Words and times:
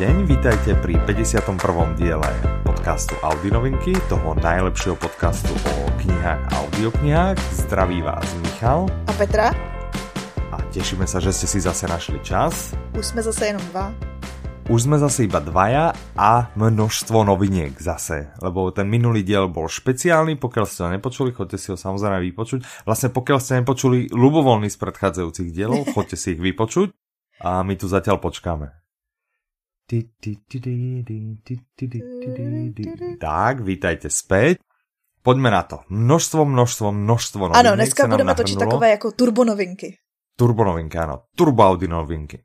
deň, 0.00 0.32
vítajte 0.32 0.72
pri 0.80 0.96
51. 1.04 1.60
diele 2.00 2.30
podcastu 2.64 3.12
Audinovinky, 3.20 3.92
toho 4.08 4.32
najlepšieho 4.32 4.96
podcastu 4.96 5.52
o 5.52 5.92
knihách 6.00 6.40
a 6.40 6.52
audioknihách. 6.64 7.36
Zdraví 7.52 8.00
vás 8.00 8.24
Michal. 8.40 8.88
A 8.88 9.12
Petra. 9.12 9.52
A 10.48 10.56
tešíme 10.72 11.04
sa, 11.04 11.20
že 11.20 11.36
ste 11.36 11.44
si 11.44 11.60
zase 11.60 11.84
našli 11.84 12.16
čas. 12.24 12.72
Už 12.96 13.12
sme 13.12 13.20
zase 13.20 13.52
jenom 13.52 13.60
dva. 13.68 13.92
Už 14.72 14.88
sme 14.88 14.96
zase 14.96 15.28
iba 15.28 15.36
dvaja 15.36 15.92
a 16.16 16.48
množstvo 16.56 17.20
noviniek 17.20 17.76
zase, 17.76 18.32
lebo 18.40 18.72
ten 18.72 18.88
minulý 18.88 19.20
diel 19.20 19.52
bol 19.52 19.68
špeciálny, 19.68 20.40
pokiaľ 20.40 20.64
ste 20.64 20.80
ho 20.80 20.90
nepočuli, 20.96 21.36
chodte 21.36 21.60
si 21.60 21.68
ho 21.68 21.76
samozrejme 21.76 22.24
vypočuť. 22.24 22.88
Vlastne 22.88 23.12
pokiaľ 23.12 23.36
ste 23.36 23.60
nepočuli 23.60 24.08
ľubovoľný 24.08 24.72
z 24.72 24.80
predchádzajúcich 24.80 25.52
dielov, 25.52 25.84
chodte 25.92 26.16
si 26.16 26.32
ich 26.32 26.40
vypočuť 26.40 26.88
a 27.44 27.60
my 27.60 27.76
tu 27.76 27.84
zatiaľ 27.84 28.16
počkáme. 28.16 28.80
Tak, 33.18 33.66
vítajte 33.66 34.06
späť. 34.06 34.62
Poďme 35.20 35.50
na 35.50 35.66
to. 35.66 35.82
Množstvo, 35.90 36.46
množstvo, 36.46 36.94
množstvo 36.94 37.42
novinek 37.50 37.66
Ano, 37.66 37.76
dneska 37.76 38.06
budeme 38.06 38.34
točit 38.34 38.58
takové 38.58 38.90
jako 38.90 39.12
turbonovinky. 39.12 39.98
Turbonovinky, 40.38 40.96
ano. 40.98 41.26
Turboaudi 41.36 41.88
novinky. 41.88 42.38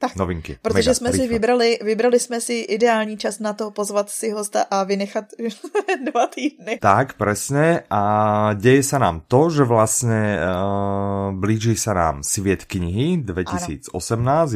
Tak, 0.00 0.16
novinky. 0.16 0.56
Protože 0.62 0.90
Mega, 0.90 0.94
jsme 0.94 1.12
si 1.12 1.16
rychle. 1.16 1.32
vybrali, 1.32 1.78
vybrali 1.84 2.18
jsme 2.20 2.40
si 2.40 2.54
ideální 2.54 3.16
čas 3.16 3.38
na 3.38 3.52
to 3.52 3.70
pozvat 3.70 4.10
si 4.10 4.30
hosta 4.30 4.64
a 4.70 4.84
vynechat 4.84 5.24
dva 6.12 6.26
týdny. 6.26 6.78
Tak, 6.80 7.20
presne. 7.20 7.84
A 7.92 8.02
deje 8.56 8.80
sa 8.80 8.96
nám 8.96 9.28
to, 9.28 9.52
že 9.52 9.68
vlastne 9.68 10.40
uh, 10.40 11.36
blíži 11.36 11.76
sa 11.76 11.92
nám 11.92 12.24
Sviet 12.24 12.64
knihy 12.64 13.20
2018. 13.20 13.92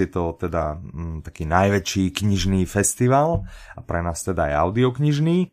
Je 0.01 0.09
to 0.09 0.33
teda 0.41 0.81
mm, 0.81 1.29
taký 1.29 1.45
najväčší 1.45 2.25
knižný 2.25 2.65
festival 2.65 3.45
a 3.77 3.81
pre 3.85 4.01
nás 4.01 4.25
teda 4.25 4.49
je 4.49 4.55
audioknižný. 4.57 5.53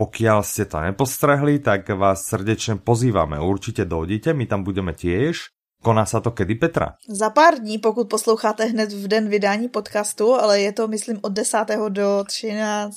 Pokiaľ 0.00 0.44
ste 0.44 0.64
to 0.64 0.80
nepostrehli, 0.80 1.60
tak 1.60 1.92
vás 1.92 2.24
srdečne 2.24 2.80
pozývame. 2.80 3.36
Určite 3.36 3.84
dojdite, 3.84 4.32
my 4.32 4.48
tam 4.48 4.64
budeme 4.64 4.96
tiež. 4.96 5.55
Koná 5.82 6.06
sa 6.08 6.20
to 6.24 6.30
kedy, 6.32 6.54
Petra? 6.54 6.96
Za 7.08 7.30
pár 7.30 7.58
dní, 7.60 7.78
pokud 7.78 8.08
posloucháte 8.08 8.64
hned 8.64 8.92
v 8.92 9.08
den 9.08 9.28
vydání 9.28 9.68
podcastu, 9.68 10.34
ale 10.34 10.60
je 10.60 10.72
to, 10.72 10.88
myslím, 10.88 11.18
od 11.22 11.32
10. 11.32 11.58
do 11.88 12.24
13. 12.26 12.96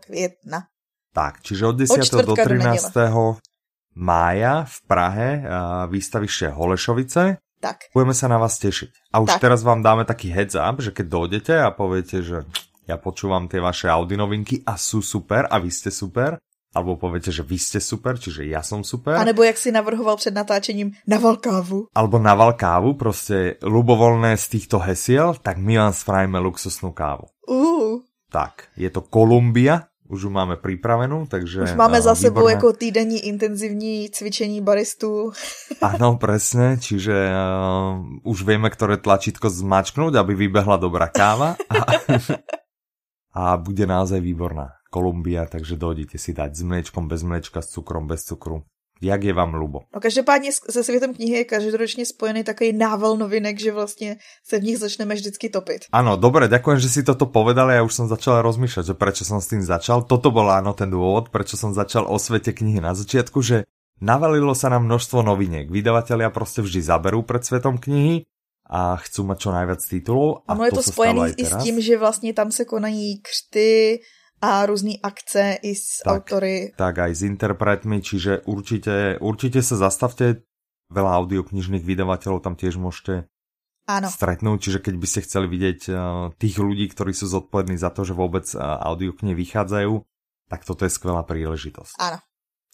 května. 0.00 0.60
Tak, 1.14 1.40
čiže 1.42 1.66
od 1.66 1.76
10. 1.76 1.92
Od 1.92 1.96
do 1.98 2.04
čtvrtka 2.04 2.44
do 2.44 2.58
13. 2.58 2.92
mája 3.94 4.64
v 4.64 4.76
Prahe 4.86 5.44
výstaviště 5.90 6.48
Holešovice. 6.48 7.36
Tak, 7.58 7.90
Budeme 7.90 8.14
sa 8.14 8.30
na 8.30 8.38
vás 8.38 8.54
tešiť. 8.62 9.10
A 9.10 9.18
už 9.18 9.34
Tak. 9.34 9.42
teraz 9.42 9.66
vám 9.66 9.82
dáme 9.82 10.06
taký 10.06 10.30
heads 10.30 10.54
up, 10.54 10.78
že 10.78 10.94
keď 10.94 11.06
dojdete 11.10 11.54
a 11.58 11.74
poviete, 11.74 12.22
že 12.22 12.46
ja 12.86 12.94
počúvam 13.02 13.50
tie 13.50 13.58
vaše 13.58 13.90
Audi 13.90 14.14
novinky 14.14 14.62
a 14.62 14.78
sú 14.78 15.02
super 15.02 15.42
a 15.50 15.58
vy 15.58 15.66
ste 15.66 15.90
super, 15.90 16.38
alebo 16.74 17.00
poviete, 17.00 17.32
že 17.32 17.40
vy 17.40 17.56
ste 17.56 17.80
super, 17.80 18.20
čiže 18.20 18.44
ja 18.44 18.60
som 18.60 18.84
super, 18.84 19.16
a 19.16 19.24
nebo 19.24 19.42
jak 19.42 19.56
si 19.56 19.72
navrhoval 19.72 20.16
před 20.16 20.34
natáčením 20.34 20.92
na 21.06 21.18
Valkávu. 21.18 21.88
alebo 21.94 22.18
naval 22.18 22.52
kávu, 22.52 22.94
proste 22.94 23.56
ľubovoľné 23.64 24.36
z 24.36 24.46
týchto 24.48 24.78
hesiel, 24.78 25.34
tak 25.40 25.56
my 25.56 25.78
vám 25.78 25.92
spravíme 25.92 26.38
luxusnú 26.38 26.92
kávu. 26.92 27.28
Uh, 27.48 28.04
Tak, 28.28 28.68
je 28.76 28.92
to 28.92 29.00
Kolumbia, 29.00 29.88
už 30.08 30.28
ju 30.28 30.30
máme 30.32 30.56
pripravenú, 30.56 31.28
takže... 31.28 31.68
už 31.68 31.76
máme 31.76 32.00
eh, 32.00 32.04
za 32.04 32.14
sebou 32.16 32.48
výborné. 32.48 32.52
jako 32.52 32.72
týdenní 32.72 33.18
intenzivní 33.28 34.08
cvičení 34.10 34.60
baristů. 34.60 35.32
Áno, 35.84 36.16
presne, 36.16 36.80
čiže 36.80 37.12
uh, 37.12 38.00
už 38.24 38.42
vieme, 38.42 38.72
ktoré 38.72 38.96
tlačítko 38.96 39.52
zmačknúť, 39.52 40.16
aby 40.16 40.48
vybehla 40.48 40.80
dobrá 40.80 41.12
káva 41.12 41.60
a, 41.72 41.78
a 43.36 43.42
bude 43.60 43.84
naozaj 43.84 44.20
výborná. 44.24 44.77
Kolumbia, 44.90 45.44
takže 45.44 45.76
dojdete 45.76 46.16
si 46.16 46.32
dať 46.32 46.50
s 46.56 46.62
mliečkom, 46.64 47.08
bez 47.08 47.20
mliečka, 47.22 47.60
s 47.60 47.76
cukrom, 47.76 48.08
bez 48.08 48.24
cukru. 48.24 48.64
Jak 48.98 49.22
je 49.22 49.32
vám 49.32 49.54
ľubo? 49.54 49.86
No 49.94 50.00
každopádně 50.00 50.50
se 50.70 50.84
světem 50.84 51.14
knihy 51.14 51.36
je 51.36 51.44
každoročně 51.44 52.06
spojený 52.06 52.44
takový 52.44 52.72
nával 52.72 53.16
novinek, 53.16 53.60
že 53.60 53.72
vlastně 53.72 54.16
se 54.44 54.58
v 54.58 54.62
nich 54.62 54.78
začneme 54.78 55.14
vždycky 55.14 55.48
topit. 55.48 55.86
Áno, 55.94 56.18
dobre, 56.18 56.50
ďakujem, 56.50 56.78
že 56.82 56.90
si 56.90 57.00
toto 57.06 57.30
povedal, 57.30 57.70
ja 57.70 57.86
už 57.86 57.94
som 57.94 58.06
začal 58.10 58.42
rozmýšľať, 58.42 58.84
že 58.90 58.94
prečo 58.98 59.22
som 59.22 59.38
s 59.38 59.46
tým 59.46 59.62
začal. 59.62 60.02
Toto 60.02 60.34
bol 60.34 60.50
áno 60.50 60.74
ten 60.74 60.90
dôvod, 60.90 61.30
prečo 61.30 61.54
som 61.54 61.70
začal 61.70 62.10
o 62.10 62.18
svete 62.18 62.50
knihy 62.50 62.82
na 62.82 62.90
začiatku, 62.90 63.38
že 63.38 63.70
navalilo 64.02 64.50
sa 64.50 64.66
nám 64.66 64.90
množstvo 64.90 65.22
noviniek. 65.22 65.70
Vydavatelia 65.70 66.34
proste 66.34 66.66
vždy 66.66 66.82
zaberú 66.82 67.22
pred 67.22 67.46
svetom 67.46 67.78
knihy 67.78 68.26
a 68.66 68.98
chcú 68.98 69.30
mať 69.30 69.38
čo 69.38 69.50
najviac 69.54 69.80
titulov. 69.80 70.42
A 70.44 70.58
Ono 70.58 70.66
je 70.66 70.74
to 70.74 70.82
spojený 70.82 71.20
aj 71.22 71.32
i 71.38 71.44
s 71.46 71.54
tím, 71.62 71.76
že 71.80 71.94
vlastně 71.98 72.32
tam 72.34 72.50
se 72.50 72.64
konají 72.64 73.22
křty 73.22 74.00
a 74.42 74.66
různé 74.66 74.92
akce 75.02 75.58
i 75.62 75.74
s 75.74 76.02
Tak. 76.04 76.14
autory. 76.14 76.72
tak 76.76 76.98
aj 76.98 77.12
s 77.14 77.22
interpretmi, 77.22 78.02
čiže 78.02 78.46
určite, 78.46 79.18
určite 79.18 79.62
sa 79.62 79.76
zastavte, 79.76 80.42
veľa 80.88 81.10
audioknižných 81.20 81.84
vydavateľov 81.84 82.40
tam 82.40 82.54
tiež 82.56 82.78
môžete 82.78 83.26
Ano, 83.88 84.08
stretnúť, 84.12 84.58
čiže 84.60 84.78
keď 84.84 84.94
by 85.00 85.06
ste 85.08 85.20
chceli 85.24 85.46
vidieť 85.48 85.80
uh, 85.88 85.96
tých 86.36 86.60
ľudí, 86.60 86.92
ktorí 86.92 87.16
sú 87.16 87.24
zodpovední 87.24 87.80
za 87.80 87.88
to, 87.88 88.04
že 88.04 88.12
vôbec 88.12 88.44
uh, 88.52 88.84
audioknihy 88.84 89.32
vychádzajú, 89.32 89.92
tak 90.48 90.60
toto 90.64 90.84
je 90.84 90.92
skvelá 90.92 91.24
príležitosť. 91.24 91.96
ano. 91.96 92.20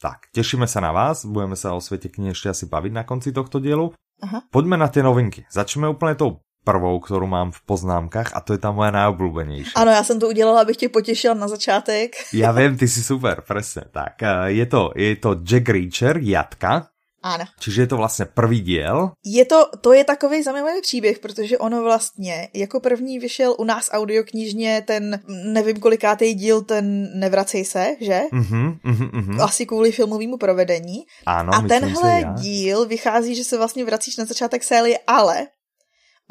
Tak, 0.03 0.29
tešíme 0.35 0.67
sa 0.67 0.83
na 0.83 0.91
vás, 0.91 1.23
budeme 1.25 1.55
sa 1.57 1.73
o 1.73 1.81
svete 1.81 2.11
knihy 2.11 2.35
ešte 2.35 2.51
asi 2.51 2.65
baviť 2.67 2.93
na 2.93 3.07
konci 3.07 3.31
tohto 3.31 3.57
dielu. 3.63 3.95
Aha. 4.21 4.43
Poďme 4.51 4.77
na 4.77 4.91
tie 4.91 5.01
novinky. 5.01 5.47
Začneme 5.49 5.87
úplne 5.89 6.19
tou 6.19 6.43
prvou, 6.65 6.97
ktorú 6.99 7.29
mám 7.29 7.53
v 7.53 7.61
poznámkach 7.69 8.33
a 8.33 8.41
to 8.41 8.57
je 8.57 8.61
tá 8.61 8.73
moja 8.73 8.91
najobľúbenejšia. 8.91 9.77
Ano, 9.77 9.91
já 9.91 10.05
jsem 10.05 10.21
to 10.21 10.29
udělala, 10.29 10.61
abych 10.61 10.77
tě 10.77 10.89
potěšila 10.89 11.35
na 11.35 11.49
začátek. 11.49 12.17
Ja 12.33 12.53
viem, 12.53 12.77
ty 12.77 12.89
si 12.89 13.03
super, 13.05 13.45
presne. 13.47 13.85
Tak, 13.93 14.19
uh, 14.23 14.51
je 14.51 14.67
to, 14.67 14.91
je 14.97 15.17
to 15.17 15.35
Jack 15.45 15.69
Reacher, 15.69 16.19
Jatka, 16.19 16.89
Ano. 17.25 17.45
Čiže 17.61 17.83
je 17.83 17.87
to 17.87 17.97
vlastně 17.97 18.25
první 18.25 18.61
diel. 18.61 19.11
Je 19.25 19.45
to, 19.45 19.71
to 19.81 19.93
je 19.93 20.05
takový 20.05 20.43
zajímavý 20.43 20.81
příběh, 20.81 21.19
protože 21.19 21.59
ono 21.59 21.83
vlastně 21.83 22.49
jako 22.55 22.81
první 22.81 23.19
vyšel 23.19 23.55
u 23.59 23.65
nás 23.65 23.89
audioknižně 23.93 24.83
ten, 24.87 25.21
nevím 25.29 25.81
kolikátý 25.81 26.35
díl, 26.35 26.63
ten 26.63 27.09
Nevracej 27.21 27.65
se, 27.65 27.97
že? 28.01 28.21
Mhm, 28.33 28.79
mhm, 28.85 29.11
mhm. 29.13 29.41
Asi 29.41 29.67
kvůli 29.67 29.93
filmovému 29.93 30.37
provedení. 30.37 31.09
Áno, 31.27 31.55
a 31.55 31.63
tenhle 31.63 32.21
ja. 32.21 32.33
díl 32.33 32.87
vychází, 32.87 33.35
že 33.35 33.45
se 33.45 33.57
vlastně 33.57 33.85
vracíš 33.85 34.17
na 34.17 34.25
začátek 34.25 34.65
série, 34.65 34.99
ale 35.07 35.47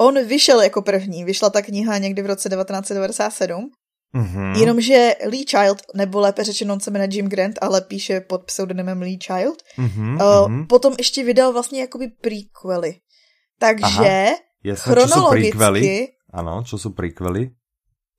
on 0.00 0.26
vyšel 0.26 0.60
jako 0.60 0.82
první. 0.82 1.24
Vyšla 1.24 1.50
ta 1.50 1.62
kniha 1.62 1.98
někdy 1.98 2.22
v 2.22 2.26
roce 2.26 2.48
1997. 2.48 3.70
Mhm. 4.16 4.52
Jenomže 4.54 5.14
Lee 5.26 5.44
Child, 5.44 5.82
nebo 5.94 6.20
lépe 6.20 6.44
řečeno, 6.44 6.74
on 6.74 6.80
se 6.80 6.90
jmenuje 6.90 7.08
Jim 7.12 7.28
Grant, 7.28 7.58
ale 7.60 7.80
píše 7.80 8.20
pod 8.20 8.44
pseudonymem 8.44 9.02
Lee 9.02 9.18
Child, 9.18 9.62
Mhm, 9.78 10.18
uh, 10.20 10.66
potom 10.66 10.94
ještě 10.98 11.24
vydal 11.24 11.52
vlastně 11.52 11.80
jakoby 11.80 12.08
prequely. 12.08 12.94
Takže 13.58 14.26
sú 14.64 14.90
chronologicky? 14.90 16.08
Áno, 16.34 16.64
čo 16.66 16.74
sú 16.78 16.90
prequely? 16.90 17.54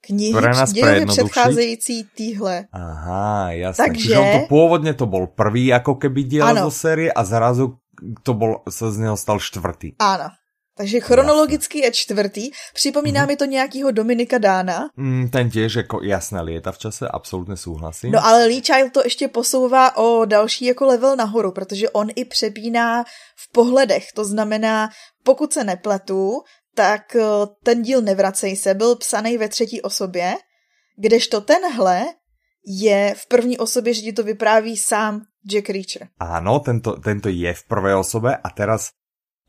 knihy 0.05 0.33
Pre 0.37 0.53
nás 0.53 0.69
předcházející 1.05 2.03
týhle. 2.15 2.69
Aha, 2.71 3.51
jasné. 3.51 3.85
Takže- 3.89 4.01
Čiže 4.13 4.19
on 4.21 4.27
to 4.31 4.41
pôvodne 4.47 4.93
to 4.93 5.05
bol 5.09 5.25
prvý 5.27 5.73
ako 5.73 5.97
keby 5.97 6.21
Áno. 6.45 6.69
zo 6.69 6.71
série 6.71 7.09
a 7.09 7.25
zrazu 7.25 7.81
to 8.21 8.31
bol, 8.37 8.61
sa 8.69 8.93
z 8.93 9.01
neho 9.01 9.17
stal 9.17 9.41
štvrtý. 9.41 9.97
Ano. 9.97 10.29
Takže 10.75 10.99
chronologicky 10.99 11.79
je 11.79 11.91
čtvrtý. 11.91 12.51
Připomíná 12.73 13.21
Mhm. 13.21 13.27
mi 13.27 13.35
to 13.35 13.45
nějakýho 13.45 13.91
Dominika 13.91 14.37
Dána. 14.37 14.91
Mm, 14.99 15.29
ten 15.31 15.47
tiež 15.49 15.87
ako 15.87 16.03
jasné 16.03 16.43
lieta 16.43 16.71
v 16.75 16.77
čase, 16.77 17.07
absolútne 17.07 17.55
súhlasím. 17.55 18.11
No 18.11 18.19
ale 18.19 18.45
Lee 18.51 18.59
Child 18.61 18.91
to 18.91 19.01
ještě 19.03 19.27
posouvá 19.27 19.95
o 19.97 20.25
další 20.25 20.65
jako 20.65 20.85
level 20.85 21.15
nahoru, 21.15 21.51
protože 21.51 21.89
on 21.89 22.07
i 22.15 22.25
přepíná 22.25 23.03
v 23.35 23.45
pohledech. 23.51 24.11
To 24.15 24.25
znamená, 24.25 24.89
pokud 25.23 25.53
se 25.53 25.63
nepletu, 25.63 26.43
tak 26.75 27.15
eh, 27.15 27.23
ten 27.63 27.81
díl 27.81 28.01
Nevracej 28.01 28.55
se 28.55 28.73
byl 28.73 28.95
psaný 28.95 29.37
ve 29.37 29.47
třetí 29.49 29.81
osobě, 29.81 30.35
kdežto 30.99 31.41
tenhle 31.41 32.05
je 32.67 33.15
v 33.17 33.27
první 33.27 33.57
osobě, 33.57 33.93
že 33.93 34.01
ti 34.01 34.13
to 34.13 34.23
vypráví 34.23 34.77
sám 34.77 35.21
Jack 35.51 35.69
Reacher. 35.69 36.07
Áno, 36.19 36.59
tento, 36.59 36.97
tento 36.99 37.29
je 37.29 37.53
v 37.53 37.63
prvej 37.69 37.95
osobe 37.95 38.35
a 38.35 38.49
teraz 38.49 38.89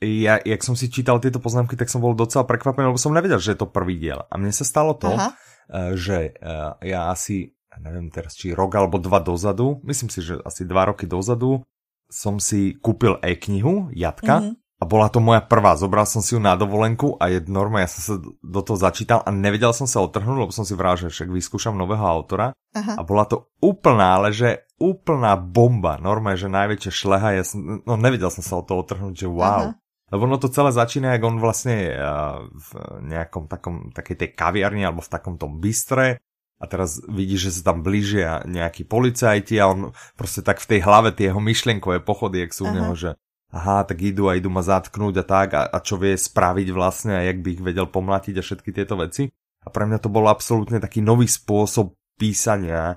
ja, 0.01 0.37
jak 0.45 0.61
som 0.61 0.77
si 0.77 0.93
čítal 0.93 1.17
tieto 1.19 1.41
poznámky, 1.41 1.73
tak 1.73 1.89
som 1.89 2.05
bol 2.05 2.13
docela 2.13 2.45
prekvapený, 2.45 2.93
lebo 2.93 3.01
som 3.01 3.17
nevedel, 3.17 3.41
že 3.41 3.57
je 3.57 3.61
to 3.65 3.69
prvý 3.71 3.97
diel. 3.97 4.29
A 4.29 4.35
mne 4.37 4.53
sa 4.53 4.65
stalo 4.67 4.93
to, 4.93 5.09
Aha. 5.09 5.33
eh, 5.73 5.97
že 5.97 6.37
eh, 6.37 6.71
ja 6.85 7.09
asi, 7.09 7.57
neviem 7.81 8.13
teraz, 8.13 8.37
či 8.37 8.53
rok 8.53 8.77
alebo 8.77 9.01
dva 9.01 9.21
dozadu, 9.21 9.81
myslím 9.89 10.13
si, 10.13 10.21
že 10.21 10.37
asi 10.45 10.69
dva 10.69 10.93
roky 10.93 11.09
dozadu, 11.09 11.65
som 12.07 12.39
si 12.39 12.77
kúpil 12.77 13.19
e-knihu 13.19 13.91
Jatka 13.91 14.39
Mhm. 14.45 14.53
a 14.79 14.85
bola 14.85 15.09
to 15.09 15.19
moja 15.19 15.41
prvá. 15.41 15.75
Zobral 15.75 16.05
som 16.07 16.21
si 16.21 16.37
ju 16.37 16.41
na 16.45 16.55
dovolenku 16.55 17.17
a 17.17 17.33
je 17.33 17.41
normálne, 17.49 17.89
ja 17.89 17.93
som 17.97 18.03
sa 18.05 18.15
do 18.23 18.61
toho 18.63 18.77
začítal 18.77 19.25
a 19.25 19.33
nevedel 19.33 19.73
som 19.73 19.89
sa 19.89 20.05
otrhnúť, 20.05 20.39
lebo 20.47 20.53
som 20.55 20.63
si 20.63 20.77
vral, 20.77 21.01
že 21.01 21.09
však 21.09 21.33
vyskúšam 21.33 21.75
nového 21.75 22.05
autora 22.05 22.53
Aha. 22.77 23.01
a 23.01 23.03
bola 23.03 23.25
to 23.25 23.49
úplná, 23.59 24.21
ale 24.21 24.31
že 24.31 24.69
úplná 24.77 25.41
bomba. 25.41 25.97
Normálne, 25.97 26.37
že 26.37 26.53
najväčšia 26.53 26.93
šleha. 26.93 27.29
Ja 27.41 27.45
som, 27.49 27.81
no 27.81 27.93
nevedel 27.97 28.29
som 28.29 28.45
sa 28.45 28.61
od 28.61 28.69
toho 28.69 28.85
otrhnúť, 28.85 29.25
že 29.25 29.29
wow. 29.33 29.73
Aha. 29.73 29.86
Lebo 30.06 30.31
ono 30.31 30.38
to 30.38 30.47
celé 30.47 30.70
začína, 30.70 31.19
jak 31.19 31.25
on 31.26 31.43
vlastne 31.43 31.99
v 32.47 32.70
nejakom 33.11 33.50
takom, 33.50 33.91
takej 33.91 34.17
tej 34.23 34.31
kaviarni 34.38 34.87
alebo 34.87 35.03
v 35.03 35.11
takom 35.11 35.35
tom 35.35 35.58
bystre 35.58 36.23
a 36.56 36.64
teraz 36.64 37.05
vidí, 37.05 37.37
že 37.37 37.53
sa 37.53 37.73
tam 37.73 37.85
blížia 37.85 38.41
nejakí 38.49 38.88
policajti 38.88 39.61
a 39.61 39.69
on 39.69 39.81
proste 40.17 40.41
tak 40.41 40.62
v 40.62 40.76
tej 40.76 40.81
hlave 40.88 41.12
tie 41.12 41.29
jeho 41.29 41.43
myšlienkové 41.43 42.00
pochody, 42.00 42.47
jak 42.47 42.56
sú 42.56 42.64
u 42.64 42.73
neho, 42.73 42.94
že 42.97 43.19
aha, 43.53 43.85
tak 43.85 44.00
idú 44.00 44.32
a 44.32 44.41
idú 44.41 44.49
ma 44.49 44.64
zatknúť 44.64 45.20
a 45.20 45.25
tak. 45.25 45.49
A, 45.53 45.62
a 45.69 45.79
čo 45.85 46.00
vie 46.00 46.17
spraviť 46.17 46.69
vlastne 46.73 47.12
a 47.20 47.23
jak 47.29 47.44
by 47.44 47.49
ich 47.61 47.62
vedel 47.62 47.87
pomlatiť 47.91 48.41
a 48.41 48.43
všetky 48.47 48.70
tieto 48.73 48.97
veci. 48.97 49.29
A 49.67 49.69
pre 49.69 49.85
mňa 49.85 49.99
to 50.00 50.09
bol 50.09 50.31
absolútne 50.31 50.81
taký 50.81 51.05
nový 51.05 51.29
spôsob 51.29 51.93
písania 52.17 52.97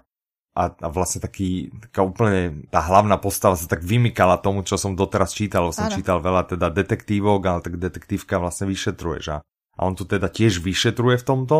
a, 0.58 0.64
a 0.74 0.88
vlastne 0.90 1.22
taký, 1.22 1.70
taká 1.90 2.02
úplne 2.04 2.66
tá 2.74 2.82
hlavná 2.84 3.16
postava 3.22 3.56
sa 3.56 3.70
tak 3.70 3.86
vymykala 3.86 4.42
tomu, 4.42 4.66
čo 4.66 4.76
som 4.76 4.98
doteraz 4.98 5.32
čítal, 5.32 5.70
som 5.72 5.88
ano. 5.88 5.96
čítal 5.96 6.20
veľa 6.20 6.52
teda 6.56 6.68
detektívok, 6.74 7.42
ale 7.46 7.60
tak 7.64 7.78
detektívka 7.78 8.42
vlastne 8.42 8.68
vyšetruje, 8.68 9.20
že? 9.22 9.38
A 9.80 9.80
on 9.88 9.96
tu 9.96 10.04
teda 10.04 10.28
tiež 10.28 10.60
vyšetruje 10.60 11.22
v 11.22 11.28
tomto 11.28 11.58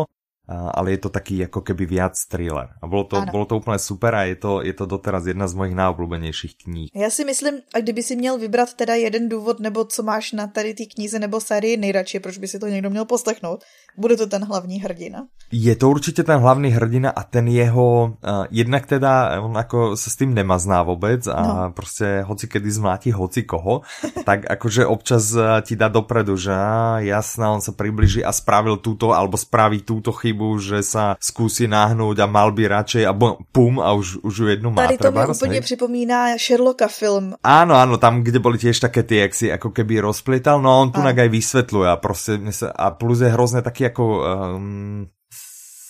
ale 0.50 0.90
je 0.90 0.98
to 0.98 1.08
taký 1.08 1.38
jako 1.38 1.60
keby 1.60 1.86
viac 1.86 2.26
thriller. 2.26 2.68
A 2.82 2.86
bylo 2.86 3.04
to, 3.04 3.22
bylo 3.30 3.44
to 3.44 3.56
úplně 3.56 3.78
super 3.78 4.14
a 4.14 4.22
je 4.22 4.36
to, 4.36 4.62
je 4.62 4.72
to 4.72 4.86
doteraz 4.86 5.26
jedna 5.26 5.48
z 5.48 5.54
mojich 5.54 5.74
najobľúbenejších 5.74 6.54
kníh. 6.64 6.88
Já 6.94 7.10
si 7.10 7.24
myslím, 7.24 7.54
a 7.74 7.78
kdyby 7.78 8.02
si 8.02 8.16
měl 8.16 8.38
vybrat 8.38 8.74
teda 8.74 8.94
jeden 8.94 9.28
důvod, 9.28 9.60
nebo 9.60 9.84
co 9.84 10.02
máš 10.02 10.32
na 10.32 10.46
tady 10.46 10.74
té 10.74 10.84
knize 10.94 11.18
nebo 11.18 11.40
sérii 11.40 11.76
nejradši, 11.76 12.20
proč 12.20 12.38
by 12.38 12.48
si 12.48 12.58
to 12.58 12.66
někdo 12.66 12.90
měl 12.90 13.04
poslechnout, 13.04 13.64
bude 13.96 14.16
to 14.16 14.26
ten 14.26 14.44
hlavní 14.44 14.80
hrdina. 14.80 15.26
Je 15.52 15.76
to 15.76 15.90
určitě 15.90 16.22
ten 16.22 16.40
hlavní 16.40 16.70
hrdina 16.70 17.10
a 17.10 17.22
ten 17.22 17.48
jeho, 17.48 18.04
uh, 18.04 18.46
jednak 18.50 18.86
teda 18.86 19.42
on 19.42 19.54
jako 19.54 19.96
se 19.96 20.10
s 20.10 20.16
tím 20.16 20.34
nemazná 20.34 20.82
vůbec 20.82 21.26
a 21.26 21.42
no. 21.42 21.72
prostě 21.72 22.24
hoci 22.26 22.48
kedy 22.48 22.70
zmlátí 22.70 23.12
hoci 23.12 23.42
koho, 23.42 23.80
tak 24.24 24.50
akože 24.50 24.86
občas 24.86 25.36
ti 25.62 25.76
dá 25.76 25.88
dopredu, 25.88 26.36
že 26.36 26.52
jasná, 26.96 27.52
on 27.52 27.60
se 27.60 27.72
přiblíží 27.72 28.24
a 28.24 28.32
spravil 28.32 28.76
túto, 28.76 29.12
alebo 29.12 29.36
spraví 29.36 29.82
túto 29.82 30.12
chybu, 30.12 30.39
že 30.58 30.82
sa 30.82 31.16
zkusí 31.20 31.68
náhnout 31.68 32.16
a 32.20 32.26
mal 32.26 32.52
by 32.52 32.68
radšej 32.68 33.02
a 33.06 33.12
pum 33.52 33.80
a 33.80 33.92
už, 33.92 34.24
už 34.24 34.34
ju 34.38 34.46
jednu 34.48 34.70
má. 34.70 34.86
Tady 34.86 34.98
to 34.98 35.12
mi 35.12 35.26
úplně 35.26 35.60
připomíná 35.60 36.38
Sherlocka 36.38 36.88
film. 36.88 37.34
Áno, 37.44 37.74
áno, 37.76 37.98
tam, 37.98 38.22
kde 38.24 38.38
boli 38.38 38.58
tiež 38.58 38.80
také 38.80 39.02
ty, 39.02 39.16
jak 39.16 39.34
si 39.34 39.52
ako 39.52 39.70
keby 39.70 40.00
rozplietal, 40.00 40.62
no 40.62 40.70
on 40.80 40.92
tu 40.92 41.00
aj 41.00 41.28
vysvetľuje 41.28 41.88
a 41.88 41.96
prostě 41.96 42.38
a 42.76 42.90
plus 42.90 43.20
je 43.20 43.28
hrozně 43.28 43.62
taky 43.62 43.84
jako 43.84 44.24
um, 44.56 45.06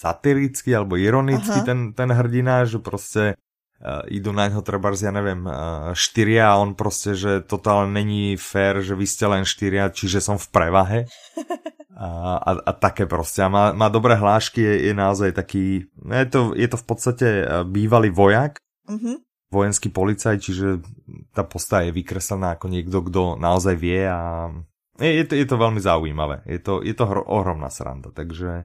satirický 0.01 0.77
alebo 0.77 0.97
ironický 0.97 1.61
ten, 1.61 1.93
ten 1.93 2.13
hrdina, 2.13 2.65
že 2.65 2.79
prostě 2.79 3.35
uh, 3.85 4.01
idú 4.07 4.33
na 4.33 4.49
něho 4.49 4.63
třeba, 4.63 4.93
ja 5.03 5.11
nevím, 5.11 5.47
uh, 5.47 5.53
štyria 5.93 6.53
a 6.53 6.57
on 6.57 6.75
prostě, 6.75 7.15
že 7.15 7.41
toto 7.41 7.71
ale 7.71 7.91
není 7.91 8.37
fér, 8.37 8.83
že 8.83 8.95
vy 8.95 9.07
ste 9.07 9.27
len 9.27 9.45
štyria, 9.45 9.89
čiže 9.89 10.21
som 10.21 10.39
v 10.39 10.49
prevahe. 10.49 11.05
A, 12.01 12.37
a, 12.37 12.51
a 12.67 12.73
také 12.73 13.07
prostě. 13.07 13.43
A 13.43 13.49
má, 13.49 13.73
má 13.73 13.89
dobré 13.89 14.15
hlášky, 14.15 14.63
je, 14.63 14.83
je 14.89 14.95
naozaj 14.95 15.33
taký, 15.33 15.85
je 16.09 16.27
to, 16.27 16.57
je 16.57 16.69
to 16.69 16.77
v 16.77 16.85
podstate 16.89 17.29
bývalý 17.69 18.09
vojak, 18.09 18.57
mm-hmm. 18.89 19.21
vojenský 19.53 19.93
policaj, 19.93 20.41
čiže 20.41 20.81
ta 21.37 21.45
postava 21.45 21.83
je 21.83 21.93
vykreslená 21.93 22.49
jako 22.49 22.69
někdo, 22.69 23.01
kdo 23.01 23.37
naozaj 23.37 23.77
vie 23.77 24.11
a 24.11 24.49
je, 25.01 25.13
je, 25.13 25.25
to, 25.25 25.35
je 25.35 25.47
to 25.47 25.57
velmi 25.57 25.81
zaujímavé. 25.81 26.43
Je 26.47 26.59
to, 26.59 26.81
je 26.85 26.95
to 26.95 27.07
hro, 27.07 27.25
ohromná 27.25 27.69
sranda, 27.71 28.11
takže 28.11 28.65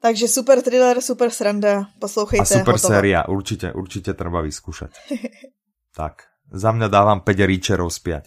takže 0.00 0.28
super 0.28 0.62
thriller, 0.62 1.00
super 1.00 1.30
sranda, 1.30 1.88
poslouchejte. 2.00 2.42
A 2.42 2.58
super 2.58 2.74
hotovo. 2.74 2.94
séria, 2.94 3.28
určitě, 3.28 3.72
určitě 3.72 4.14
treba 4.14 4.40
vyskúšať. 4.40 4.90
tak, 5.96 6.22
za 6.52 6.72
mňa 6.72 6.88
dávám 6.88 7.20
5 7.20 7.40
Reacherov 7.40 7.92
z 7.92 7.98
5. 7.98 8.24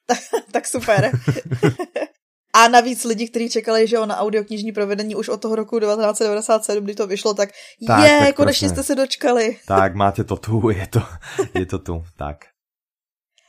tak 0.52 0.66
super. 0.66 1.12
A 2.52 2.68
navíc 2.68 3.04
lidi, 3.04 3.28
kteří 3.28 3.50
čekali, 3.50 3.86
že 3.86 4.06
na 4.06 4.16
audioknižní 4.20 4.72
provedení 4.72 5.16
už 5.16 5.28
od 5.28 5.40
toho 5.40 5.56
roku 5.56 5.80
1997, 5.80 6.84
kdy 6.84 6.94
to 6.94 7.06
vyšlo, 7.06 7.34
tak, 7.34 7.48
tak 7.86 8.04
je, 8.04 8.18
tak 8.26 8.36
konečně 8.36 8.68
jste 8.68 8.82
se 8.82 8.94
dočkali. 8.94 9.56
Tak, 9.66 9.94
máte 9.94 10.24
to 10.24 10.36
tu, 10.36 10.70
je 10.70 10.86
to, 10.86 11.00
je 11.58 11.66
to 11.66 11.78
tu, 11.78 12.04
tak. 12.16 12.52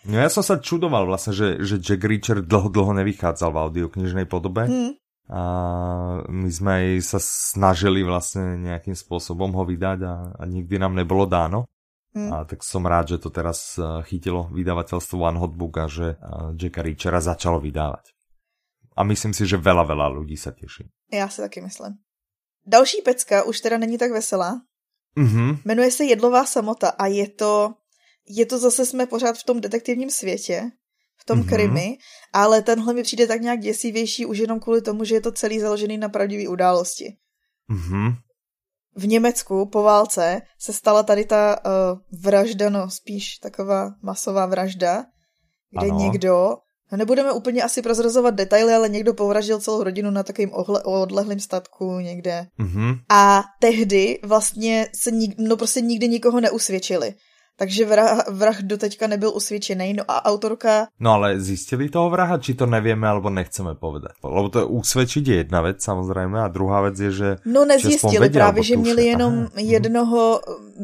No 0.04 0.20
ja 0.20 0.28
som 0.28 0.44
sa 0.44 0.60
čudoval 0.60 1.08
vlastne, 1.08 1.32
že, 1.32 1.64
že 1.64 1.80
Jack 1.80 2.04
Reacher 2.04 2.44
dlho, 2.44 2.68
dlho 2.68 2.92
nevychádzal 2.92 3.56
v 3.56 3.62
audioknižnej 3.68 4.28
podobe. 4.28 4.68
Hmm. 4.68 4.92
A 5.32 5.42
my 6.28 6.50
sme 6.52 6.72
aj 6.76 6.88
sa 7.08 7.20
snažili 7.24 8.04
vlastne 8.04 8.60
nejakým 8.60 9.00
spôsobom 9.00 9.56
ho 9.56 9.64
vydať 9.64 10.00
a, 10.04 10.16
a 10.36 10.44
nikdy 10.44 10.76
nám 10.76 11.00
nebolo 11.00 11.24
dáno. 11.24 11.72
Hmm. 12.12 12.30
A 12.30 12.36
tak 12.44 12.68
som 12.68 12.84
rád, 12.84 13.16
že 13.16 13.24
to 13.24 13.32
teraz 13.32 13.80
eh, 13.80 14.04
chytilo 14.04 14.52
vydavateľstvo 14.52 15.16
One 15.24 15.40
Hot 15.40 15.56
Book 15.56 15.80
a 15.80 15.88
že 15.88 16.14
eh, 16.14 16.52
Jacka 16.60 16.84
Reachera 16.84 17.24
začalo 17.24 17.64
vydávať. 17.64 18.12
A 18.96 19.04
myslím 19.04 19.34
si, 19.34 19.48
že 19.48 19.58
veľa, 19.58 19.84
veľa 19.90 20.08
ľudí 20.14 20.38
sa 20.38 20.52
teší. 20.52 20.90
Já 21.12 21.30
si 21.30 21.42
taky 21.42 21.62
myslím. 21.62 21.94
Další 22.66 23.02
pecka 23.02 23.44
už 23.44 23.60
teda 23.60 23.78
není 23.78 23.98
tak 23.98 24.12
veselá. 24.12 24.62
Mm-hmm. 25.18 25.58
Jmenuje 25.66 25.92
se 25.92 26.04
Jedlová 26.04 26.46
samota 26.46 26.90
a 26.90 27.08
je 27.08 27.30
to 27.30 27.74
je 28.30 28.46
to 28.46 28.60
zase, 28.60 28.86
jsme 28.86 29.06
pořád 29.06 29.38
v 29.38 29.44
tom 29.44 29.62
detektivním 29.62 30.10
světě, 30.10 30.72
v 31.16 31.26
tom 31.26 31.40
mm-hmm. 31.40 31.50
krimi, 31.50 31.98
ale 32.34 32.62
tenhle 32.62 32.94
mi 32.94 33.04
přijde 33.04 33.28
tak 33.28 33.42
nějak 33.42 33.60
děsivější 33.60 34.26
už 34.26 34.38
jenom 34.38 34.60
kvůli 34.60 34.82
tomu, 34.82 35.04
že 35.04 35.16
je 35.16 35.22
to 35.22 35.32
celý 35.32 35.60
založený 35.60 35.98
na 35.98 36.10
pravdivé 36.10 36.50
události. 36.50 37.18
Mm-hmm. 37.70 38.16
V 38.96 39.08
Německu 39.08 39.70
po 39.70 39.84
válce 39.84 40.42
se 40.60 40.74
stala 40.74 41.04
tady 41.04 41.26
ta 41.26 41.58
uh, 41.66 42.22
vražda, 42.22 42.70
no 42.70 42.90
spíš 42.90 43.38
taková 43.38 43.92
masová 44.02 44.46
vražda, 44.46 45.06
kde 45.80 45.88
ano. 45.90 46.00
někdo, 46.00 46.58
nebudeme 46.98 47.32
úplně 47.32 47.64
asi 47.64 47.82
prozrazovat 47.82 48.36
detaily, 48.36 48.74
ale 48.74 48.90
někdo 48.90 49.14
povraždil 49.14 49.60
celou 49.60 49.84
rodinu 49.84 50.12
na 50.12 50.24
takovým 50.24 50.52
odlehlým 50.84 51.40
statku 51.40 52.00
někde. 52.00 52.48
Mm-hmm. 52.60 53.00
A 53.10 53.44
tehdy 53.60 54.20
vlastně 54.24 54.88
se 54.96 55.12
nik, 55.12 55.36
no 55.38 55.58
prostě 55.58 55.82
nikdy 55.82 56.08
nikoho 56.08 56.42
neusvědčili. 56.42 57.14
Takže 57.58 57.86
vrah, 57.86 58.30
vrah 58.30 58.62
doteďka 58.62 59.08
nebyl 59.08 59.32
usvědčený. 59.36 59.94
No 59.94 60.04
a 60.08 60.26
autorka... 60.26 60.88
No 61.00 61.12
ale 61.12 61.40
zjistili 61.40 61.90
toho 61.90 62.10
vraha, 62.10 62.38
či 62.42 62.58
to 62.58 62.66
nevieme, 62.66 63.06
alebo 63.06 63.30
nechceme 63.30 63.78
povedať. 63.78 64.18
Lebo 64.26 64.50
to 64.50 64.68
usvědčit 64.68 65.28
je 65.28 65.36
jedna 65.36 65.62
věc 65.62 65.84
samozřejmě 65.84 66.38
a 66.38 66.48
druhá 66.48 66.82
věc 66.82 67.00
je, 67.00 67.12
že... 67.12 67.30
No 67.46 67.66
nezjistili 67.66 68.26
že 68.26 68.30
právě, 68.30 68.64
že 68.64 68.78
měli 68.78 69.06
jenom 69.06 69.34
Aha. 69.34 69.50
Mhm. 69.54 69.66
jednoho 69.70 70.42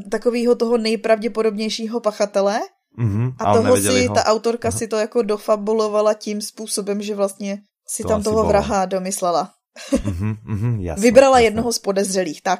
takového 0.09 0.55
toho 0.55 0.77
nejpravděpodobnějšího 0.77 1.99
pachatele. 1.99 2.59
Mm-hmm, 2.97 3.33
a 3.39 3.53
toho 3.53 3.77
si, 3.77 4.07
ho. 4.07 4.15
ta 4.15 4.25
autorka 4.25 4.67
Aha. 4.67 4.77
si 4.77 4.87
to 4.87 4.97
jako 4.97 5.21
dofabulovala 5.21 6.13
tím 6.13 6.41
způsobem, 6.41 7.01
že 7.01 7.15
vlastně 7.15 7.61
si 7.87 8.03
to 8.03 8.09
tam 8.09 8.23
toho 8.23 8.35
bolo. 8.35 8.47
vraha 8.47 8.85
domyslela. 8.85 9.51
Mm-hmm, 9.91 10.35
mm-hmm, 10.45 10.79
jasné, 10.89 11.01
Vybrala 11.01 11.39
jasné. 11.39 11.45
jednoho 11.45 11.73
z 11.73 11.79
podezřelých, 11.79 12.41
tak. 12.41 12.59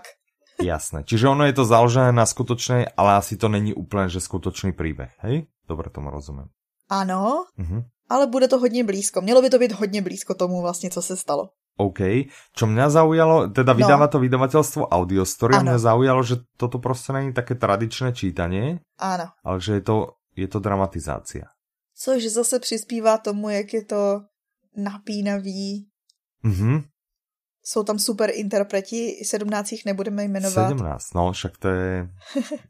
Jasné. 0.60 1.04
Čiže 1.08 1.28
ono 1.32 1.48
je 1.48 1.56
to 1.56 1.64
založené 1.64 2.12
na 2.12 2.28
skutočnej, 2.28 2.92
ale 3.00 3.16
asi 3.16 3.40
to 3.40 3.48
není 3.48 3.74
úplně, 3.74 4.10
že 4.10 4.20
skutočný 4.20 4.72
příběh, 4.76 5.16
hej? 5.24 5.48
Dobře 5.68 5.90
tomu 5.90 6.10
rozumím. 6.10 6.52
Ano, 6.90 7.46
uh-huh. 7.60 7.84
ale 8.10 8.28
bude 8.28 8.48
to 8.48 8.60
hodně 8.60 8.84
blízko. 8.84 9.22
Mělo 9.22 9.42
by 9.42 9.50
to 9.50 9.60
být 9.60 9.72
hodně 9.72 10.02
blízko 10.02 10.34
tomu 10.34 10.62
vlastně, 10.62 10.90
co 10.90 11.02
se 11.02 11.18
stalo. 11.18 11.50
OK. 11.80 12.28
Čo 12.52 12.68
mňa 12.68 12.92
zaujalo, 12.92 13.56
teda 13.56 13.72
no. 13.72 13.80
vydává 13.80 14.12
to 14.12 14.20
vydavateľstvo 14.20 14.92
Audiostory 14.92 15.56
a 15.56 15.64
mňa 15.64 15.80
zaujalo, 15.80 16.22
že 16.28 16.44
toto 16.60 16.80
prostě 16.80 17.14
není 17.14 17.34
také 17.34 17.56
tradičné 17.56 18.12
čítanie, 18.12 18.84
ano. 19.00 19.32
ale 19.44 19.62
že 19.64 19.74
je 19.80 19.82
to, 19.82 20.19
je 20.40 20.48
to 20.48 20.60
dramatizácia. 20.60 21.46
Což 21.96 22.24
zase 22.24 22.60
přispívá 22.60 23.18
tomu, 23.18 23.50
jak 23.50 23.74
je 23.74 23.86
to 23.86 24.22
napínavý. 24.76 25.88
Mhm. 26.44 26.84
Jsou 27.64 27.84
tam 27.84 28.00
super 28.00 28.32
interpreti, 28.34 29.22
17 29.26 29.72
jich 29.72 29.86
nebudeme 29.86 30.24
jmenovat. 30.24 30.70
17, 30.70 31.14
no, 31.14 31.32
však 31.32 31.58
to 31.58 31.68
je, 31.68 32.10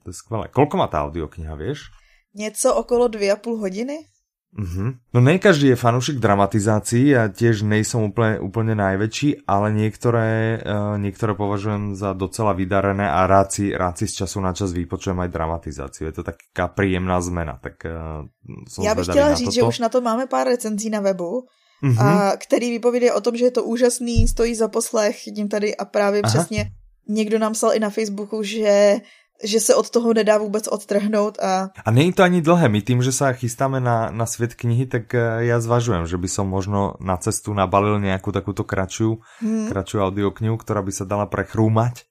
to 0.04 0.10
je 0.10 0.14
skvělé. 0.14 0.48
Kolko 0.48 0.78
má 0.78 0.88
ta 0.88 1.04
audiokniha, 1.04 1.56
víš? 1.56 1.80
Něco 2.34 2.76
okolo 2.76 3.08
dvě 3.08 3.32
a 3.32 3.36
půl 3.36 3.58
hodiny. 3.58 4.06
Mm-hmm. 4.50 5.14
No 5.14 5.20
ne 5.22 5.38
každý 5.38 5.72
je 5.72 5.78
fanúšik 5.78 6.18
dramatizácií, 6.18 7.14
ja 7.14 7.30
tiež 7.30 7.62
nejsem 7.62 8.02
úplne, 8.10 8.42
úplne 8.42 8.74
najväčší, 8.74 9.46
ale 9.46 9.70
niektoré, 9.70 10.58
uh, 10.58 10.98
niektoré 10.98 11.38
považujem 11.38 11.94
za 11.94 12.18
docela 12.18 12.58
vydarené 12.58 13.06
a 13.06 13.30
rád 13.30 13.54
si, 13.54 13.70
rád 13.70 14.02
si 14.02 14.10
z 14.10 14.26
času 14.26 14.42
na 14.42 14.58
čas 14.58 14.74
vypočujem 14.74 15.22
aj 15.22 15.30
dramatizáciu. 15.30 16.10
Je 16.10 16.16
to 16.18 16.26
taká 16.26 16.66
príjemná 16.66 17.22
zmena. 17.22 17.62
Tak, 17.62 17.86
uh, 17.86 18.26
som 18.66 18.82
Já 18.82 18.96
bych 18.96 19.06
chtěla 19.06 19.34
říct, 19.34 19.54
že 19.54 19.64
už 19.64 19.80
na 19.80 19.90
to 19.90 20.02
máme 20.02 20.26
pár 20.26 20.50
recenzí 20.50 20.90
na 20.90 21.00
webu, 21.00 21.46
mm-hmm. 21.84 22.02
a 22.02 22.38
který 22.38 22.72
vypovídá 22.72 23.14
o 23.14 23.22
tom, 23.22 23.38
že 23.38 23.46
je 23.46 23.52
to 23.52 23.64
úžasný, 23.64 24.28
stojí 24.28 24.56
za 24.56 24.68
poslech, 24.68 25.30
tím 25.30 25.48
tady 25.48 25.78
a 25.78 25.86
právě 25.86 26.22
Aha. 26.22 26.30
přesně 26.30 26.72
někdo 27.10 27.40
nám 27.40 27.54
psal 27.54 27.74
i 27.74 27.80
na 27.80 27.90
Facebooku, 27.90 28.44
že 28.44 28.96
že 29.44 29.60
se 29.60 29.76
od 29.76 29.90
toho 29.90 30.14
nedá 30.14 30.38
vůbec 30.38 30.68
odtrhnout 30.68 31.40
a... 31.40 31.70
A 31.86 31.92
není 31.92 32.14
to 32.14 32.24
ani 32.24 32.42
dlhé, 32.42 32.70
my 32.70 32.82
tým, 32.82 33.00
že 33.00 33.12
sa 33.12 33.32
chystáme 33.32 33.80
na, 33.80 34.12
na 34.12 34.26
svět 34.26 34.54
knihy, 34.56 34.86
tak 34.86 35.14
eh, 35.16 35.48
já 35.48 35.60
zvažujem, 35.60 36.08
že 36.08 36.18
by 36.18 36.28
som 36.28 36.48
možno 36.48 37.00
na 37.00 37.18
cestu 37.18 37.54
nabalil 37.54 38.00
nějakou 38.00 38.32
takovou 38.32 38.64
kratšiu, 38.64 39.18
hmm. 39.40 39.68
kratšiu 39.70 40.00
audioknihu, 40.02 40.58
která 40.58 40.82
by 40.82 40.92
se 40.92 41.06
dala 41.06 41.26
prechrúmať, 41.26 42.04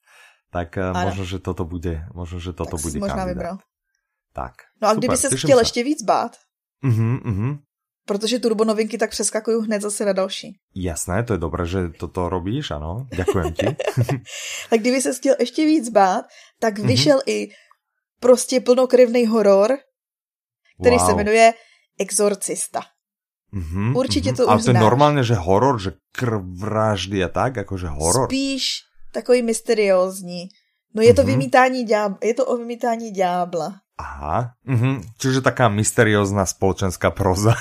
tak 0.51 0.79
ano. 0.79 0.97
Eh, 0.97 1.05
možno, 1.05 1.25
že 1.25 1.39
toto 1.39 1.65
bude, 1.65 2.09
možno, 2.15 2.41
že 2.41 2.53
toto 2.57 2.77
tak 2.77 2.83
bude 2.83 2.99
možná 2.99 3.17
kandidát. 3.17 3.35
vybral. 3.35 3.57
Tak. 4.33 4.55
No 4.83 4.89
a 4.89 4.91
Super, 4.95 4.99
kdyby 4.99 5.17
se 5.17 5.37
chtěl 5.37 5.59
ještě 5.59 5.85
víc 5.85 6.03
bát, 6.03 6.37
uh-huh, 6.85 7.21
uh-huh 7.23 7.59
protože 8.09 8.39
turbo 8.39 8.65
novinky 8.65 8.99
tak 8.99 9.11
přeskakuju 9.11 9.61
hned 9.61 9.83
zase 9.83 10.05
na 10.05 10.13
další. 10.13 10.57
Jasné, 10.75 11.25
to 11.25 11.33
je 11.33 11.39
dobré, 11.39 11.67
že 11.67 11.89
toto 11.89 12.29
robíš, 12.29 12.71
ano. 12.71 13.07
Děkujem 13.17 13.53
ti. 13.53 13.67
tak 14.71 14.81
kdyby 14.81 15.03
se 15.03 15.15
chtěl 15.15 15.35
ještě 15.39 15.65
víc 15.65 15.89
bát, 15.89 16.25
tak 16.61 16.79
mhm. 16.79 16.89
vyšel 16.89 17.19
mm-hmm. 17.19 17.33
i 17.33 17.49
prostě 18.21 18.61
plnokrevný 18.61 19.27
horor, 19.27 19.79
který 20.81 20.97
wow. 20.97 21.07
se 21.07 21.15
jmenuje 21.15 21.55
Exorcista. 21.99 22.81
Mm-hmm, 23.53 23.97
Určitě 23.97 24.31
mm-hmm. 24.31 24.37
to 24.37 24.49
Ale 24.51 24.63
to 24.63 24.71
je 24.71 24.73
znáš. 24.73 24.83
normálně, 24.83 25.25
že 25.25 25.35
horor, 25.35 25.81
že 25.81 25.93
krv 26.13 26.43
vraždy 26.61 27.25
a 27.25 27.29
tak, 27.29 27.57
jakože 27.57 27.87
horor. 27.87 28.29
Spíš 28.29 28.81
takový 29.13 29.43
mysteriózní. 29.43 30.49
No 30.95 31.03
je 31.03 31.15
to 31.15 31.23
mm-hmm. 31.23 31.27
vymítání 31.27 31.85
ďábla, 31.85 32.19
je 32.23 32.35
to 32.35 32.47
o 32.47 32.57
vymítání 32.57 33.11
ďábla. 33.11 33.75
Aha, 33.99 34.55
mm-hmm. 34.63 35.03
čiže 35.19 35.41
taká 35.41 35.69
mysteriózna 35.69 36.47
společenská 36.47 37.11
proza. 37.11 37.55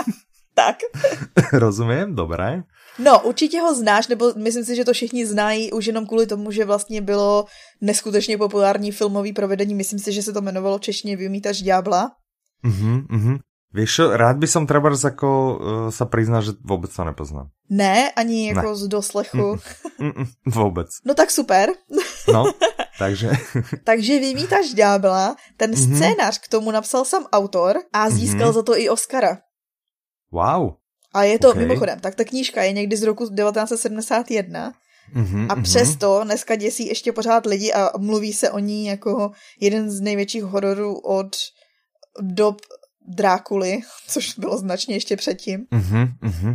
tak. 0.54 0.76
Rozumím, 1.52 2.14
dobré. 2.14 2.62
No, 2.98 3.20
určitě 3.20 3.60
ho 3.60 3.74
znáš, 3.74 4.08
nebo 4.08 4.32
myslím 4.36 4.64
si, 4.64 4.76
že 4.76 4.84
to 4.84 4.92
všichni 4.92 5.26
znají 5.26 5.72
už 5.72 5.86
jenom 5.86 6.06
kvůli 6.06 6.26
tomu, 6.26 6.50
že 6.50 6.64
vlastně 6.64 7.00
bylo 7.00 7.44
neskutečně 7.80 8.38
populární 8.38 8.92
filmový 8.92 9.32
provedení. 9.32 9.74
Myslím 9.74 9.98
si, 9.98 10.12
že 10.12 10.22
se 10.22 10.32
to 10.32 10.38
jmenovalo 10.38 10.78
češně 10.78 11.16
Vymítač 11.16 11.62
ďábla. 11.62 12.10
Mhm, 12.62 13.06
mhm. 13.10 13.38
Víš, 13.74 13.98
rád 13.98 14.36
by 14.36 14.46
som 14.46 14.66
třeba 14.66 14.90
jako 15.04 15.58
uh, 15.60 15.90
sa 15.90 16.04
priznal, 16.04 16.42
že 16.42 16.52
vůbec 16.64 16.96
to 16.96 17.04
nepoznám. 17.04 17.48
Ne, 17.70 18.10
ani 18.16 18.48
jako 18.48 18.68
ne. 18.68 18.76
z 18.76 18.88
doslechu. 18.88 19.60
Mm, 19.98 20.06
mm, 20.06 20.12
mm, 20.16 20.26
vůbec. 20.46 20.88
No 21.04 21.14
tak 21.14 21.30
super. 21.30 21.70
No, 22.32 22.44
takže... 22.98 23.30
takže 23.84 24.20
Vymítač 24.20 24.76
ďábla, 24.76 25.36
ten 25.56 25.70
mm-hmm. 25.70 25.96
scénář 25.96 26.38
k 26.38 26.48
tomu 26.48 26.70
napsal 26.70 27.04
sám 27.04 27.24
autor 27.32 27.76
a 27.92 28.10
získal 28.10 28.50
mm-hmm. 28.50 28.52
za 28.52 28.62
to 28.62 28.78
i 28.78 28.88
Oscara. 28.88 29.38
Wow. 30.32 30.76
A 31.14 31.22
je 31.24 31.38
to, 31.38 31.48
okay. 31.50 31.62
mimochodem, 31.62 32.00
tak 32.00 32.14
ta 32.14 32.24
knížka 32.24 32.62
je 32.62 32.72
někdy 32.72 32.96
z 32.96 33.02
roku 33.02 33.24
1971 33.24 34.72
Mm-hmm, 35.14 35.46
a 35.48 35.62
přesto 35.62 36.20
dneska 36.24 36.56
děsí 36.56 36.86
ještě 36.86 37.12
pořád 37.12 37.46
lidi 37.46 37.72
a 37.72 37.98
mluví 37.98 38.32
se 38.32 38.50
o 38.50 38.58
ní 38.58 38.86
jako 38.86 39.30
jeden 39.60 39.90
z 39.90 40.00
největších 40.00 40.44
hororů 40.44 40.98
od 40.98 41.36
dob 42.20 42.60
Drákuly, 43.08 43.80
což 44.08 44.38
bylo 44.38 44.58
značně 44.58 44.96
ještě 44.96 45.16
předtím. 45.16 45.66
Mm-hmm, 45.72 46.08
mm-hmm. 46.22 46.54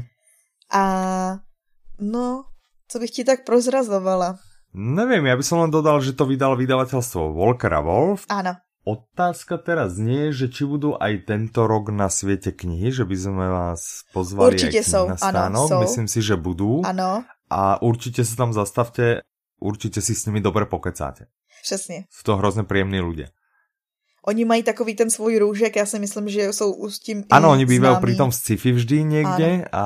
A 0.73 0.83
no, 1.99 2.43
co 2.87 2.99
bych 2.99 3.11
ti 3.11 3.23
tak 3.23 3.45
prozrazovala? 3.45 4.37
Nevím, 4.73 5.25
já 5.25 5.37
bych 5.37 5.51
len 5.51 5.71
dodal, 5.71 6.01
že 6.01 6.13
to 6.13 6.25
vydal 6.25 6.57
vydavatelstvo 6.57 7.33
Volker 7.33 7.73
a 7.73 7.79
Wolf. 7.81 8.25
Ano. 8.29 8.53
Otázka 8.83 9.63
teraz 9.63 9.95
znie, 9.95 10.35
že 10.35 10.51
či 10.51 10.67
budú 10.67 10.99
aj 10.99 11.23
tento 11.23 11.63
rok 11.63 11.87
na 11.87 12.11
sviete 12.11 12.51
knihy, 12.51 12.91
že 12.91 13.07
by 13.07 13.15
sme 13.15 13.45
vás 13.47 14.03
pozvali 14.11 14.59
určite 14.59 14.83
aj 14.83 14.87
sú, 14.91 15.01
na 15.07 15.15
stánok. 15.15 15.71
Ano, 15.71 15.87
Myslím 15.87 16.07
si, 16.11 16.19
že 16.19 16.35
budú. 16.35 16.83
Ano. 16.83 17.23
A 17.47 17.79
určite 17.79 18.27
sa 18.27 18.35
tam 18.43 18.51
zastavte, 18.51 19.23
určite 19.63 20.03
si 20.03 20.11
s 20.11 20.27
nimi 20.27 20.43
dobre 20.43 20.67
pokecáte. 20.67 21.31
Přesně. 21.63 22.11
Sú 22.11 22.23
to 22.23 22.35
hrozně 22.35 22.63
príjemní 22.63 22.99
ľudia. 22.99 23.27
Oni 24.27 24.45
mají 24.45 24.63
takový 24.63 24.95
ten 24.95 25.09
svůj 25.09 25.39
růžek, 25.39 25.75
já 25.75 25.85
si 25.85 25.99
myslím, 25.99 26.29
že 26.29 26.53
jsou 26.53 26.89
s 26.89 26.99
tím 26.99 27.23
Ano, 27.29 27.51
oni 27.51 27.65
bývají 27.65 27.97
pri 28.01 28.15
tom 28.15 28.31
sci-fi 28.31 28.71
vždy 28.71 29.03
někde 29.03 29.65
a, 29.71 29.85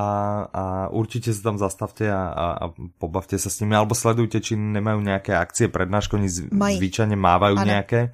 a 0.54 0.88
určitě 0.90 1.34
se 1.34 1.42
tam 1.42 1.58
zastavte 1.58 2.14
a, 2.14 2.28
a, 2.28 2.66
a 2.66 2.74
pobavte 2.98 3.40
se 3.40 3.50
s 3.50 3.60
nimi, 3.60 3.76
alebo 3.76 3.96
sledujte, 3.96 4.42
či 4.42 4.56
nemají 4.56 5.04
nějaké 5.04 5.38
akcie, 5.38 5.68
prednášky, 5.68 6.16
oni 6.16 6.30
zvyčajně 6.76 7.16
mávají 7.16 7.58
nějaké 7.66 8.12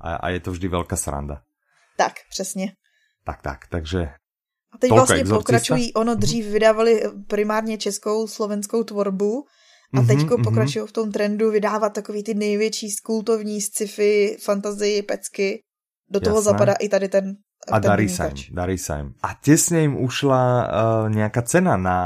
a, 0.00 0.14
a 0.14 0.28
je 0.28 0.40
to 0.40 0.50
vždy 0.50 0.68
velká 0.68 0.96
sranda. 0.96 1.42
Tak, 1.96 2.12
přesně. 2.30 2.72
Tak, 3.24 3.42
tak, 3.42 3.58
takže... 3.70 4.08
A 4.74 4.78
teď 4.78 4.90
vlastně 4.90 5.16
exorcista? 5.16 5.38
pokračují, 5.38 5.94
ono 5.94 6.14
dřív 6.14 6.46
vydávali 6.46 7.02
primárně 7.26 7.78
českou, 7.78 8.26
slovenskou 8.26 8.84
tvorbu 8.84 9.44
a 9.92 9.96
mm-hmm, 9.96 10.06
teďko 10.06 10.34
mm-hmm. 10.34 10.44
pokračují 10.44 10.86
v 10.86 10.92
tom 10.92 11.12
trendu 11.12 11.50
vydávat 11.50 11.92
takový 11.92 12.22
ty 12.22 12.34
největší 12.34 12.90
skultovní 12.90 13.60
sci-fi, 13.60 14.36
fantazii, 14.40 15.02
pecky. 15.02 15.60
Do 16.10 16.20
toho 16.20 16.36
Jasné. 16.36 16.52
zapadá 16.52 16.74
i 16.80 16.88
tady 16.88 17.08
ten 17.08 17.36
a 17.64 17.80
darí 17.80 18.12
sa 18.12 18.28
im, 18.28 18.36
darí 18.52 18.76
sa 18.76 19.00
im. 19.00 19.16
A 19.24 19.40
tesne 19.40 19.88
im 19.88 19.96
ušla 19.96 20.40
uh, 20.44 20.64
nejaká 21.08 21.40
cena 21.48 21.80
na 21.80 21.96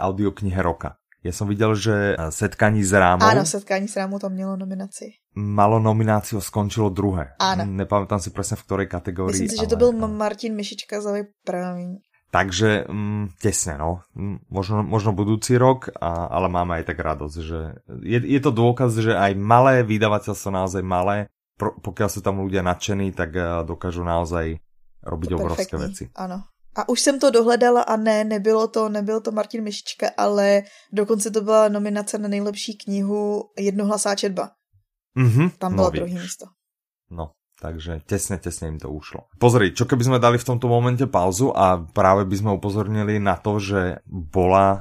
audioknihe 0.00 0.56
roka. 0.64 0.96
Ja 1.26 1.34
som 1.34 1.50
videl, 1.50 1.74
že 1.74 2.14
Setkání 2.30 2.86
s 2.86 2.94
rámou... 2.94 3.26
Áno, 3.26 3.42
Setkání 3.42 3.88
s 3.88 3.96
rámou 3.96 4.18
to 4.18 4.30
mělo 4.30 4.56
nominaci. 4.56 5.18
Malo 5.34 5.82
nomináciu, 5.82 6.40
skončilo 6.40 6.88
druhé. 6.88 7.34
Áno. 7.42 7.66
Nepamätám 7.66 8.22
si 8.22 8.30
presne 8.30 8.54
v 8.54 8.62
ktorej 8.62 8.86
kategórii. 8.86 9.34
Myslím 9.34 9.50
si, 9.50 9.58
ale... 9.58 9.66
že 9.66 9.70
to 9.74 9.76
byl 9.76 9.92
Martin 10.06 10.54
Mišička 10.54 11.00
za 11.00 11.12
vyprávění. 11.12 11.98
Takže 12.30 12.90
mm, 12.90 13.38
tesne, 13.38 13.78
no. 13.78 14.02
Mm, 14.18 14.42
možno, 14.50 14.82
možno 14.82 15.14
budúci 15.14 15.54
rok, 15.54 15.94
a, 15.94 16.26
ale 16.26 16.50
máme 16.50 16.82
aj 16.82 16.84
tak 16.90 16.98
radosť, 16.98 17.36
že 17.38 17.60
je, 18.02 18.18
je 18.18 18.40
to 18.42 18.50
dôkaz, 18.50 18.98
že 18.98 19.14
aj 19.14 19.38
malé 19.38 19.86
vydavateľstvo, 19.86 20.50
naozaj 20.50 20.82
malé, 20.82 21.30
pro, 21.54 21.78
pokiaľ 21.78 22.08
sú 22.10 22.20
tam 22.20 22.42
ľudia 22.42 22.66
nadšení, 22.66 23.14
tak 23.14 23.30
uh, 23.32 23.62
dokážu 23.62 24.02
naozaj 24.02 24.58
robiť 25.06 25.28
to 25.30 25.36
obrovské 25.38 25.74
perfektní. 25.78 25.86
veci. 25.86 26.04
Ano. 26.18 26.44
A 26.76 26.88
už 26.88 27.00
jsem 27.00 27.20
to 27.20 27.30
dohledala 27.30 27.82
a 27.82 27.96
ne, 27.96 28.24
nebylo 28.24 28.68
to, 28.68 28.88
nebyl 28.88 29.20
to 29.20 29.32
Martin 29.32 29.64
Mišička, 29.64 30.12
ale 30.16 30.62
dokonce 30.92 31.30
to 31.30 31.40
byla 31.40 31.68
nominace 31.68 32.18
na 32.18 32.28
nejlepší 32.28 32.76
knihu 32.76 33.50
Jednohlasá 33.58 34.14
četba. 34.14 34.50
Mm-hmm, 35.16 35.50
Tam 35.58 35.74
bylo 35.74 35.86
no, 35.86 35.90
druhé 35.90 36.20
místo. 36.20 36.46
No, 37.10 37.30
takže 37.60 38.04
tesne, 38.04 38.36
tesne 38.36 38.76
im 38.76 38.78
to 38.80 38.92
ušlo. 38.92 39.28
Pozri, 39.40 39.72
čo 39.72 39.88
keby 39.88 40.02
sme 40.04 40.18
dali 40.22 40.36
v 40.36 40.48
tomto 40.48 40.68
momente 40.68 41.08
pauzu 41.08 41.52
a 41.56 41.80
práve 41.80 42.28
by 42.28 42.36
sme 42.36 42.50
upozornili 42.56 43.16
na 43.16 43.36
to, 43.40 43.56
že 43.56 44.04
bola 44.08 44.66
uh, 44.68 44.80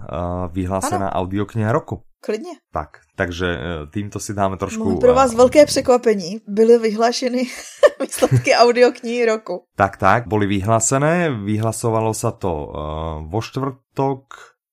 vyhlásená 0.51 1.12
ano. 1.12 1.17
audiokniha 1.24 1.72
roku. 1.72 2.03
Klidně. 2.25 2.58
Tak, 2.74 3.05
takže 3.15 3.48
uh, 3.53 3.62
týmto 3.94 4.17
si 4.17 4.34
dáme 4.34 4.58
trošku... 4.58 4.82
No, 4.82 4.98
pro 4.98 5.13
vás 5.13 5.32
uh, 5.32 5.38
velké 5.38 5.65
překvapení. 5.65 6.41
Byly 6.48 6.77
vyhlášeny 6.77 7.46
výsledky 8.01 8.55
audioknihy 8.55 9.25
roku. 9.25 9.63
Tak, 9.75 9.98
tak, 9.98 10.27
boli 10.27 10.50
vyhlásené. 10.50 11.29
Vyhlasovalo 11.29 12.17
sa 12.17 12.34
to 12.34 12.50
uh, 12.50 12.70
vo 13.29 13.46
štvrtok, 13.46 14.22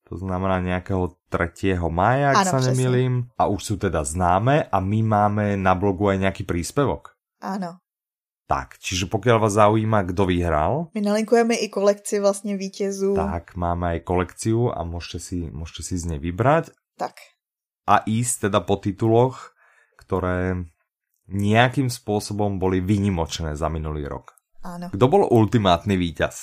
to 0.09 0.17
znamená 0.17 0.61
nějakého 0.61 1.13
3. 1.29 1.77
mája, 1.89 2.31
ak 2.33 2.37
ano, 2.37 2.51
sa 2.51 2.59
nemýlim. 2.73 3.13
A 3.37 3.49
už 3.49 3.61
sú 3.65 3.75
teda 3.77 4.05
známe 4.05 4.69
a 4.69 4.77
my 4.81 5.01
máme 5.05 5.47
na 5.57 5.77
blogu 5.77 6.09
aj 6.09 6.25
nejaký 6.25 6.49
príspevok. 6.49 7.17
Ano. 7.41 7.82
Tak, 8.47 8.79
čiže 8.79 9.07
pokud 9.07 9.33
vás 9.39 9.53
zaujíma, 9.53 10.03
kdo 10.03 10.27
vyhrál. 10.27 10.87
My 10.95 11.01
nalinkujeme 11.01 11.55
i 11.55 11.69
kolekci 11.69 12.21
vlastně 12.21 12.57
vítězů. 12.57 13.15
Tak, 13.15 13.57
máme 13.57 13.89
aj 13.89 14.01
kolekciu 14.01 14.71
a 14.75 14.85
můžete 14.85 15.19
si, 15.19 15.37
můžete 15.37 15.83
si 15.83 15.99
z 15.99 16.05
něj 16.05 16.19
vybrať. 16.19 16.71
Tak. 16.99 17.15
A 17.87 18.03
ísť 18.07 18.41
teda 18.41 18.61
po 18.61 18.77
tituloch, 18.77 19.55
které 19.99 20.55
nějakým 21.29 21.91
způsobem 21.91 22.59
boli 22.59 22.81
výnimočné 22.81 23.57
za 23.57 23.69
minulý 23.69 24.07
rok. 24.07 24.31
Ano. 24.63 24.89
Kdo 24.93 25.09
byl 25.09 25.29
ultimátní 25.31 25.97
vítěz? 25.97 26.35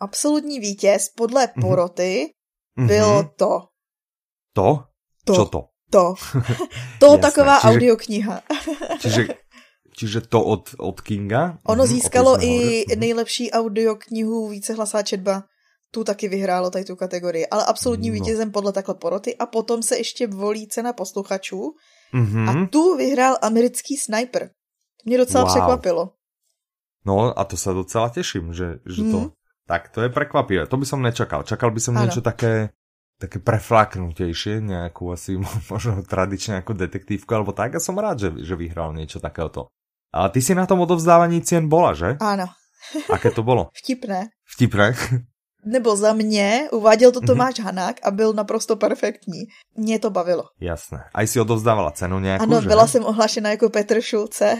Absolutní 0.00 0.60
vítěz 0.60 1.08
podle 1.16 1.48
mhm. 1.56 1.62
poroty 1.62 2.32
mm-hmm. 2.78 2.86
bylo 2.86 3.22
to. 3.22 3.62
To? 4.52 4.84
To. 5.24 5.34
Čo 5.34 5.44
to? 5.44 5.60
To. 5.90 6.14
to 6.98 7.18
taková 7.26 7.60
čiže, 7.60 7.68
audiokniha. 7.68 8.36
čiže 9.00 9.45
Čiže 9.96 10.28
to 10.28 10.44
od, 10.44 10.76
od 10.76 11.00
Kinga? 11.00 11.58
Ono 11.64 11.84
mm, 11.84 11.88
získalo 11.88 12.36
i 12.44 12.84
mhm. 12.88 13.00
nejlepší 13.00 13.52
audioknihu 13.52 14.48
Vícehlasá 14.48 15.02
četba. 15.02 15.48
Tu 15.90 16.04
taky 16.04 16.28
vyhrálo 16.28 16.70
tady 16.70 16.84
tu 16.84 16.96
kategorii. 16.96 17.46
Ale 17.46 17.64
absolutní 17.64 18.08
no. 18.08 18.14
vítězem 18.14 18.52
podle 18.52 18.72
takhle 18.72 18.94
poroty. 18.94 19.36
A 19.36 19.46
potom 19.46 19.82
se 19.82 19.96
ještě 19.96 20.26
volí 20.26 20.68
cena 20.68 20.92
posluchačů. 20.92 21.74
Mm-hmm. 22.14 22.64
A 22.64 22.68
tu 22.68 22.96
vyhrál 22.96 23.36
americký 23.42 23.96
sniper. 23.96 24.48
To 24.48 25.02
mě 25.04 25.18
docela 25.18 25.44
wow. 25.44 25.52
překvapilo. 25.52 26.12
No 27.06 27.38
a 27.38 27.44
to 27.44 27.56
se 27.56 27.72
docela 27.72 28.08
těším, 28.08 28.52
že, 28.52 28.78
že 28.86 29.02
mm. 29.02 29.12
to... 29.12 29.18
Mhm. 29.18 29.30
Tak 29.66 29.88
to 29.88 30.02
je 30.02 30.08
překvapivé. 30.08 30.66
To 30.66 30.76
by 30.76 30.86
som 30.86 31.02
nečakal. 31.02 31.42
Čakal 31.42 31.74
by 31.74 31.80
som 31.82 31.98
ano. 31.98 32.06
niečo 32.06 32.22
také 32.22 32.70
také 33.16 33.40
preflaknutejšie, 33.40 34.60
nejakú 34.60 35.10
asi 35.10 35.40
možno 35.72 36.04
tradične 36.04 36.60
ako 36.60 36.76
detektívku 36.76 37.32
alebo 37.32 37.50
tak 37.56 37.76
a 37.76 37.80
som 37.80 37.96
rád, 37.96 38.20
že, 38.20 38.30
že 38.44 38.54
vyhral 38.54 38.92
niečo 38.92 39.18
takéhoto. 39.18 39.72
A 40.16 40.28
ty 40.32 40.40
si 40.40 40.56
na 40.56 40.64
tom 40.64 40.80
odovzdávaní 40.80 41.44
cien 41.44 41.68
bola, 41.68 41.92
že? 41.92 42.16
Áno. 42.16 42.48
Aké 43.12 43.28
to 43.28 43.44
bolo? 43.44 43.68
Vtipné. 43.76 44.32
Vtipné? 44.48 44.96
nebo 45.66 45.96
za 45.96 46.12
mě 46.12 46.68
uváděl 46.72 47.12
to 47.12 47.20
mhm. 47.20 47.26
Tomáš 47.26 47.54
mm-hmm. 47.54 47.64
Hanák 47.64 47.96
a 48.02 48.10
byl 48.10 48.32
naprosto 48.32 48.76
perfektní. 48.76 49.42
Mě 49.76 49.98
to 49.98 50.10
bavilo. 50.10 50.44
Jasné. 50.60 51.04
A 51.14 51.22
jsi 51.22 51.40
odovzdávala 51.40 51.90
cenu 51.90 52.18
nějakou, 52.18 52.42
Ano, 52.42 52.60
že? 52.60 52.68
byla 52.68 52.86
jsem 52.86 53.04
ohlášena 53.04 53.50
jako 53.50 53.70
Petr 53.70 54.00
Šulce. 54.00 54.58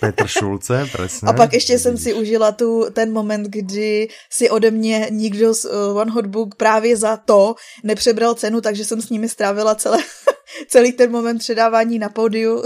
Petr 0.00 0.26
Šulce, 0.38 0.86
přesně. 0.92 1.28
A 1.28 1.32
pak 1.32 1.52
ještě 1.52 1.78
jsem 1.78 1.98
si 1.98 2.14
užila 2.14 2.52
tu, 2.52 2.86
ten 2.92 3.12
moment, 3.12 3.46
kdy 3.48 4.08
si 4.30 4.50
ode 4.50 4.70
mě 4.70 5.06
nikdo 5.10 5.54
z 5.54 5.64
uh, 5.64 5.98
One 5.98 6.12
Hot 6.12 6.26
Book 6.26 6.54
právě 6.54 6.96
za 6.96 7.16
to 7.16 7.54
nepřebral 7.84 8.34
cenu, 8.34 8.60
takže 8.60 8.84
jsem 8.84 9.02
s 9.02 9.10
nimi 9.10 9.28
strávila 9.28 9.74
celé 9.74 9.98
celý 10.68 10.92
ten 10.92 11.10
moment 11.10 11.38
předávání 11.38 11.98
na 11.98 12.08
pódiu. 12.08 12.62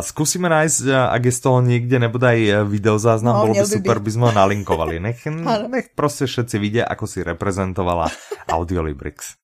Zkusíme 0.00 0.48
najít, 0.48 0.72
ak 1.10 1.24
je 1.24 1.32
z 1.32 1.40
toho 1.40 1.60
někde 1.60 1.98
nebodaj 1.98 2.52
videozáznam, 2.64 3.36
no, 3.36 3.42
bylo 3.42 3.54
by 3.54 3.66
super, 3.66 3.98
by 3.98 4.10
sme 4.10 4.24
ho 4.26 4.32
nalinkovali. 4.32 5.00
Nech, 5.08 5.26
nech 5.68 5.88
prostě 5.94 6.26
všetci 6.26 6.58
vidia, 6.58 6.84
ako 6.84 7.06
si 7.06 7.22
reprezentovala 7.22 8.10
Audiolibrix. 8.48 9.34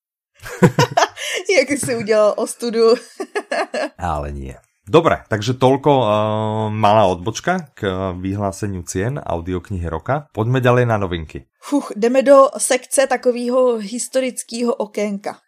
Jak 1.59 1.71
jsi 1.71 1.97
udělal 1.97 2.35
ostudu. 2.37 2.95
Ale 3.99 4.33
nie. 4.33 4.55
Dobre, 4.85 5.25
takže 5.33 5.57
toľko 5.57 5.91
uh, 5.97 6.07
malá 6.69 7.09
odbočka 7.09 7.73
k 7.73 7.89
uh, 7.89 8.13
vyhláseniu 8.13 8.85
cien 8.85 9.17
audioknihy 9.17 9.89
roka. 9.89 10.29
Poďme 10.37 10.61
ďalej 10.61 10.85
na 10.85 11.01
novinky. 11.01 11.49
Fuch, 11.57 11.97
jdeme 11.97 12.21
do 12.21 12.53
sekce 12.61 13.07
takového 13.09 13.81
historického 13.81 14.77
okénka. 14.77 15.41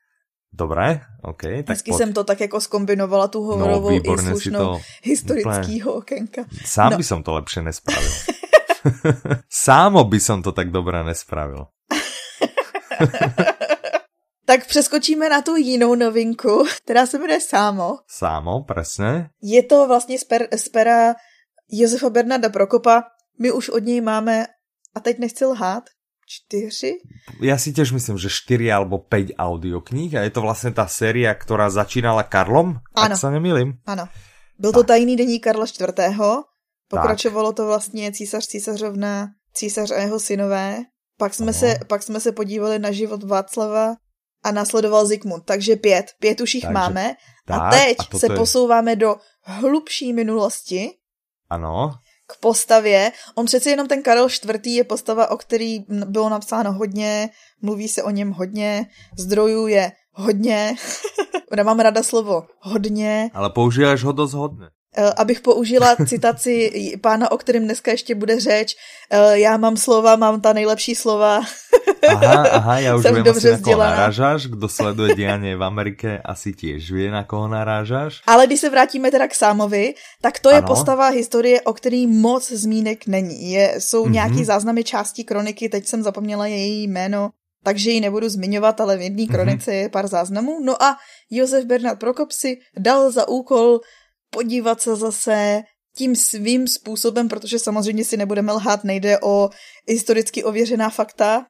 Dobré, 0.56 1.00
OK. 1.22 1.42
Tak 1.42 1.68
Hezky 1.68 1.90
pod... 1.90 1.98
jsem 1.98 2.12
to 2.12 2.24
tak 2.24 2.40
jako 2.40 2.60
skombinovala, 2.60 3.28
tu 3.28 3.42
hovorovou 3.42 3.90
no, 3.90 4.14
i 4.14 4.18
slušnou 4.18 4.80
historického 5.02 5.92
okénka. 5.92 6.44
Sám 6.64 6.90
no. 6.92 6.96
by 6.96 7.04
som 7.04 7.20
to 7.22 7.36
lepšie 7.36 7.60
nespravil. 7.62 8.12
Sámo 9.52 10.04
by 10.04 10.20
som 10.20 10.40
to 10.40 10.52
tak 10.52 10.70
dobré 10.72 11.04
nespravil. 11.04 11.66
Tak 14.46 14.66
přeskočíme 14.66 15.28
na 15.28 15.42
tu 15.42 15.56
jinou 15.56 15.94
novinku, 15.94 16.64
která 16.76 17.06
se 17.06 17.18
jmenuje 17.18 17.40
Sámo. 17.40 17.98
Sámo, 18.06 18.60
presne. 18.60 19.30
Je 19.42 19.62
to 19.62 19.86
vlastně 19.86 20.18
z, 20.18 20.24
per, 20.24 20.48
z 20.56 20.68
pera 20.68 21.14
Josefa 21.70 22.10
Bernarda 22.10 22.48
Prokopa. 22.48 23.02
My 23.40 23.52
už 23.52 23.68
od 23.68 23.84
něj 23.84 24.00
máme, 24.00 24.46
a 24.94 25.00
teď 25.00 25.18
nechci 25.18 25.44
lhát, 25.44 25.84
čtyři? 26.26 26.98
Já 27.40 27.58
si 27.58 27.72
těž 27.72 27.92
myslím, 27.92 28.18
že 28.18 28.28
čtyři 28.30 28.72
alebo 28.72 28.98
pět 28.98 29.26
audiokníh 29.38 30.14
a 30.14 30.20
je 30.20 30.30
to 30.30 30.40
vlastně 30.40 30.70
ta 30.70 30.86
séria, 30.86 31.34
která 31.34 31.70
začínala 31.70 32.22
Karlom, 32.22 32.76
ano. 32.94 33.14
ak 33.14 33.20
se 33.20 33.30
nemýlim. 33.30 33.72
Ano. 33.86 34.08
Byl 34.58 34.72
tak. 34.72 34.80
to 34.80 34.84
tajný 34.84 35.16
denní 35.16 35.40
Karla 35.40 35.66
IV. 35.66 36.20
Pokračovalo 36.88 37.52
tak. 37.52 37.56
to 37.56 37.66
vlastně 37.66 38.12
císař, 38.12 38.46
císařovna, 38.46 39.28
císař 39.52 39.90
a 39.90 39.98
jeho 40.00 40.20
synové. 40.20 40.78
Pak 41.18 41.34
jsme, 41.34 41.52
se, 41.52 41.78
pak 41.88 42.02
jsme 42.02 42.20
se 42.20 42.32
podívali 42.32 42.78
na 42.78 42.90
život 42.90 43.22
Václava 43.22 43.94
a 44.44 44.52
následoval 44.52 45.06
Zikmund. 45.06 45.44
Takže 45.44 45.76
pět. 45.76 46.06
Pět 46.20 46.40
už 46.40 46.54
jich 46.54 46.64
Takže, 46.64 46.74
máme. 46.74 47.14
Tak, 47.46 47.62
a 47.62 47.70
teď 47.70 47.96
a 48.12 48.18
se 48.18 48.26
je... 48.26 48.36
posouváme 48.36 48.96
do 48.96 49.16
hlubší 49.42 50.12
minulosti. 50.12 50.90
Ano. 51.50 51.98
K 52.26 52.40
postavě. 52.40 53.12
On 53.34 53.46
přeci 53.46 53.70
jenom 53.70 53.88
ten 53.88 54.02
Karel 54.02 54.26
IV. 54.26 54.66
je 54.66 54.84
postava, 54.84 55.30
o 55.30 55.36
který 55.36 55.78
bylo 55.88 56.28
napsáno 56.28 56.72
hodně, 56.72 57.28
mluví 57.62 57.88
se 57.88 58.02
o 58.02 58.10
něm 58.10 58.30
hodně, 58.30 58.86
zdrojů 59.18 59.66
je 59.66 59.92
hodně. 60.12 60.74
Nemám 61.56 61.80
rada 61.80 62.02
slovo 62.02 62.46
hodně. 62.60 63.30
Ale 63.34 63.50
používáš 63.50 64.04
ho 64.04 64.12
dost 64.12 64.32
hodně. 64.32 64.66
Eh, 64.98 65.12
abych 65.16 65.40
použila 65.40 65.96
citaci 66.06 66.72
pána, 67.00 67.30
o 67.30 67.38
kterém 67.38 67.64
dneska 67.64 67.90
ještě 67.90 68.14
bude 68.14 68.40
řeč. 68.40 68.76
Eh, 69.10 69.38
já 69.38 69.56
mám 69.56 69.76
slova, 69.76 70.16
mám 70.16 70.40
ta 70.40 70.52
nejlepší 70.52 70.94
slova. 70.94 71.40
Aha, 72.08 72.48
aha, 72.48 72.78
já 72.78 72.96
už 72.96 73.04
vím 73.04 73.22
dobře 73.22 73.52
asi, 73.52 73.62
na 73.62 73.64
koho 73.64 73.78
narážáš. 73.78 74.46
Kdo 74.46 74.68
sleduje 74.68 75.14
dianie 75.14 75.56
v 75.56 75.62
Amerike, 75.62 76.20
asi 76.24 76.52
těž 76.52 76.90
ví, 76.90 77.08
na 77.08 77.24
koho 77.24 77.48
narážáš. 77.48 78.22
Ale 78.26 78.46
když 78.46 78.60
se 78.60 78.70
vrátíme 78.70 79.10
teda 79.10 79.28
k 79.28 79.34
Sámovi, 79.34 79.94
tak 80.22 80.38
to 80.38 80.50
je 80.50 80.58
ano. 80.58 80.66
postava 80.66 81.08
historie, 81.08 81.60
o 81.60 81.72
který 81.72 82.06
moc 82.06 82.52
zmínek 82.52 83.06
není. 83.06 83.52
Je, 83.52 83.74
jsou 83.78 84.04
mm-hmm. 84.04 84.10
nějaký 84.10 84.44
záznamy 84.44 84.84
části 84.84 85.24
kroniky, 85.24 85.68
teď 85.68 85.86
jsem 85.86 86.02
zapomněla 86.02 86.46
její 86.46 86.88
jméno, 86.88 87.30
takže 87.64 87.90
ji 87.90 88.00
nebudu 88.00 88.28
zmiňovat, 88.28 88.80
ale 88.80 88.96
v 88.96 89.00
jedné 89.00 89.22
mhm. 89.22 89.32
kronice 89.32 89.70
mm-hmm. 89.70 89.82
je 89.82 89.88
pár 89.88 90.06
záznamů. 90.06 90.60
No 90.64 90.82
a 90.82 90.96
Josef 91.30 91.64
Bernard 91.64 91.98
Prokop 91.98 92.32
si 92.32 92.58
dal 92.78 93.10
za 93.10 93.28
úkol 93.28 93.80
podívat 94.36 94.80
se 94.80 94.96
zase 94.96 95.62
tím 95.96 96.16
svým 96.16 96.68
způsobem, 96.68 97.28
protože 97.28 97.58
samozřejmě 97.58 98.04
si 98.04 98.16
nebudeme 98.16 98.52
lhát, 98.52 98.84
nejde 98.84 99.20
o 99.20 99.50
historicky 99.88 100.44
ověřená 100.44 100.90
fakta, 100.90 101.46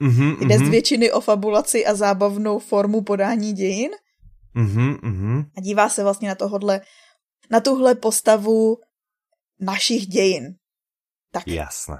mm-hmm, 0.00 0.46
jde 0.46 0.54
mm-hmm. 0.54 0.66
z 0.66 0.68
většiny 0.68 1.12
o 1.12 1.20
fabulaci 1.20 1.86
a 1.86 1.94
zábavnou 1.94 2.58
formu 2.58 3.02
podání 3.02 3.52
dějin. 3.52 3.90
Mm-hmm, 4.56 4.98
mm-hmm. 4.98 5.44
A 5.56 5.60
dívá 5.60 5.88
se 5.88 6.02
vlastně 6.02 6.28
na 6.28 6.34
tohodle, 6.34 6.80
na 7.50 7.60
tuhle 7.60 7.94
postavu 7.94 8.76
našich 9.60 10.06
dějin. 10.06 10.54
Tak. 11.32 11.46
Jasné. 11.46 11.96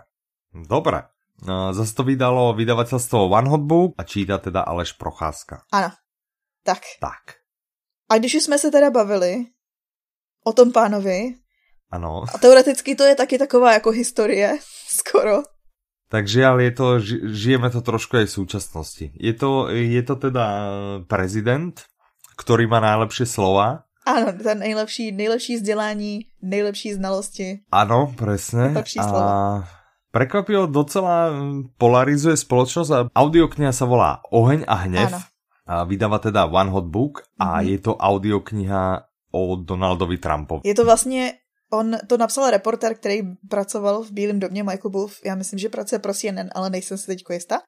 Dobré. 0.68 1.02
No, 1.46 1.74
zase 1.74 1.94
to 1.94 2.02
vydalo 2.02 2.54
vydavatelstvo 2.54 3.28
One 3.28 3.50
Hot 3.50 3.60
Book 3.60 3.94
a 3.98 4.02
čítá 4.04 4.38
teda 4.38 4.60
Aleš 4.60 4.92
Procházka. 4.92 5.62
Ano. 5.72 5.90
Tak. 6.62 6.82
Tak. 7.00 7.38
A 8.08 8.18
když 8.18 8.34
už 8.34 8.42
jsme 8.42 8.58
se 8.58 8.70
teda 8.70 8.90
bavili 8.90 9.55
o 10.46 10.52
tom 10.54 10.70
pánovi. 10.70 11.34
Ano. 11.90 12.22
A 12.30 12.38
teoreticky 12.38 12.94
to 12.94 13.04
je 13.04 13.14
taky 13.14 13.38
taková 13.38 13.72
jako 13.72 13.90
historie, 13.90 14.58
skoro. 14.88 15.42
Takže 16.06 16.46
ale 16.46 16.70
je 16.70 16.70
to, 16.70 16.86
žijeme 17.34 17.66
to 17.70 17.82
trošku 17.82 18.22
aj 18.22 18.30
v 18.30 18.36
súčasnosti. 18.38 19.06
Je 19.18 19.34
to, 19.34 19.66
je 19.74 20.02
to 20.06 20.14
teda 20.14 20.46
prezident, 21.10 21.74
ktorý 22.38 22.70
má 22.70 22.78
najlepšie 22.78 23.26
slova. 23.26 23.90
Ano, 24.06 24.30
ten 24.38 24.62
nejlepší, 24.62 25.10
nejlepší 25.10 25.58
vzdělání, 25.58 26.30
nejlepší 26.42 26.94
znalosti. 26.94 27.66
Ano, 27.74 28.14
presne. 28.14 28.70
Lepší 28.70 29.02
slova. 29.02 29.18
A 29.18 29.66
prekvapilo, 30.14 30.70
docela 30.70 31.34
polarizuje 31.74 32.38
spoločnosť 32.38 32.90
a 32.94 33.10
audiokniha 33.10 33.74
sa 33.74 33.82
volá 33.82 34.22
Oheň 34.30 34.62
a 34.62 34.86
hnev. 34.86 35.10
Ano. 35.10 35.20
A 35.66 35.82
vydáva 35.82 36.22
teda 36.22 36.46
One 36.46 36.70
Hot 36.70 36.86
Book 36.86 37.26
a 37.34 37.44
mm 37.44 37.50
-hmm. 37.58 37.66
je 37.66 37.78
to 37.82 37.92
audiokniha 37.98 38.82
o 39.36 39.56
Donaldovi 39.56 40.18
Trumpovi. 40.18 40.60
Je 40.64 40.74
to 40.74 40.84
vlastně, 40.84 41.32
on 41.72 41.96
to 42.08 42.16
napsal 42.16 42.50
reporter, 42.50 42.94
který 42.94 43.22
pracoval 43.48 44.02
v 44.02 44.12
Bílém 44.12 44.40
domě, 44.40 44.62
Michael 44.62 44.90
Wolf, 44.90 45.14
já 45.24 45.34
myslím, 45.34 45.58
že 45.58 45.68
pracuje 45.68 45.98
pro 45.98 46.14
CNN, 46.14 46.48
ale 46.54 46.70
nejsem 46.70 46.98
si 46.98 47.06
teď 47.06 47.22
jistá. 47.30 47.58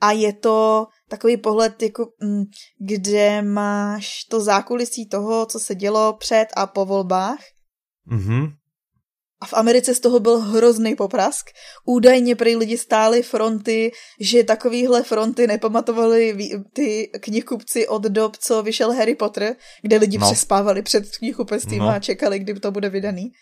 A 0.00 0.12
je 0.12 0.32
to 0.32 0.86
takový 1.08 1.36
pohled, 1.36 1.82
jako, 1.82 2.06
mm, 2.22 2.44
kde 2.80 3.42
máš 3.42 4.24
to 4.24 4.40
zákulisí 4.40 5.08
toho, 5.08 5.46
co 5.46 5.60
se 5.60 5.74
dělo 5.74 6.16
před 6.18 6.46
a 6.56 6.66
po 6.66 6.84
volbách. 6.84 7.38
Mm-hmm. 8.12 8.52
A 9.42 9.46
v 9.46 9.54
Americe 9.54 9.94
z 9.94 10.00
toho 10.00 10.20
byl 10.20 10.38
hrozný 10.38 10.94
poprask. 10.94 11.50
Údajně 11.84 12.36
prý 12.36 12.56
lidi 12.56 12.78
stály 12.78 13.22
fronty, 13.22 13.92
že 14.20 14.44
takovýhle 14.44 15.02
fronty 15.02 15.46
nepamatovali 15.46 16.36
ty 16.72 17.10
knihkupci 17.20 17.88
od 17.88 18.02
dob, 18.02 18.36
co 18.36 18.62
vyšel 18.62 18.92
Harry 18.92 19.14
Potter, 19.14 19.56
kde 19.82 19.96
lidi 19.96 20.18
no. 20.18 20.26
přespávali 20.26 20.82
před 20.82 21.16
knihkupectvím 21.16 21.78
no. 21.78 21.88
a 21.88 21.98
čekali, 21.98 22.38
kdy 22.38 22.60
to 22.60 22.70
bude 22.70 22.88
vydaný. 22.88 23.32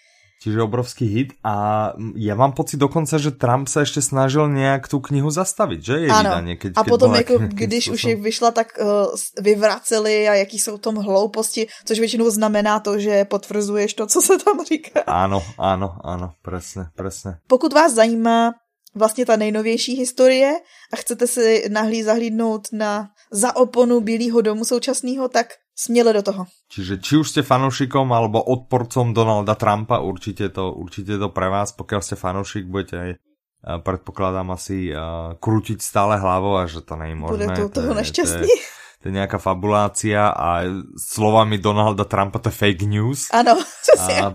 Čiže 0.41 0.65
obrovský 0.65 1.05
hit 1.05 1.29
a 1.45 1.93
ja 2.17 2.33
mám 2.33 2.57
pocit 2.57 2.81
dokonce, 2.81 3.21
že 3.21 3.31
Trump 3.37 3.69
se 3.69 3.85
ještě 3.85 4.03
snažil 4.03 4.49
nějak 4.49 4.89
tu 4.89 5.01
knihu 5.01 5.31
zastavit, 5.31 5.85
že? 5.85 6.01
Je 6.01 6.09
ano. 6.09 6.31
Vydanie, 6.31 6.57
keď, 6.57 6.73
a 6.77 6.85
potom, 6.85 7.15
jako, 7.15 7.35
když 7.61 7.89
už 7.89 8.05
je 8.05 8.17
vyšla, 8.17 8.51
tak 8.51 8.73
uh, 8.81 9.13
vyvraceli 9.37 10.29
a 10.29 10.35
jaký 10.35 10.59
jsou 10.59 10.79
tom 10.79 10.97
hlouposti, 10.97 11.69
což 11.85 11.99
většinou 11.99 12.31
znamená 12.31 12.81
to, 12.81 12.99
že 12.99 13.25
potvrzuješ 13.25 13.95
to, 13.95 14.07
co 14.07 14.21
se 14.23 14.39
tam 14.39 14.65
říká. 14.65 15.01
Ano, 15.07 15.45
ano, 15.59 15.97
ano, 16.05 16.33
presne, 16.43 16.89
presne. 16.97 17.39
Pokud 17.47 17.73
vás 17.73 17.93
zajímá 17.93 18.53
vlastně 18.95 19.27
ta 19.27 19.37
nejnovější 19.37 19.97
historie 19.97 20.53
a 20.93 20.97
chcete 20.97 21.27
si 21.27 21.69
nahlí 21.69 22.03
zahlídnout 22.03 22.69
na 22.73 23.09
za 23.33 23.57
oponu 23.57 24.01
Bílého 24.01 24.41
domu 24.41 24.65
současného, 24.65 25.29
tak 25.29 25.47
směle 25.79 26.13
do 26.13 26.23
toho. 26.23 26.47
Čiže 26.69 27.01
či 27.01 27.17
už 27.17 27.27
ste 27.31 27.43
fanoušikom 27.43 28.13
alebo 28.13 28.43
odporcom 28.43 29.15
Donalda 29.15 29.55
Trumpa, 29.55 29.99
určitě 29.99 30.49
to, 30.49 30.73
určitě 30.73 31.19
to 31.19 31.29
pre 31.29 31.49
vás, 31.49 31.73
pokud 31.73 32.05
ste 32.05 32.17
fanoušik, 32.17 32.67
budete 32.67 32.95
aj 33.01 33.11
eh, 33.11 33.79
predpokladám 33.79 34.51
asi 34.51 34.93
uh, 34.93 35.35
krútiť 35.41 35.83
stále 35.83 36.21
hlavou 36.21 36.57
a 36.57 36.67
že 36.67 36.81
to 36.81 36.97
není 36.97 37.15
možné. 37.15 37.47
Bude 37.47 37.57
to 37.57 37.69
toho 37.81 37.95
nešťastný. 37.95 38.47
To 38.47 38.55
je, 38.55 38.69
to 39.03 39.09
je 39.09 39.13
nějaká 39.13 39.39
fabulácia 39.39 40.29
a 40.29 40.61
slovami 40.97 41.59
Donalda 41.59 42.05
Trumpa 42.05 42.39
to 42.39 42.49
je 42.49 42.53
fake 42.53 42.83
news. 42.83 43.33
Ano, 43.33 43.57
A 44.01 44.33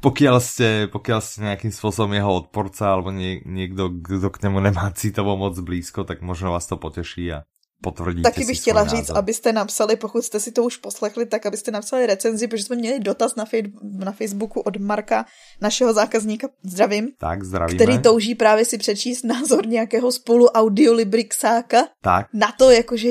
pokiaľ 0.00 0.36
ste, 0.40 0.68
pokiaľ 0.90 1.20
ste 1.20 1.46
nejakým 1.46 1.70
spôsobom 1.70 2.10
jeho 2.14 2.32
odporca 2.32 2.90
alebo 2.90 3.12
nie, 3.12 3.42
niekto, 3.44 3.92
kdo 3.92 4.30
k 4.30 4.42
němu 4.42 4.60
nemá 4.60 4.90
citovo 4.94 5.36
moc 5.36 5.58
blízko, 5.60 6.04
tak 6.04 6.22
možno 6.22 6.52
vás 6.52 6.66
to 6.66 6.76
poteší 6.80 7.32
a 7.32 7.38
potvrdíte 7.82 8.30
Taky 8.30 8.44
bych 8.44 8.58
chtěla 8.58 8.84
říct, 8.84 9.08
názor. 9.08 9.18
abyste 9.18 9.52
napsali, 9.52 9.96
pokud 9.96 10.22
jste 10.24 10.40
si 10.40 10.52
to 10.52 10.64
už 10.64 10.76
poslechli, 10.76 11.26
tak 11.26 11.46
abyste 11.46 11.70
napsali 11.70 12.06
recenzi, 12.06 12.48
protože 12.48 12.64
jsme 12.64 12.76
měli 12.76 13.00
dotaz 13.00 13.36
na, 13.36 13.44
fej, 13.44 13.72
na 13.82 14.12
Facebooku 14.12 14.60
od 14.60 14.76
Marka, 14.76 15.24
našeho 15.60 15.92
zákazníka, 15.92 16.48
zdravím. 16.64 17.08
Tak, 17.18 17.44
zdravíme. 17.44 17.74
Který 17.76 17.98
touží 17.98 18.34
právě 18.34 18.64
si 18.64 18.78
přečíst 18.78 19.24
názor 19.24 19.66
nějakého 19.66 20.12
spolu 20.12 20.46
audiolibrixáka 20.46 21.78
tak. 22.02 22.26
na 22.32 22.52
to, 22.58 22.70
jakože 22.70 23.08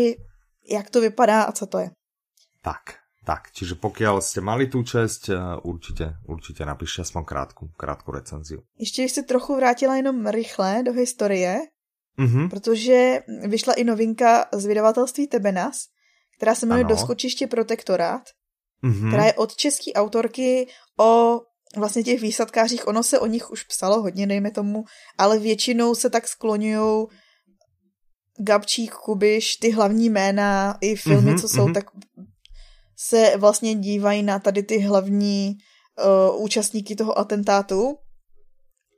jak 0.69 0.89
to 0.89 1.01
vypadá 1.01 1.43
a 1.43 1.51
co 1.51 1.65
to 1.65 1.77
je. 1.79 1.89
Tak, 2.61 2.81
tak, 3.25 3.49
čiže 3.53 3.77
pokiaľ 3.77 4.21
ste 4.21 4.41
mali 4.41 4.69
tú 4.69 4.85
čest, 4.85 5.29
eh, 5.29 5.37
určite, 5.65 6.17
určite 6.25 6.65
napíšte 6.65 7.01
aspoň 7.01 7.23
krátku, 7.25 7.63
krátku 7.77 8.11
recenziu. 8.11 8.61
Ještě 8.79 9.01
bych 9.01 9.11
se 9.11 9.23
trochu 9.23 9.55
vrátila 9.55 9.95
jenom 9.95 10.27
rychle 10.27 10.83
do 10.85 10.93
historie, 10.93 11.59
mm-hmm. 12.19 12.49
protože 12.49 13.19
vyšla 13.47 13.73
i 13.73 13.83
novinka 13.83 14.45
z 14.53 14.65
vydavatelství 14.65 15.27
Tebenas, 15.27 15.77
která 16.37 16.55
se 16.55 16.65
jmenuje 16.65 16.83
Doskočiště 16.85 17.47
protektorát. 17.47 18.23
mm-hmm. 18.83 19.07
která 19.07 19.25
je 19.25 19.33
od 19.33 19.55
české 19.55 19.93
autorky 19.93 20.67
o 20.99 21.41
vlastně 21.77 22.03
těch 22.03 22.21
výsadkářích. 22.21 22.87
Ono 22.87 23.03
se 23.03 23.19
o 23.19 23.25
nich 23.25 23.51
už 23.51 23.63
psalo 23.63 24.01
hodně, 24.01 24.27
dejme 24.27 24.51
tomu, 24.51 24.83
ale 25.17 25.39
většinou 25.39 25.95
se 25.95 26.09
tak 26.09 26.27
skloňují 26.27 27.07
Gabčík, 28.39 28.93
Kubiš, 28.93 29.55
ty 29.55 29.71
hlavní 29.71 30.09
jména 30.09 30.77
i 30.81 30.95
filmy, 30.95 31.31
mm-hmm, 31.31 31.41
co 31.41 31.49
jsou, 31.49 31.67
mm-hmm. 31.67 31.73
tak 31.73 31.85
se 32.97 33.37
vlastně 33.37 33.75
dívají 33.75 34.23
na 34.23 34.39
tady 34.39 34.63
ty 34.63 34.79
hlavní 34.79 35.57
uh, 36.31 36.43
účastníky 36.43 36.95
toho 36.95 37.19
atentátu. 37.19 37.97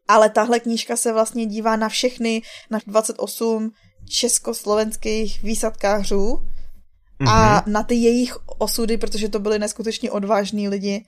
Ale 0.07 0.29
tahle 0.29 0.59
knížka 0.59 0.95
se 0.95 1.13
vlastně 1.13 1.45
dívá 1.45 1.75
na 1.75 1.89
všechny, 1.89 2.41
na 2.71 2.79
28 2.87 3.71
československých 4.09 5.43
výsadkářů 5.43 6.33
mm-hmm. 6.33 7.29
a 7.29 7.61
mhm. 7.61 7.71
na 7.71 7.83
ty 7.83 7.95
jejich 7.95 8.37
osudy, 8.47 8.97
protože 8.97 9.29
to 9.29 9.39
byly 9.39 9.59
neskutečně 9.59 10.11
odvážní 10.11 10.69
lidi. 10.69 11.05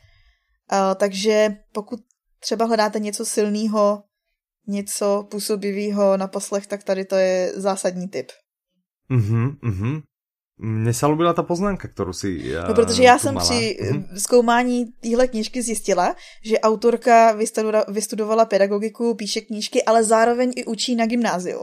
Uh, 0.72 0.78
takže 0.96 1.56
pokud 1.74 2.00
třeba 2.40 2.66
hledáte 2.66 3.00
něco 3.00 3.26
silného, 3.26 4.04
něco 4.70 5.28
působivého 5.32 6.18
na 6.18 6.28
poslech, 6.28 6.68
tak 6.68 6.84
tady 6.84 7.06
to 7.06 7.16
je 7.16 7.54
zásadní 7.56 8.08
tip. 8.08 8.32
Mhm, 9.10 9.58
mhm. 9.62 10.02
Mně 10.62 10.94
se 10.94 11.06
ta 11.36 11.44
poznámka, 11.44 11.88
kterou 11.88 12.14
si 12.14 12.56
uh, 12.58 12.68
No, 12.68 12.74
protože 12.74 13.04
já 13.04 13.20
jsem 13.20 13.34
mala. 13.34 13.50
při 13.50 13.78
mm-hmm. 13.82 14.06
zkoumání 14.18 14.86
téhle 14.86 15.28
knížky 15.28 15.62
zjistila, 15.62 16.16
že 16.46 16.60
autorka 16.60 17.38
vystudovala 17.88 18.46
pedagogiku, 18.46 19.16
píše 19.16 19.42
knížky, 19.42 19.84
ale 19.84 20.04
zároveň 20.04 20.52
i 20.56 20.66
učí 20.66 20.96
na 20.96 21.06
gymnáziu. 21.06 21.62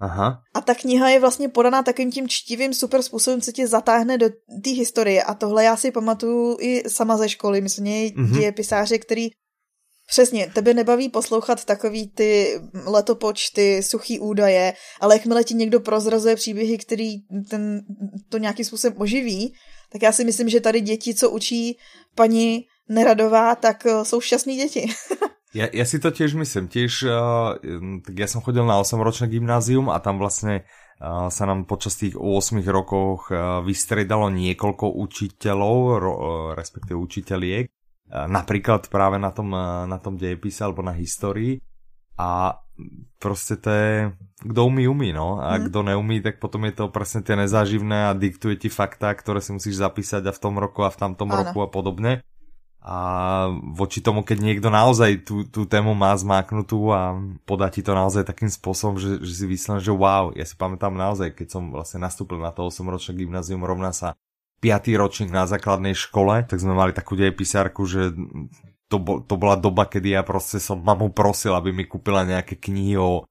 Aha. 0.00 0.40
A 0.54 0.60
ta 0.60 0.74
kniha 0.74 1.08
je 1.08 1.20
vlastně 1.20 1.48
podaná 1.48 1.82
takým 1.82 2.12
tím 2.12 2.28
čtivým 2.28 2.74
super 2.74 3.02
způsobem, 3.02 3.40
co 3.40 3.52
tě 3.52 3.66
zatáhne 3.66 4.18
do 4.18 4.28
té 4.64 4.70
historie. 4.70 5.22
A 5.22 5.34
tohle 5.34 5.64
já 5.64 5.76
si 5.76 5.90
pamatuju 5.90 6.56
i 6.60 6.82
sama 6.90 7.16
ze 7.16 7.28
školy. 7.28 7.60
Myslím, 7.60 7.86
mm-hmm. 7.86 8.38
dějepisáři, 8.38 8.98
který 8.98 9.30
Přesně, 10.06 10.50
tebe 10.54 10.74
nebaví 10.74 11.08
poslouchat 11.08 11.64
takový 11.64 12.08
ty 12.08 12.60
letopočty, 12.86 13.82
suchý 13.82 14.20
údaje, 14.20 14.72
ale 15.00 15.14
jakmile 15.14 15.44
ti 15.44 15.54
někdo 15.54 15.80
prozrazuje 15.80 16.36
příběhy, 16.36 16.78
který 16.78 17.16
ten, 17.50 17.82
to 18.28 18.38
nějakým 18.38 18.64
způsobem 18.64 19.00
oživí, 19.00 19.54
tak 19.92 20.02
já 20.02 20.12
si 20.12 20.24
myslím, 20.24 20.48
že 20.48 20.60
tady 20.60 20.80
děti, 20.80 21.14
co 21.14 21.30
učí 21.30 21.78
paní 22.14 22.66
Neradová, 22.88 23.54
tak 23.54 23.86
eh, 23.86 24.04
jsou 24.04 24.20
šťastní 24.20 24.56
děti. 24.56 24.86
Ja, 25.54 25.70
ja 25.70 25.86
si 25.86 26.02
to 26.02 26.10
tiež 26.10 26.34
myslím, 26.34 26.66
tiež, 26.66 27.06
uh, 27.06 27.54
tak 28.02 28.14
ja 28.18 28.26
som 28.26 28.42
chodil 28.42 28.66
na 28.66 28.82
8-ročné 28.82 29.30
gymnázium 29.30 29.86
a 29.86 30.02
tam 30.02 30.18
vlastne 30.18 30.66
uh, 30.98 31.30
sa 31.30 31.46
nám 31.46 31.70
počas 31.70 31.94
tých 31.94 32.18
8 32.18 32.58
rokoch 32.66 33.30
uh, 33.30 33.62
vystredalo 33.62 34.34
niekoľko 34.34 34.98
učiteľov, 34.98 35.76
ro, 36.02 36.10
uh, 36.10 36.18
respektíve 36.58 36.98
učiteľiek, 36.98 37.70
uh, 38.10 38.26
napríklad 38.28 38.88
práve 38.88 39.16
na 39.18 39.30
tom, 39.30 39.52
uh, 39.52 39.88
na 39.88 39.98
tom 39.98 40.16
dejepise 40.16 40.64
alebo 40.64 40.82
na 40.82 40.92
histórii 40.92 41.60
a 42.18 42.60
prostě 43.18 43.56
to 43.56 43.70
je, 43.70 44.12
kdo 44.42 44.66
umí, 44.66 44.88
umí, 44.88 45.12
no. 45.12 45.38
A 45.42 45.54
hmm. 45.54 45.64
kdo 45.64 45.82
neumí, 45.82 46.20
tak 46.20 46.38
potom 46.38 46.64
je 46.64 46.72
to 46.72 46.88
presne 46.88 47.22
tie 47.22 47.38
nezáživné 47.38 48.10
a 48.10 48.18
diktuje 48.18 48.56
ti 48.56 48.68
fakta, 48.68 49.14
ktoré 49.14 49.40
si 49.40 49.54
musíš 49.54 49.78
zapísať 49.78 50.26
a 50.26 50.32
v 50.34 50.42
tom 50.42 50.58
roku 50.58 50.82
a 50.82 50.90
v 50.90 50.98
tamtom 50.98 51.30
ano. 51.30 51.38
roku 51.42 51.62
a 51.62 51.68
podobne 51.70 52.22
a 52.84 52.98
voči 53.72 54.04
tomu, 54.04 54.20
keď 54.20 54.44
niekto 54.44 54.68
naozaj 54.68 55.24
tú, 55.24 55.48
tú 55.48 55.64
tému 55.64 55.96
má 55.96 56.12
zmáknutú 56.12 56.92
a 56.92 57.16
podá 57.48 57.72
ti 57.72 57.80
to 57.80 57.96
naozaj 57.96 58.28
takým 58.28 58.52
spôsobom, 58.52 59.00
že, 59.00 59.24
že 59.24 59.32
si 59.40 59.44
vyslám, 59.48 59.80
že 59.80 59.88
wow, 59.88 60.36
ja 60.36 60.44
si 60.44 60.52
pamätám 60.52 60.92
naozaj, 60.92 61.32
keď 61.32 61.48
som 61.48 61.72
vlastne 61.72 62.04
nastúpil 62.04 62.36
na 62.36 62.52
to 62.52 62.68
8-ročné 62.68 63.16
gymnázium, 63.16 63.64
rovná 63.64 63.88
sa 63.96 64.12
5. 64.64 64.96
ročník 64.96 65.28
na 65.28 65.44
základnej 65.44 65.92
škole, 65.92 66.48
tak 66.48 66.56
sme 66.56 66.72
mali 66.72 66.96
takú 66.96 67.12
dejepisárku, 67.20 67.84
že 67.84 68.16
to, 68.88 68.96
bo, 68.96 69.20
to 69.20 69.36
bola 69.36 69.60
doba, 69.60 69.84
kedy 69.84 70.16
ja 70.16 70.24
proste 70.24 70.56
som 70.56 70.80
mamu 70.80 71.12
prosil, 71.12 71.52
aby 71.52 71.68
mi 71.68 71.84
kúpila 71.84 72.24
nejaké 72.24 72.56
knihy 72.56 72.96
o 72.96 73.20
e, 73.20 73.22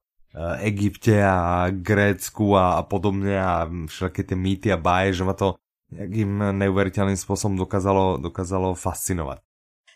Egypte 0.70 1.18
a 1.18 1.66
Grécku 1.74 2.54
a, 2.54 2.78
a 2.78 2.82
podobne 2.86 3.34
a 3.34 3.66
všetky 3.66 4.22
tie 4.22 4.36
mýty 4.38 4.68
a 4.70 4.78
báje, 4.78 5.18
že 5.18 5.26
ma 5.26 5.34
to 5.34 5.58
jakým 5.90 6.38
neuvěřitelným 6.38 7.16
způsobem 7.16 7.56
dokázalo, 7.56 8.16
dokázalo 8.16 8.74
fascinovat. 8.74 9.38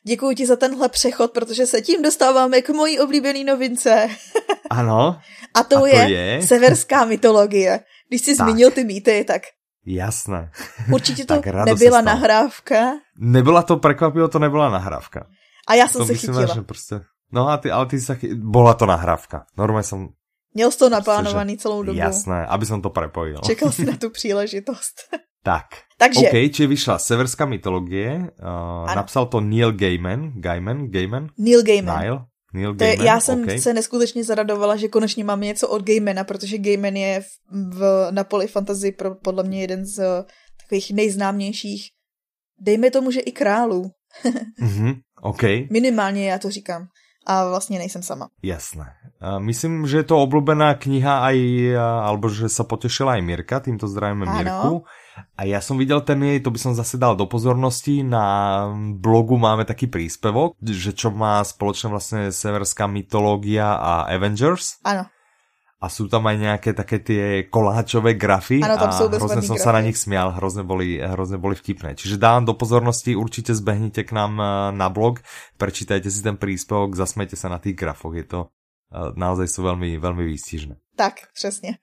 Děkuji 0.07 0.37
ti 0.37 0.47
za 0.47 0.57
tenhle 0.57 0.89
přechod, 0.89 1.31
protože 1.33 1.67
se 1.67 1.81
tím 1.81 2.03
dostáváme 2.03 2.63
k 2.63 2.71
mojí 2.71 3.01
oblíbené 3.01 3.45
novince. 3.45 4.09
Ano. 4.71 5.19
A 5.55 5.63
to, 5.63 5.77
a 5.77 5.81
to 5.81 5.87
je, 5.87 6.11
je 6.11 6.43
severská 6.43 7.05
mytologie. 7.05 7.81
Když 8.09 8.21
jsi 8.21 8.37
tak. 8.37 8.49
zmínil 8.49 8.71
ty 8.71 8.85
mýty, 8.85 9.25
tak 9.25 9.43
Jasné. 9.89 10.51
Určitě 10.93 11.25
to 11.25 11.35
nebyla 11.65 12.01
nahrávka. 12.01 12.77
Nebyla 13.19 13.63
to, 13.63 13.77
překvapivo 13.77 14.29
to 14.29 14.39
nebyla 14.39 14.71
nahrávka. 14.71 15.27
A 15.69 15.75
já 15.75 15.89
jsem 15.89 16.01
to 16.01 16.07
se 16.07 16.15
chytila. 16.15 16.55
Že 16.55 16.61
prostě... 16.61 17.01
No 17.33 17.49
a 17.49 17.57
ty, 17.57 17.71
ale 17.71 17.87
ty 17.87 18.01
se 18.01 18.15
chy... 18.17 18.35
Byla 18.35 18.75
to 18.75 18.87
nahrávka. 18.87 19.45
Normálně 19.59 19.83
jsem... 19.83 20.09
Měl 20.55 20.71
jsi 20.71 20.79
to 20.79 20.89
naplánovaný 20.89 21.53
prostě, 21.53 21.63
celou 21.63 21.83
dobu. 21.83 21.99
Jasné, 21.99 22.47
aby 22.47 22.67
jsem 22.67 22.83
to 22.83 22.91
prepojil. 22.91 23.39
Čekal 23.39 23.73
si 23.73 23.85
na 23.85 23.97
tu 24.01 24.11
příležitost. 24.11 24.95
tak. 25.43 25.65
Takže... 25.99 26.21
OK, 26.21 26.53
či 26.53 26.67
vyšla 26.67 26.99
severská 26.99 27.47
mytologie, 27.47 28.31
uh, 28.43 28.95
napsal 28.95 29.27
to 29.27 29.41
Neil 29.41 29.73
Gaiman, 29.73 30.33
Gaiman, 30.35 30.87
Gaiman? 30.87 31.29
Neil 31.39 31.63
Gaiman. 31.63 31.99
Neil, 31.99 32.25
Neil 32.55 32.75
Gaiman, 32.75 32.97
to 32.97 33.03
je, 33.03 33.07
já 33.07 33.21
jsem 33.21 33.43
okay. 33.43 33.59
se 33.59 33.75
neskutečně 33.75 34.25
zaradovala, 34.25 34.77
že 34.77 34.89
konečně 34.89 35.25
máme 35.25 35.47
něco 35.47 35.69
od 35.69 35.83
Gaimana, 35.83 36.25
protože 36.25 36.59
Gaiman 36.59 36.97
je 36.97 37.21
v, 37.21 37.29
v 37.51 38.09
Napoli 38.11 38.47
fantasy 38.47 38.93
pro, 38.93 39.15
podle 39.15 39.45
mě 39.45 39.61
jeden 39.61 39.87
z 39.87 39.99
uh, 39.99 40.25
takových 40.61 40.91
nejznámějších, 40.91 41.89
dejme 42.61 42.91
tomu, 42.91 43.11
že 43.11 43.21
i 43.21 43.33
králů. 43.33 43.91
mm-hmm, 44.63 44.95
OK. 45.23 45.43
Minimálně 45.71 46.31
já 46.31 46.39
to 46.39 46.51
říkám. 46.51 46.89
A 47.27 47.49
vlastně 47.49 47.79
nejsem 47.79 48.03
sama. 48.03 48.29
Jasné. 48.43 48.87
Myslím, 49.39 49.85
že 49.85 50.01
je 50.01 50.07
to 50.09 50.23
obľúbená 50.23 50.79
kniha 50.79 51.29
aj, 51.29 51.39
alebo 51.77 52.31
že 52.31 52.49
sa 52.49 52.63
potešila 52.65 53.19
aj 53.19 53.23
Mirka, 53.27 53.61
týmto 53.61 53.91
zdravíme 53.91 54.25
Mirku. 54.25 54.87
A 55.39 55.43
ja 55.47 55.59
som 55.63 55.79
videl 55.79 56.03
ten 56.05 56.21
jej, 56.21 56.39
to 56.43 56.53
by 56.53 56.59
som 56.61 56.73
zase 56.77 57.01
dal 57.01 57.15
do 57.19 57.27
pozornosti, 57.27 58.03
na 58.05 58.67
blogu 58.99 59.39
máme 59.39 59.65
taký 59.65 59.89
príspevok, 59.89 60.55
že 60.61 60.93
čo 60.93 61.15
má 61.15 61.43
spoločné 61.43 61.87
vlastne 61.91 62.21
severská 62.31 62.87
mytológia 62.87 63.79
a 63.79 64.07
Avengers. 64.11 64.79
Ano. 64.85 65.09
A 65.79 65.87
sú 65.87 66.11
tam 66.11 66.27
aj 66.27 66.37
nejaké 66.43 66.71
také 66.75 66.99
tie 66.99 67.47
koláčové 67.47 68.19
grafy 68.19 68.59
ano, 68.59 68.75
tam 68.75 68.91
a 68.91 68.99
hrozne 68.99 69.47
som 69.47 69.55
grafy. 69.55 69.63
sa 69.63 69.71
na 69.71 69.83
nich 69.87 69.95
smial, 69.95 70.35
hrozne 70.35 70.67
boli, 70.67 70.99
hrozne 70.99 71.39
boli 71.39 71.55
vtipné. 71.55 71.95
Čiže 71.95 72.19
dám 72.19 72.51
do 72.51 72.59
pozornosti, 72.59 73.15
určite 73.15 73.55
zbehnite 73.55 74.03
k 74.03 74.11
nám 74.11 74.33
eh, 74.43 74.47
na 74.75 74.91
blog, 74.91 75.23
prečítajte 75.55 76.11
si 76.11 76.19
ten 76.19 76.35
príspevok, 76.35 76.99
zasmejte 76.99 77.39
sa 77.39 77.47
na 77.47 77.63
tých 77.63 77.79
grafoch, 77.79 78.19
je 78.19 78.27
to 78.27 78.41
eh, 78.91 79.15
naozaj 79.15 79.47
sú 79.47 79.63
veľmi, 79.63 80.03
veľmi 80.03 80.27
výstižné. 80.27 80.99
Tak, 80.99 81.31
přesně. 81.31 81.79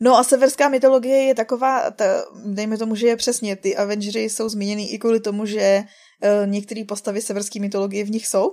No 0.00 0.18
a 0.18 0.24
severská 0.24 0.68
mytologie 0.68 1.16
je 1.16 1.34
taková, 1.34 1.90
ta, 1.90 2.04
dejme 2.44 2.78
tomu, 2.78 2.94
že 2.94 3.06
je 3.06 3.16
přesně, 3.16 3.56
ty 3.56 3.76
Avengers 3.76 4.16
jsou 4.16 4.48
zmíněny 4.48 4.86
i 4.86 4.98
kvůli 4.98 5.20
tomu, 5.20 5.46
že 5.46 5.82
uh, 5.82 6.50
některé 6.50 6.84
postavy 6.84 7.22
severské 7.22 7.60
mytologie 7.60 8.04
v 8.04 8.10
nich 8.10 8.26
jsou. 8.26 8.50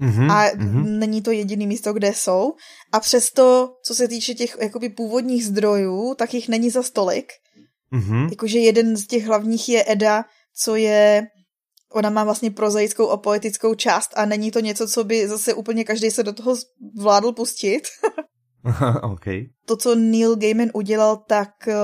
Mm-hmm, 0.00 0.32
a 0.32 0.50
mm-hmm. 0.50 0.98
není 0.98 1.22
to 1.22 1.30
jediný 1.30 1.66
místo, 1.66 1.92
kde 1.92 2.14
jsou. 2.14 2.52
A 2.92 3.00
přesto, 3.00 3.74
co 3.82 3.94
se 3.94 4.08
týče 4.08 4.34
těch 4.34 4.56
jakoby 4.60 4.88
původních 4.88 5.46
zdrojů, 5.46 6.14
tak 6.14 6.34
jich 6.34 6.48
není 6.48 6.70
za 6.70 6.82
stolik. 6.82 7.32
Mm-hmm. 7.92 8.30
Jakože 8.30 8.58
jeden 8.58 8.96
z 8.96 9.06
těch 9.06 9.26
hlavních 9.26 9.68
je 9.68 9.84
Eda, 9.88 10.24
co 10.54 10.76
je 10.76 11.26
ona 11.92 12.10
má 12.10 12.24
vlastně 12.24 12.50
prozaickou 12.50 13.08
a 13.08 13.16
poetickou 13.16 13.74
část 13.74 14.10
a 14.14 14.26
není 14.26 14.50
to 14.50 14.60
něco, 14.60 14.88
co 14.88 15.04
by 15.04 15.28
zase 15.28 15.54
úplně 15.54 15.84
každý 15.84 16.10
se 16.10 16.22
do 16.22 16.32
toho 16.32 16.56
vládl 16.96 17.32
pustit. 17.32 17.82
okay. 19.02 19.46
To, 19.66 19.76
co 19.76 19.94
Neil 19.94 20.36
Gaiman 20.36 20.70
udělal, 20.74 21.16
tak 21.16 21.50
uh, 21.66 21.74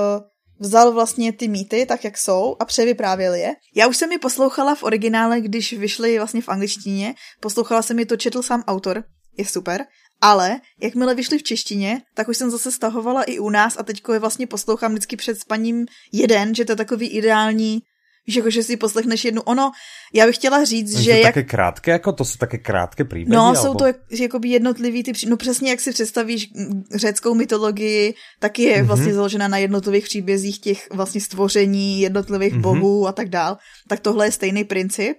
vzal 0.59 0.91
vlastně 0.91 1.33
ty 1.33 1.47
mýty, 1.47 1.85
tak 1.85 2.03
jak 2.03 2.17
jsou, 2.17 2.55
a 2.59 2.65
převyprávěl 2.65 3.33
je. 3.33 3.55
Já 3.75 3.87
už 3.87 3.97
jsem 3.97 4.11
je 4.11 4.19
poslouchala 4.19 4.75
v 4.75 4.83
originále, 4.83 5.41
když 5.41 5.73
vyšly 5.73 6.17
vlastně 6.17 6.41
v 6.41 6.49
angličtině, 6.49 7.15
poslouchala 7.39 7.81
jsem 7.81 7.99
je, 7.99 8.05
to 8.05 8.17
četl 8.17 8.41
sám 8.41 8.63
autor, 8.67 9.03
je 9.37 9.45
super, 9.45 9.85
ale 10.21 10.61
jakmile 10.81 11.15
vyšly 11.15 11.37
v 11.37 11.43
češtině, 11.43 12.01
tak 12.13 12.27
už 12.27 12.37
jsem 12.37 12.51
zase 12.51 12.71
stahovala 12.71 13.23
i 13.23 13.39
u 13.39 13.49
nás 13.49 13.77
a 13.77 13.83
teďko 13.83 14.13
je 14.13 14.19
vlastně 14.19 14.47
poslouchám 14.47 14.91
vždycky 14.91 15.15
před 15.15 15.39
spaním 15.39 15.85
jeden, 16.11 16.55
že 16.55 16.65
to 16.65 16.71
je 16.71 16.75
takový 16.75 17.07
ideální 17.07 17.81
Víš, 18.27 18.35
jako, 18.35 18.49
že 18.49 18.63
si 18.63 18.77
poslechneš 18.77 19.25
jednu. 19.25 19.41
Ono, 19.41 19.71
já 20.13 20.25
bych 20.25 20.35
chtěla 20.35 20.63
říct, 20.63 20.99
že... 20.99 21.11
To 21.11 21.17
jak... 21.17 21.23
také 21.23 21.43
krátké, 21.43 21.91
jako 21.91 22.11
to 22.11 22.25
jsou 22.25 22.37
také 22.37 22.57
krátké 22.57 23.03
příběhy? 23.03 23.29
No, 23.29 23.41
alebo... 23.45 23.61
jsou 23.61 23.73
to 23.73 23.85
jak, 23.85 23.95
jakoby 24.19 24.49
jednotlivý 24.49 25.03
ty 25.03 25.13
pří... 25.13 25.29
No 25.29 25.37
přesně, 25.37 25.69
jak 25.69 25.79
si 25.79 25.91
představíš 25.91 26.49
řeckou 26.95 27.33
mytologii, 27.33 28.13
tak 28.39 28.59
je 28.59 28.77
mm-hmm. 28.77 28.85
vlastně 28.85 29.13
založena 29.13 29.47
na 29.47 29.57
jednotlivých 29.57 30.03
příbězích 30.03 30.59
těch 30.59 30.87
vlastně 30.91 31.21
stvoření 31.21 32.01
jednotlivých 32.01 32.53
mm-hmm. 32.53 32.61
bohů 32.61 33.07
a 33.07 33.11
tak 33.11 33.29
dál. 33.29 33.57
Tak 33.87 33.99
tohle 33.99 34.27
je 34.27 34.31
stejný 34.31 34.63
princip. 34.63 35.17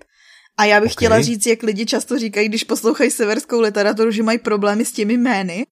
A 0.57 0.65
já 0.65 0.81
bych 0.81 0.93
okay. 0.93 0.95
chtěla 0.95 1.21
říct, 1.21 1.47
jak 1.47 1.63
lidi 1.63 1.87
často 1.87 2.19
říkají, 2.19 2.49
když 2.49 2.65
poslouchají 2.65 3.11
severskou 3.11 3.61
literaturu, 3.61 4.11
že 4.11 4.23
mají 4.23 4.39
problémy 4.39 4.85
s 4.85 4.93
těmi 4.93 5.13
jmény. 5.13 5.65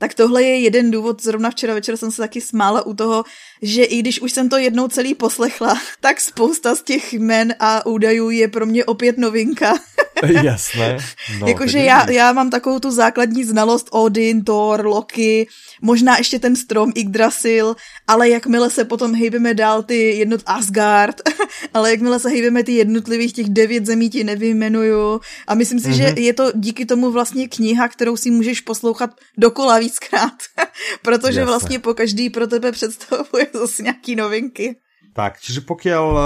Tak 0.00 0.14
tohle 0.14 0.42
je 0.42 0.58
jeden 0.58 0.90
důvod. 0.90 1.22
Zrovna 1.22 1.50
včera 1.50 1.74
večer 1.74 1.96
jsem 1.96 2.10
se 2.10 2.16
taky 2.22 2.40
smála 2.40 2.86
u 2.86 2.94
toho, 2.94 3.24
že 3.62 3.84
i 3.84 3.98
když 3.98 4.20
už 4.20 4.32
jsem 4.32 4.48
to 4.48 4.56
jednou 4.56 4.88
celý 4.88 5.14
poslechla, 5.14 5.80
tak 6.00 6.20
spousta 6.20 6.74
z 6.74 6.82
těch 6.82 7.12
jmen 7.12 7.54
a 7.58 7.86
údajů 7.86 8.30
je 8.30 8.48
pro 8.48 8.66
mě 8.66 8.84
opět 8.84 9.18
novinka. 9.18 9.74
Jasné. 10.42 10.98
No, 11.40 11.48
Jakože 11.48 11.78
já, 11.78 12.10
já 12.10 12.32
mám 12.32 12.50
takovou 12.50 12.78
tu 12.78 12.90
základní 12.90 13.44
znalost 13.44 13.88
Odin, 13.90 14.44
Thor, 14.44 14.86
Loki, 14.86 15.46
možná 15.82 16.18
ještě 16.18 16.38
ten 16.38 16.56
strom 16.56 16.92
Yggdrasil, 16.94 17.76
ale 18.06 18.28
jakmile 18.28 18.70
se 18.70 18.84
potom 18.84 19.14
hejbeme 19.14 19.54
dál 19.54 19.82
ty 19.82 20.16
jednot 20.16 20.40
Asgard, 20.46 21.16
ale 21.74 21.90
jakmile 21.90 22.20
se 22.20 22.28
hejbeme 22.28 22.62
ty 22.64 22.72
jednotlivých 22.72 23.32
těch 23.32 23.48
devět 23.48 23.86
zemí 23.86 24.10
ti 24.10 24.24
nevyjmenuju 24.24 25.20
a 25.46 25.54
myslím 25.54 25.80
si, 25.80 25.88
mm-hmm. 25.88 25.96
že 25.96 26.06
mhm. 26.06 26.18
je 26.18 26.32
to 26.32 26.52
díky 26.54 26.86
tomu 26.86 27.10
vlastně 27.10 27.48
kniha, 27.48 27.88
kterou 27.88 28.16
si 28.16 28.30
můžeš 28.30 28.60
poslouchat 28.60 29.10
dokola 29.38 29.78
víckrát, 29.78 30.34
protože 31.02 31.40
Jasne. 31.40 31.44
vlastně 31.44 31.78
po 31.78 31.94
každý 31.94 32.30
pro 32.30 32.46
tebe 32.46 32.72
představuje 32.72 33.46
zase 33.52 33.82
nějaký 33.82 34.16
novinky. 34.16 34.76
Tak, 35.10 35.42
čiže 35.42 35.66
pokiaľ 35.66 36.06
uh, 36.14 36.22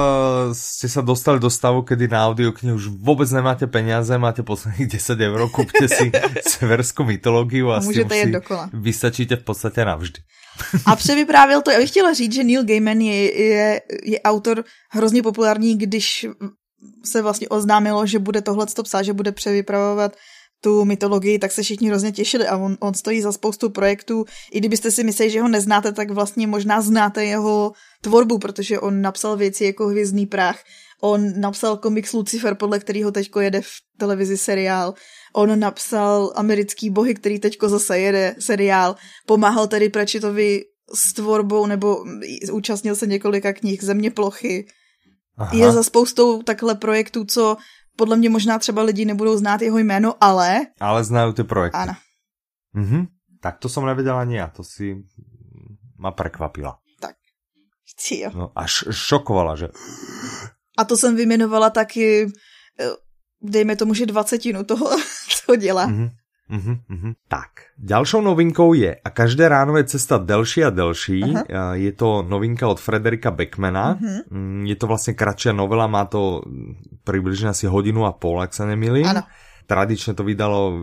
ste 0.53 0.93
sa 0.93 1.01
dostali 1.01 1.41
do 1.41 1.49
stavu, 1.49 1.81
kedy 1.89 2.05
na 2.05 2.29
audioknihu 2.29 2.77
už 2.77 2.93
vôbec 3.01 3.25
nemáte 3.33 3.65
peniaze, 3.65 4.13
máte 4.21 4.45
posledných 4.45 4.93
10 5.01 5.21
eur, 5.21 5.41
kúpte 5.49 5.89
si 5.89 6.13
severskú 6.61 7.09
mytológiu 7.09 7.73
a, 7.73 7.81
a 7.81 7.81
můžete 7.81 8.17
jet 8.17 8.31
dokola. 8.31 8.71
vystačíte 8.73 9.37
v 9.37 9.45
podstatě 9.45 9.85
navždy. 9.85 10.21
A 10.87 10.97
převyprávěl 11.01 11.63
to, 11.63 11.71
já 11.71 11.79
bych 11.79 11.91
chtěla 11.91 12.13
říct, 12.13 12.35
že 12.35 12.45
Neil 12.45 12.65
Gaiman 12.65 13.01
je, 13.01 13.43
je, 13.43 13.81
je 14.05 14.21
autor 14.21 14.65
hrozně 14.91 15.23
populární, 15.23 15.79
když 15.79 16.27
se 17.05 17.23
vlastně 17.23 17.49
oznámilo, 17.49 18.07
že 18.07 18.19
bude 18.19 18.43
tohle 18.43 18.67
psát, 18.67 19.03
že 19.03 19.13
bude 19.13 19.33
převypravovat 19.33 20.17
tu 20.65 20.85
mytologii, 20.85 21.39
tak 21.39 21.53
se 21.53 21.63
všichni 21.63 21.89
hrozně 21.89 22.13
těšili 22.13 22.49
a 22.49 22.57
on, 22.57 22.77
on 22.81 22.95
stojí 22.95 23.21
za 23.21 23.33
spoustu 23.33 23.71
projektů. 23.71 24.25
I 24.53 24.59
kdybyste 24.59 24.91
si 24.91 25.05
mysleli, 25.05 25.31
že 25.31 25.41
ho 25.41 25.49
neznáte, 25.49 25.93
tak 25.93 26.11
vlastně 26.11 26.47
možná 26.47 26.81
znáte 26.81 27.25
jeho 27.25 27.73
tvorbu, 28.05 28.39
protože 28.39 28.81
on 28.81 29.03
napsal 29.03 29.37
věci 29.37 29.65
jako 29.65 29.87
Hvězdný 29.87 30.27
prach, 30.27 30.59
on 31.03 31.41
napsal 31.41 31.77
komiks 31.77 32.13
Lucifer, 32.13 32.55
podle 32.55 32.79
kterého 32.79 33.13
teďko 33.13 33.41
jede 33.41 33.61
v 33.61 33.71
televizi 33.99 34.37
seriál. 34.37 34.95
On 35.35 35.59
napsal 35.59 36.33
Americký 36.37 36.91
bohy, 36.91 37.15
který 37.15 37.39
teďko 37.39 37.69
zase 37.69 37.99
jede 37.99 38.35
seriál. 38.39 38.97
Pomáhal 39.27 39.67
tedy 39.67 39.89
Pračitovi 39.89 40.65
s 40.95 41.13
tvorbou 41.13 41.67
nebo 41.67 42.05
účastnil 42.53 42.97
se 42.97 43.07
několika 43.07 43.53
knih 43.53 43.85
Země 43.85 44.11
plochy. 44.11 44.67
Aha. 45.37 45.57
Je 45.57 45.73
za 45.73 45.83
spoustou 45.83 46.43
takhle 46.43 46.75
projektů, 46.75 47.25
co 47.25 47.57
podle 47.97 48.17
mě 48.17 48.31
možná 48.31 48.59
třeba 48.59 48.83
lidi 48.83 49.05
nebudou 49.05 49.37
znát 49.37 49.63
jeho 49.63 49.79
jméno, 49.79 50.15
ale... 50.21 50.67
Ale 50.81 51.05
znají 51.05 51.35
ty 51.35 51.45
projekty. 51.45 51.79
Ano. 51.79 51.95
Mhm. 52.73 53.07
Tak 53.41 53.59
to 53.59 53.69
jsem 53.69 53.87
nevěděla 53.87 54.21
ani 54.21 54.37
já, 54.37 54.49
to 54.49 54.65
si 54.65 54.97
ma 55.99 56.11
prekvapila. 56.11 56.79
Chci 57.85 58.21
jo. 58.21 58.31
No, 58.35 58.53
až 58.57 58.85
šokovala, 58.91 59.57
že... 59.57 59.69
A 60.79 60.85
to 60.85 60.97
jsem 60.97 61.17
vyjmenovala 61.17 61.71
taky, 61.71 62.27
eh, 62.81 62.91
dejme 63.43 63.77
tomu, 63.77 63.95
že 63.95 64.07
dvacetinu 64.07 64.65
toho, 64.65 64.91
co 65.29 65.57
dělá. 65.57 65.87
Mhm. 65.87 66.11
Mm-hmm, 66.45 66.77
mm-hmm. 66.91 67.13
Tak, 67.29 67.73
ďalšou 67.81 68.21
novinkou 68.21 68.77
je 68.77 68.93
A 68.93 69.09
každé 69.11 69.49
ráno 69.49 69.77
je 69.81 69.85
cesta 69.97 70.21
delší 70.21 70.65
a 70.65 70.71
delší. 70.71 71.25
Aha. 71.25 71.73
Je 71.73 71.93
to 71.93 72.21
novinka 72.29 72.69
od 72.69 72.81
Frederika 72.81 73.31
Beckmana. 73.31 73.97
Mm-hmm. 73.97 74.67
Je 74.69 74.77
to 74.77 74.87
vlastně 74.87 75.15
kratšia 75.15 75.53
novela, 75.53 75.87
má 75.87 76.05
to 76.05 76.43
približne 77.05 77.49
asi 77.49 77.67
hodinu 77.67 78.05
a 78.05 78.13
pol, 78.13 78.45
ak 78.45 78.53
sa 78.53 78.69
nemýlim. 78.69 79.09
Ano. 79.09 79.25
Tradične 79.65 80.13
to 80.13 80.29
vydalo 80.29 80.61
uh, 80.69 80.77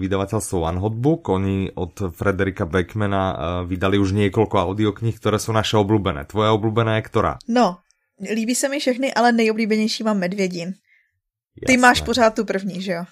vydavateľstvo 0.00 0.56
One 0.64 0.80
Hot 0.80 0.96
Book. 0.96 1.28
Oni 1.28 1.68
od 1.68 2.16
Frederika 2.16 2.64
Beckmana 2.64 3.22
uh, 3.32 3.36
vydali 3.68 4.00
už 4.00 4.16
niekoľko 4.16 4.56
audioknih, 4.56 5.12
ktoré 5.20 5.36
sú 5.36 5.52
naše 5.52 5.76
obľúbené. 5.76 6.24
Tvoje 6.24 6.48
obľúbená 6.56 6.96
je 6.96 7.02
ktorá? 7.12 7.32
No, 7.48 7.84
líbí 8.20 8.54
se 8.56 8.68
mi 8.68 8.80
všechny, 8.80 9.12
ale 9.12 9.32
nejoblíbenější 9.32 10.04
mám 10.04 10.18
Medvědin. 10.18 10.72
Ty 11.66 11.76
máš 11.76 12.00
pořád 12.00 12.34
tu 12.34 12.44
první, 12.44 12.82
že 12.82 12.92
jo? 12.92 13.04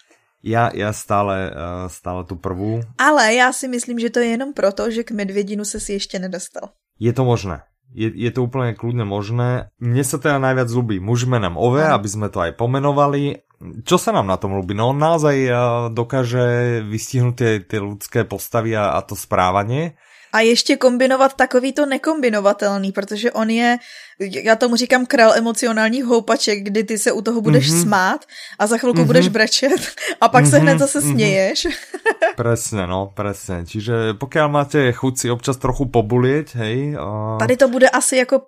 Já, 0.42 0.70
já 0.74 0.92
stále, 0.92 1.52
uh, 1.52 1.88
stále 1.88 2.24
tu 2.24 2.36
prvú. 2.36 2.80
Ale 2.98 3.34
já 3.34 3.52
si 3.52 3.68
myslím, 3.68 3.98
že 3.98 4.10
to 4.10 4.18
je 4.18 4.26
jenom 4.26 4.52
proto, 4.52 4.90
že 4.90 5.04
k 5.04 5.10
Medvědinu 5.10 5.64
se 5.64 5.80
si 5.80 5.92
ještě 5.92 6.18
nedostal. 6.18 6.72
Je 7.00 7.12
to 7.12 7.24
možné. 7.24 7.60
Je, 7.90 8.06
je 8.06 8.30
to 8.30 8.46
úplne 8.46 8.74
kľudne 8.78 9.02
možné. 9.02 9.70
Mne 9.82 10.04
sa 10.06 10.22
teda 10.22 10.38
najviac 10.38 10.70
ľubí 10.70 11.02
muž 11.02 11.26
menem 11.26 11.58
Ove, 11.58 11.82
aby 11.82 12.08
sme 12.08 12.30
to 12.30 12.38
aj 12.38 12.54
pomenovali. 12.54 13.42
Čo 13.84 13.98
sa 13.98 14.14
nám 14.14 14.30
na 14.30 14.38
tom 14.38 14.54
ľubí? 14.56 14.72
No 14.72 14.94
on 14.94 14.98
naozaj 15.02 15.36
uh, 15.50 15.54
dokáže 15.92 16.80
vystihnúť 16.86 17.34
tie, 17.36 17.52
tie 17.66 17.80
ľudské 17.82 18.24
postavy 18.24 18.78
a, 18.78 18.94
a 18.96 19.00
to 19.02 19.18
správanie. 19.18 19.98
A 20.32 20.40
ještě 20.40 20.76
kombinovat 20.76 21.34
takový 21.34 21.72
to 21.72 21.86
nekombinovatelný, 21.86 22.92
protože 22.92 23.32
on 23.32 23.50
je, 23.50 23.76
já 24.20 24.56
tomu 24.56 24.76
říkám 24.76 25.06
král 25.06 25.32
emocionálních 25.34 26.04
houpaček, 26.04 26.62
kdy 26.62 26.84
ty 26.84 26.98
se 26.98 27.12
u 27.12 27.22
toho 27.22 27.40
budeš 27.40 27.70
mm-hmm. 27.70 27.82
smát 27.82 28.24
a 28.58 28.66
za 28.66 28.78
chvilku 28.78 28.98
mm-hmm. 28.98 29.06
budeš 29.06 29.28
brečet 29.28 29.80
a 30.20 30.28
pak 30.28 30.44
mm-hmm. 30.44 30.50
se 30.50 30.58
hned 30.58 30.78
zase 30.78 30.98
mm-hmm. 30.98 31.12
směješ. 31.12 31.66
presne, 32.36 32.86
no, 32.86 33.12
presne. 33.12 33.64
Čiže 33.64 34.14
pokud 34.16 34.48
máte 34.48 34.92
chuť 34.92 35.14
si 35.18 35.26
občas 35.30 35.56
trochu 35.56 35.92
pobulieť, 35.92 36.56
hej. 36.56 36.96
A... 36.96 37.36
Tady 37.38 37.56
to 37.56 37.68
bude 37.68 37.88
asi 37.88 38.16
jako 38.16 38.42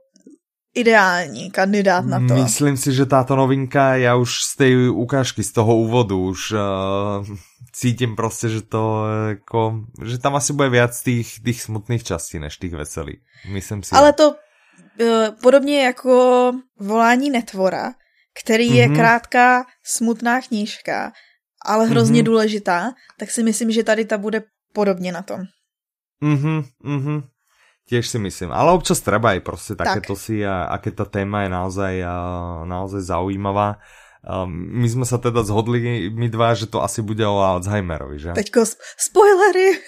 ideální 0.74 1.50
kandidát 1.50 2.04
na 2.04 2.18
to. 2.28 2.34
Myslím 2.34 2.76
si, 2.76 2.92
že 2.92 3.06
táto 3.06 3.36
novinka, 3.36 3.96
já 3.96 4.16
už 4.16 4.42
z 4.42 4.56
té 4.56 4.66
ukážky, 4.90 5.42
z 5.42 5.52
toho 5.52 5.76
úvodu 5.76 6.20
už 6.20 6.52
uh, 6.52 6.58
cítím 7.72 8.16
prostě, 8.16 8.48
že 8.48 8.62
to 8.62 9.04
jako, 9.28 9.80
že 10.04 10.18
tam 10.18 10.36
asi 10.36 10.52
bude 10.52 10.68
viac 10.68 11.02
tých, 11.02 11.40
tých 11.44 11.62
smutných 11.62 12.04
častí, 12.04 12.38
než 12.38 12.56
tých 12.56 12.72
veselých. 12.72 13.20
Myslím 13.48 13.82
si. 13.82 13.96
Ale 13.96 14.12
to 14.12 14.34
podobně 15.42 15.84
jako 15.84 16.52
Volání 16.80 17.30
netvora, 17.30 17.94
který 18.42 18.70
mm-hmm. 18.70 18.74
je 18.74 18.86
mhm. 18.86 18.96
krátká, 18.96 19.64
smutná 19.84 20.40
knížka, 20.40 21.12
ale 21.64 21.86
hrozně 21.86 22.22
mm-hmm. 22.22 22.26
důležitá, 22.26 22.92
tak 23.18 23.30
si 23.30 23.42
myslím, 23.42 23.70
že 23.70 23.84
tady 23.84 24.04
ta 24.04 24.18
bude 24.18 24.42
podobně 24.72 25.12
na 25.12 25.22
tom. 25.22 25.40
Mhm, 26.20 26.64
mhm. 26.82 27.22
Tiež 27.82 28.08
si 28.08 28.18
myslím. 28.18 28.54
Ale 28.54 28.72
občas 28.72 29.02
treba 29.02 29.34
aj 29.34 29.42
proste 29.42 29.74
takéto 29.74 30.14
tak. 30.14 30.22
si 30.22 30.38
a, 30.46 30.70
a 30.70 30.78
keď 30.78 31.02
tá 31.02 31.06
téma 31.18 31.44
je 31.44 31.50
naozaj, 31.50 31.94
a, 32.06 32.14
naozaj 32.64 33.02
zaujímavá. 33.04 33.82
Um, 34.22 34.78
my 34.78 34.86
sme 34.86 35.02
sa 35.02 35.18
teda 35.18 35.42
zhodli, 35.42 36.06
my 36.06 36.30
dva, 36.30 36.54
že 36.54 36.70
to 36.70 36.78
asi 36.78 37.02
bude 37.02 37.26
o 37.26 37.42
Alzheimerovi, 37.42 38.22
že? 38.22 38.30
Teďko 38.38 38.62
spoilery. 38.94 39.82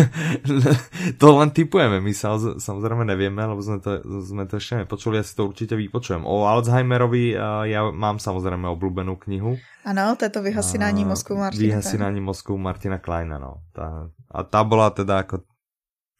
to 1.20 1.26
len 1.32 1.48
typujeme, 1.48 2.04
my 2.04 2.12
sa 2.12 2.36
samozrejme 2.36 3.08
nevieme, 3.08 3.40
lebo 3.40 3.64
sme 3.64 3.80
to, 3.80 4.04
sme 4.04 4.44
to 4.44 4.60
ešte 4.60 4.84
nepočuli, 4.84 5.16
ja 5.16 5.24
si 5.24 5.32
to 5.32 5.48
určite 5.48 5.72
vypočujem. 5.72 6.20
O 6.28 6.44
Alzheimerovi 6.44 7.32
uh, 7.32 7.64
ja 7.64 7.88
mám 7.88 8.20
samozrejme 8.20 8.68
obľúbenú 8.76 9.16
knihu. 9.24 9.56
Ano, 9.88 10.12
to 10.20 10.28
je 10.28 10.32
to 10.36 10.44
vyhasinání 10.44 11.08
mozku 11.08 11.32
Martina. 11.32 11.64
Vyhasinání 11.64 12.20
mozku 12.20 12.58
Martina 12.60 13.00
Kleina, 13.00 13.40
no. 13.40 13.64
Tá, 13.72 14.12
a 14.28 14.44
tá 14.44 14.60
bola 14.68 14.92
teda 14.92 15.24
ako 15.24 15.48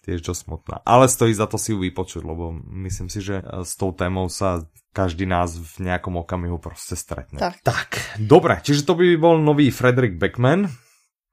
tiež 0.05 0.21
dosť 0.25 0.41
smutná. 0.45 0.77
Ale 0.85 1.09
stojí 1.09 1.35
za 1.35 1.47
to 1.47 1.59
si 1.59 1.73
ju 1.73 1.79
vypočuť, 1.81 2.23
lebo 2.25 2.57
myslím 2.87 3.09
si, 3.13 3.21
že 3.21 3.41
e, 3.41 3.65
s 3.65 3.77
tou 3.77 3.93
témou 3.93 4.29
sa 4.33 4.65
každý 4.91 5.27
nás 5.27 5.55
v 5.55 5.87
nejakom 5.87 6.17
okamihu 6.17 6.59
prostě 6.59 6.97
stretne. 6.97 7.39
Tak. 7.39 7.55
tak, 7.63 7.89
dobre, 8.19 8.59
čiže 8.63 8.83
to 8.83 8.95
by 8.95 9.17
bol 9.17 9.39
nový 9.39 9.71
Frederick 9.71 10.19
Beckman. 10.19 10.67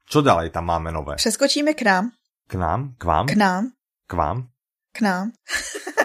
Čo 0.08 0.22
ďalej 0.24 0.56
tam 0.56 0.72
máme 0.72 0.92
nové? 0.92 1.16
Přeskočíme 1.16 1.74
k 1.74 1.82
nám. 1.82 2.12
K 2.48 2.56
nám? 2.56 2.96
K 2.98 3.04
vám? 3.04 3.26
K 3.26 3.36
nám. 3.36 3.64
K 4.08 4.14
vám? 4.14 4.38
K 4.94 5.00
nám. 5.02 5.32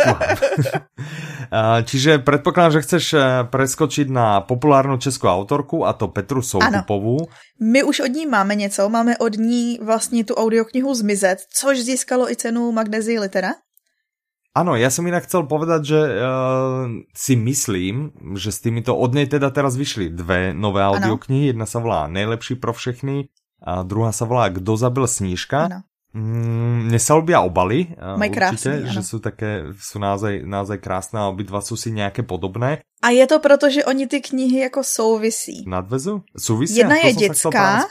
Čiže 1.84 2.22
predpokladám, 2.22 2.78
že 2.78 2.84
chceš 2.86 3.04
eh, 3.14 3.22
preskočiť 3.50 4.06
na 4.06 4.40
populárnu 4.40 4.96
českou 5.02 5.28
autorku 5.34 5.82
a 5.82 5.92
to 5.92 6.08
Petru 6.08 6.42
Soukupovou. 6.42 7.26
Ano. 7.26 7.32
My 7.58 7.82
už 7.82 8.00
od 8.00 8.12
ní 8.14 8.26
máme 8.26 8.54
něco, 8.54 8.88
máme 8.88 9.18
od 9.18 9.36
ní 9.36 9.78
vlastně 9.82 10.24
tu 10.24 10.34
audioknihu 10.34 10.94
Zmizet, 10.94 11.38
což 11.50 11.78
získalo 11.78 12.30
i 12.30 12.36
cenu 12.36 12.72
Magnezii 12.72 13.18
Litera. 13.18 13.50
Ano, 14.54 14.76
já 14.76 14.90
jsem 14.90 15.06
jinak 15.06 15.24
chcel 15.24 15.42
povedať, 15.42 15.84
že 15.84 16.00
uh, 16.02 16.90
si 17.14 17.36
myslím, 17.36 18.10
že 18.34 18.52
s 18.52 18.60
týmito 18.60 18.98
od 18.98 19.14
nej 19.14 19.30
teda 19.30 19.50
teraz 19.50 19.78
vyšly 19.78 20.10
dve 20.10 20.50
nové 20.50 20.82
audioknihy. 20.82 21.54
Jedna 21.54 21.70
sa 21.70 21.78
volá 21.78 22.10
Nejlepší 22.10 22.58
pro 22.58 22.74
všechny 22.74 23.30
a 23.62 23.86
druhá 23.86 24.10
sa 24.10 24.26
volá 24.26 24.50
Kdo 24.50 24.74
zabil 24.74 25.06
snížka. 25.06 25.70
Ano. 25.70 25.86
Mm, 26.10 26.90
mne 26.90 26.98
sa 26.98 27.14
obaly, 27.14 27.94
Mají 27.94 28.34
určite, 28.34 28.34
krásný, 28.34 28.90
že 28.90 29.02
sú 29.06 29.22
také, 29.22 29.70
sú 29.78 30.02
naozaj, 30.02 30.42
naozaj 30.42 30.82
krásné 30.82 31.22
a 31.22 31.30
obidva 31.30 31.62
sú 31.62 31.78
si 31.78 31.94
nejaké 31.94 32.26
podobné. 32.26 32.82
A 32.98 33.14
je 33.14 33.22
to 33.30 33.38
proto, 33.38 33.70
že 33.70 33.86
oni 33.86 34.10
ty 34.10 34.18
knihy 34.18 34.58
jako 34.66 34.82
souvisí. 34.82 35.62
Nadvezu? 35.70 36.26
Súvisia? 36.34 36.82
Jedna 36.82 36.96
je 36.96 37.12
dětská. 37.14 37.86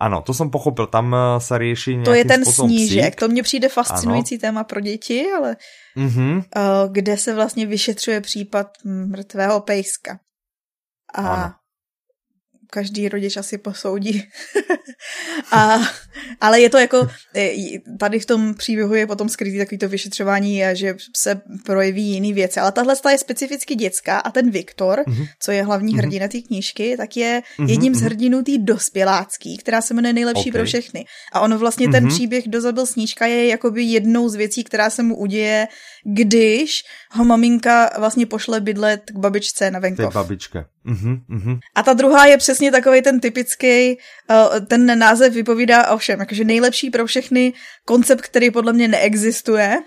Ano, 0.00 0.22
to 0.22 0.34
jsem 0.34 0.50
pochopil, 0.50 0.86
tam 0.86 1.14
eh, 1.14 1.40
se 1.40 1.58
řeší 1.58 2.02
To 2.04 2.14
je 2.14 2.24
ten 2.24 2.44
snížek, 2.44 3.04
psík. 3.04 3.20
to 3.20 3.28
mně 3.28 3.42
přijde 3.42 3.68
fascinující 3.68 4.34
ano. 4.34 4.40
téma 4.40 4.64
pro 4.64 4.80
děti, 4.80 5.26
ale 5.36 5.56
mm-hmm. 5.96 6.44
kde 6.92 7.16
se 7.16 7.34
vlastně 7.34 7.66
vyšetřuje 7.66 8.20
případ 8.20 8.66
mrtvého 8.84 9.60
pejska. 9.60 10.18
A 11.14 11.20
ano 11.20 11.57
každý 12.70 13.08
rodič 13.08 13.36
asi 13.36 13.58
posoudí. 13.58 14.28
a, 15.52 15.78
ale 16.40 16.60
je 16.60 16.70
to 16.70 16.78
jako, 16.78 17.08
e, 17.36 17.54
tady 17.98 18.18
v 18.18 18.26
tom 18.26 18.54
příběhu 18.54 18.94
je 18.94 19.06
potom 19.06 19.28
skrytý 19.28 19.58
takový 19.58 19.78
to 19.78 19.88
vyšetřování 19.88 20.64
a 20.64 20.74
že 20.74 20.96
se 21.16 21.40
projeví 21.64 22.02
jiný 22.02 22.32
věci. 22.32 22.60
Ale 22.60 22.72
tahle 22.72 22.96
je 23.10 23.18
specificky 23.18 23.74
dětská 23.74 24.18
a 24.18 24.30
ten 24.30 24.50
Viktor, 24.50 24.98
mm-hmm. 24.98 25.28
co 25.40 25.52
je 25.52 25.64
hlavní 25.64 25.94
mm-hmm. 25.94 25.98
hrdina 25.98 26.28
té 26.28 26.40
knížky, 26.40 26.96
tak 26.96 27.16
je 27.16 27.42
mm-hmm. 27.58 27.68
jedním 27.68 27.94
z 27.94 28.00
mhm. 28.00 28.06
hrdinů 28.06 28.42
té 28.42 28.58
dospělácký, 28.58 29.58
která 29.58 29.80
se 29.80 29.94
jmenuje 29.94 30.12
Nejlepší 30.12 30.50
okay. 30.50 30.60
pro 30.60 30.64
všechny. 30.64 31.04
A 31.32 31.40
ono 31.40 31.58
vlastně 31.58 31.88
mm-hmm. 31.88 31.92
ten 31.92 32.04
mhm. 32.04 32.14
příběh 32.14 32.48
Dozabil 32.48 32.86
snížka 32.86 33.26
je 33.26 33.46
jakoby 33.46 33.82
jednou 33.82 34.28
z 34.28 34.34
věcí, 34.34 34.64
která 34.64 34.90
se 34.90 35.02
mu 35.02 35.16
uděje, 35.16 35.68
když 36.04 36.82
ho 37.10 37.24
maminka 37.24 37.90
vlastně 37.98 38.26
pošle 38.26 38.60
bydlet 38.60 39.10
k 39.10 39.16
babičce 39.18 39.70
na 39.70 39.78
venkov. 39.78 40.12
Té 40.12 40.18
babičke. 40.18 40.64
Uh-huh, 40.88 41.20
uh-huh. 41.30 41.58
A 41.74 41.82
ta 41.82 41.92
druhá 41.92 42.26
je 42.26 42.36
přesně 42.36 42.72
takový 42.72 43.02
ten 43.02 43.20
typický, 43.20 43.98
uh, 44.30 44.66
ten 44.66 44.98
název 44.98 45.32
vypovídá 45.32 45.90
o 45.90 45.98
všem, 45.98 46.20
jakože 46.20 46.44
nejlepší 46.44 46.90
pro 46.90 47.06
všechny 47.06 47.52
koncept, 47.84 48.20
který 48.20 48.50
podle 48.50 48.72
mě 48.72 48.88
neexistuje. 48.88 49.78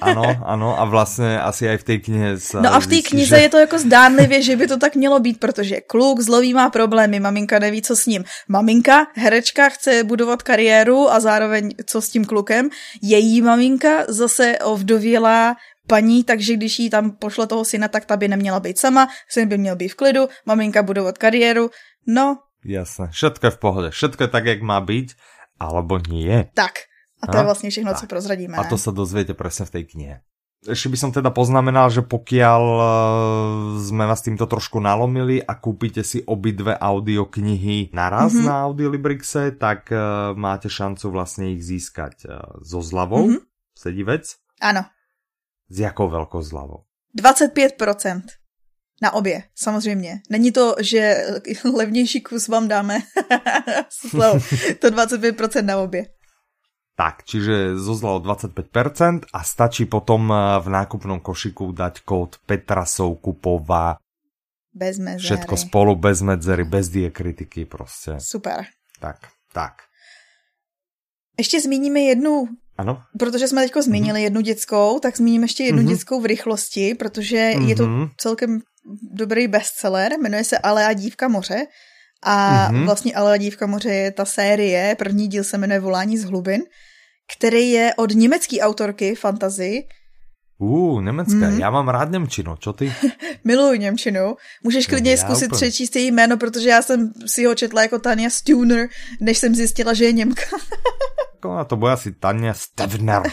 Ano, 0.00 0.36
ano 0.44 0.80
a 0.80 0.84
vlastně 0.84 1.40
asi 1.40 1.66
i 1.66 1.78
v 1.78 1.84
té 1.84 1.98
knihe. 1.98 2.36
No 2.60 2.74
a 2.74 2.80
v 2.80 2.86
té 2.86 3.02
knize 3.02 3.36
že... 3.36 3.42
je 3.42 3.48
to 3.48 3.58
jako 3.58 3.78
zdánlivě, 3.78 4.42
že 4.42 4.56
by 4.56 4.66
to 4.66 4.76
tak 4.76 4.94
mělo 4.94 5.20
být, 5.20 5.40
protože 5.40 5.80
kluk 5.80 6.20
zlový 6.20 6.54
má 6.54 6.70
problémy, 6.70 7.20
maminka 7.20 7.58
neví, 7.58 7.82
co 7.82 7.96
s 7.96 8.06
ním. 8.06 8.24
Maminka, 8.48 9.06
herečka, 9.14 9.68
chce 9.68 10.04
budovat 10.04 10.42
kariéru 10.42 11.10
a 11.10 11.20
zároveň 11.20 11.74
co 11.86 12.02
s 12.02 12.08
tím 12.08 12.24
klukem. 12.24 12.68
Její 13.02 13.42
maminka 13.42 14.04
zase 14.08 14.58
ovdovělá 14.58 15.56
paní, 15.86 16.24
takže 16.24 16.56
když 16.56 16.78
jí 16.78 16.90
tam 16.90 17.10
pošle 17.10 17.46
toho 17.46 17.64
syna, 17.64 17.88
tak 17.88 18.04
ta 18.04 18.16
by 18.16 18.28
neměla 18.28 18.60
být 18.60 18.78
sama, 18.78 19.08
syn 19.28 19.48
by 19.48 19.58
měl 19.58 19.76
být 19.76 19.88
v 19.88 19.94
klidu, 19.94 20.28
maminka 20.46 20.82
budovat 20.82 21.18
kariéru, 21.18 21.70
no. 22.06 22.38
Jasné, 22.64 23.08
všetko 23.10 23.46
je 23.46 23.50
v 23.50 23.58
pohodě, 23.58 23.90
všetko 23.90 24.22
je 24.22 24.28
tak, 24.28 24.44
jak 24.46 24.62
má 24.62 24.80
být, 24.80 25.12
alebo 25.60 25.98
nie. 26.08 26.50
Tak, 26.54 26.72
a 27.22 27.26
to 27.26 27.36
a? 27.36 27.40
je 27.40 27.44
vlastně 27.44 27.70
všechno, 27.70 27.90
tak. 27.90 28.00
co 28.00 28.06
prozradíme. 28.06 28.56
A 28.56 28.64
to 28.64 28.78
se 28.78 28.92
dozvíte 28.92 29.34
přesně 29.34 29.64
v 29.64 29.70
té 29.70 29.82
knihe. 29.82 30.20
Ešte 30.66 30.90
by 30.90 30.98
som 30.98 31.10
teda 31.14 31.30
poznamenal, 31.30 31.92
že 31.94 32.02
pokiaľ 32.02 32.62
uh, 32.74 32.82
sme 33.78 34.08
vás 34.08 34.18
týmto 34.24 34.50
trošku 34.50 34.82
nalomili 34.82 35.38
a 35.38 35.54
kúpite 35.54 36.02
si 36.02 36.24
obidve 36.26 36.74
audioknihy 36.74 37.94
naraz 37.94 38.34
mm 38.34 38.40
-hmm. 38.40 38.46
na 38.50 38.54
Audiolibrixe, 38.66 39.54
tak 39.60 39.92
uh, 39.94 40.34
máte 40.34 40.66
šancu 40.66 41.10
vlastne 41.10 41.54
ich 41.54 41.62
získať 41.62 42.26
uh, 42.26 42.40
so 42.66 42.82
zľavou. 42.82 43.28
Mm 43.28 43.32
-hmm. 43.36 43.40
Sedí 43.78 44.02
vec? 44.02 44.36
Ano. 44.60 44.84
S 45.70 45.78
jakou 45.78 46.08
velkou 46.08 46.42
zľavou? 46.42 46.84
25%. 47.18 48.22
Na 49.02 49.12
obě, 49.12 49.42
samozřejmě. 49.54 50.20
Není 50.30 50.52
to, 50.52 50.74
že 50.80 51.26
levnější 51.74 52.20
kus 52.20 52.48
vám 52.48 52.68
dáme. 52.68 52.98
to 54.80 54.88
25% 54.90 55.64
na 55.64 55.78
obě. 55.78 56.06
Tak, 56.96 57.28
čiže 57.28 57.76
zo 57.76 57.92
zľavou 57.92 58.24
25% 58.24 59.28
a 59.28 59.44
stačí 59.44 59.84
potom 59.84 60.32
eh, 60.32 60.56
v 60.64 60.68
nákupnom 60.72 61.20
košiku 61.20 61.76
dať 61.76 62.00
kód 62.00 62.40
Petra 62.48 62.88
Soukupová. 62.88 64.00
Bez 64.72 64.96
medzery. 64.96 65.24
Všetko 65.24 65.56
spolu, 65.56 65.96
bez 65.96 66.24
medzery, 66.24 66.64
bez 66.64 66.88
diekritiky 66.88 67.64
prostě. 67.64 68.16
Super. 68.18 68.64
Tak, 69.00 69.28
tak. 69.52 69.72
Ještě 71.38 71.60
zmíníme 71.60 72.00
jednu 72.00 72.48
ano. 72.78 73.02
Protože 73.18 73.48
jsme 73.48 73.62
teďko 73.62 73.82
zmínili 73.82 74.20
mm-hmm. 74.20 74.22
jednu 74.22 74.40
dětskou, 74.40 74.98
tak 74.98 75.16
zmíním 75.16 75.42
ještě 75.42 75.64
jednu 75.64 75.82
mm-hmm. 75.82 75.88
dětskou 75.88 76.20
v 76.20 76.26
rychlosti, 76.26 76.94
protože 76.94 77.36
mm-hmm. 77.36 77.68
je 77.68 77.76
to 77.76 77.86
mhm. 77.86 78.08
celkem 78.16 78.60
dobrý 79.12 79.48
bestseller, 79.48 80.12
jmenuje 80.20 80.44
se 80.44 80.58
Ale 80.58 80.86
a 80.86 80.92
dívka 80.92 81.28
moře. 81.28 81.66
A 82.22 82.68
mm-hmm. 82.70 82.84
vlastně 82.84 83.14
Ale 83.14 83.32
a 83.32 83.36
dívka 83.36 83.66
moře 83.66 83.90
je 83.90 84.10
ta 84.10 84.24
série, 84.24 84.94
první 84.98 85.28
díl 85.28 85.44
se 85.44 85.58
jmenuje 85.58 85.80
Volání 85.80 86.18
z 86.18 86.24
hlubin, 86.24 86.62
který 87.36 87.70
je 87.70 87.94
od 87.94 88.10
německé 88.14 88.60
autorky 88.60 89.14
fantazy. 89.14 89.84
Uh, 90.58 91.02
německá, 91.02 91.50
mm. 91.50 91.60
já 91.60 91.70
mám 91.70 91.88
rád 91.88 92.10
Němčinu, 92.10 92.56
čo 92.56 92.72
ty? 92.72 92.92
Miluji 93.44 93.78
Němčinu. 93.78 94.36
Můžeš 94.64 94.86
klidně 94.86 95.10
já 95.10 95.16
zkusit 95.16 95.46
úplně. 95.46 95.56
přečíst 95.56 95.96
její 95.96 96.10
jméno, 96.10 96.36
protože 96.36 96.68
já 96.68 96.82
jsem 96.82 97.12
si 97.26 97.44
ho 97.44 97.54
četla 97.54 97.82
jako 97.82 97.98
Tania 97.98 98.30
Stuner, 98.30 98.88
než 99.20 99.38
jsem 99.38 99.54
zjistila, 99.54 99.94
že 99.94 100.04
je 100.04 100.12
Němka. 100.12 100.42
Ona 101.44 101.64
to 101.64 101.76
bude 101.76 101.92
asi 101.92 102.12
Tania 102.12 102.54
Stevner. 102.54 103.22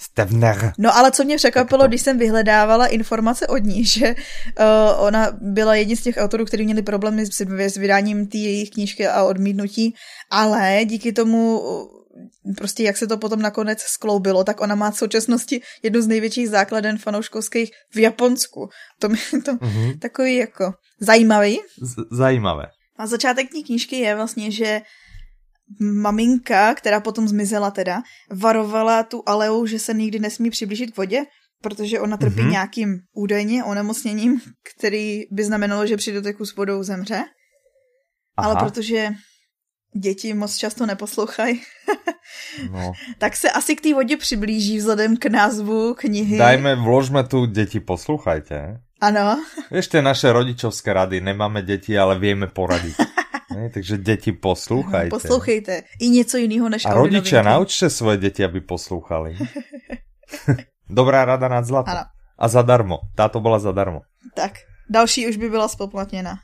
Stevner. 0.00 0.72
No 0.78 0.96
ale 0.96 1.10
co 1.12 1.24
mě 1.24 1.36
překvapilo, 1.36 1.88
když 1.88 2.02
jsem 2.02 2.18
vyhledávala 2.18 2.86
informace 2.86 3.46
od 3.46 3.58
ní, 3.58 3.84
že 3.84 4.14
uh, 4.14 5.04
ona 5.04 5.28
byla 5.40 5.74
jedním 5.74 5.96
z 5.96 6.02
těch 6.02 6.16
autorů, 6.16 6.44
kteří 6.44 6.64
měli 6.64 6.82
problémy 6.82 7.26
s, 7.26 7.40
s 7.56 7.76
vydáním 7.76 8.26
té 8.26 8.38
jejich 8.38 8.70
knížky 8.70 9.08
a 9.08 9.24
odmítnutí, 9.24 9.94
ale 10.30 10.80
díky 10.84 11.12
tomu 11.12 11.62
prostě 12.56 12.82
jak 12.82 12.96
se 12.96 13.06
to 13.06 13.18
potom 13.18 13.42
nakonec 13.42 13.80
skloubilo, 13.80 14.44
tak 14.44 14.60
ona 14.60 14.74
má 14.74 14.90
v 14.90 14.96
současnosti 14.96 15.60
jednu 15.82 16.00
z 16.00 16.06
největších 16.06 16.48
základen 16.48 16.98
fanouškovských 16.98 17.70
v 17.94 17.98
Japonsku. 17.98 18.68
To 18.98 19.08
mi 19.08 19.18
to 19.44 19.54
mm-hmm. 19.54 19.98
takový 19.98 20.36
jako 20.36 20.72
zajímavý. 21.00 21.60
Z- 21.82 22.16
zajímavé. 22.16 22.66
A 22.96 23.06
začátek 23.06 23.46
té 23.52 23.62
knížky 23.66 23.96
je 23.96 24.14
vlastně, 24.14 24.50
že 24.50 24.80
maminka, 25.80 26.74
která 26.74 27.00
potom 27.00 27.28
zmizela 27.28 27.70
teda, 27.70 28.02
varovala 28.30 29.02
tu 29.02 29.22
Aleu, 29.26 29.66
že 29.66 29.78
se 29.78 29.94
nikdy 29.94 30.18
nesmí 30.18 30.50
přiblížit 30.50 30.90
k 30.90 30.96
vodě, 30.96 31.24
protože 31.62 32.00
ona 32.00 32.16
trpí 32.16 32.40
mm-hmm. 32.40 32.50
nějakým 32.50 32.98
údajně 33.16 33.64
onemocněním, 33.64 34.40
který 34.74 35.22
by 35.30 35.44
znamenalo, 35.44 35.86
že 35.86 35.96
při 35.96 36.12
doteku 36.12 36.46
s 36.46 36.56
vodou 36.56 36.82
zemře. 36.82 37.24
Aha. 38.36 38.50
Ale 38.50 38.56
protože 38.56 39.10
děti 39.96 40.34
moc 40.34 40.56
často 40.56 40.86
neposlouchají, 40.86 41.62
no. 42.70 42.92
tak 43.18 43.36
se 43.36 43.50
asi 43.50 43.76
k 43.76 43.80
té 43.80 43.94
vodě 43.94 44.16
přiblíží 44.16 44.78
vzhledem 44.78 45.16
k 45.16 45.26
názvu 45.26 45.94
knihy. 45.94 46.38
Dajme, 46.38 46.76
vložme 46.76 47.24
tu 47.24 47.46
děti, 47.46 47.80
poslouchajte. 47.80 48.80
Ano. 49.00 49.44
Ještě 49.70 50.02
naše 50.02 50.32
rodičovské 50.32 50.92
rady, 50.92 51.20
nemáme 51.20 51.62
děti, 51.62 51.98
ale 51.98 52.18
víme 52.18 52.46
poradit. 52.46 52.96
Ne, 53.54 53.70
takže 53.70 53.98
děti 53.98 54.32
poslouchajte. 54.32 55.10
Poslouchejte. 55.10 55.82
I 56.00 56.08
něco 56.08 56.36
jiného 56.36 56.68
než 56.68 56.84
A 56.84 56.94
rodiče, 56.94 57.42
naučte 57.42 57.90
svoje 57.90 58.16
děti, 58.16 58.44
aby 58.44 58.60
poslouchali. 58.60 59.38
Dobrá 60.90 61.24
rada 61.24 61.48
nad 61.48 61.64
zlato. 61.64 61.90
Ano. 61.90 62.00
A 62.38 62.48
zadarmo. 62.48 62.98
Táto 63.14 63.40
byla 63.40 63.58
zadarmo. 63.58 64.00
Tak, 64.34 64.52
další 64.90 65.28
už 65.28 65.36
by 65.36 65.50
byla 65.50 65.68
spoplatněna. 65.68 66.38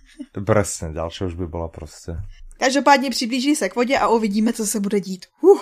Presne, 0.47 0.93
další 0.93 1.25
už 1.25 1.35
by 1.35 1.47
byla 1.47 1.69
prostě. 1.69 2.13
Každopádně 2.59 3.11
přiblíží 3.11 3.57
se 3.57 3.69
k 3.69 3.75
vodě 3.77 3.99
a 3.99 4.09
uvidíme, 4.09 4.53
co 4.53 4.67
se 4.67 4.81
bude 4.81 5.01
dít. 5.01 5.27
Uh. 5.43 5.61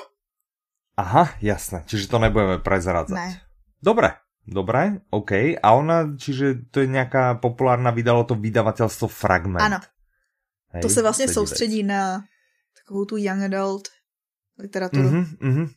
Aha, 0.96 1.28
jasné. 1.40 1.82
Čiže 1.86 2.08
to 2.08 2.18
nebudeme 2.18 2.58
prezradzať. 2.58 3.16
Ne. 3.16 3.40
Dobre, 4.46 4.90
Dobré, 4.90 5.00
OK. 5.10 5.32
A 5.62 5.72
ona, 5.72 6.16
čiže 6.16 6.54
to 6.70 6.80
je 6.80 6.86
nějaká 6.86 7.34
populárna, 7.34 7.90
vydalo 7.90 8.24
to 8.24 8.34
vydavatelstvo 8.34 9.08
Fragment. 9.08 9.62
Ano. 9.62 9.78
Hej, 10.68 10.82
to 10.82 10.88
se 10.88 11.02
vlastně 11.02 11.28
soustředí 11.28 11.82
na 11.82 12.24
takovou 12.78 13.04
tu 13.04 13.16
young 13.16 13.42
adult 13.42 13.88
literaturu. 14.58 15.08
Mm-hmm, 15.08 15.38
mm-hmm. 15.38 15.68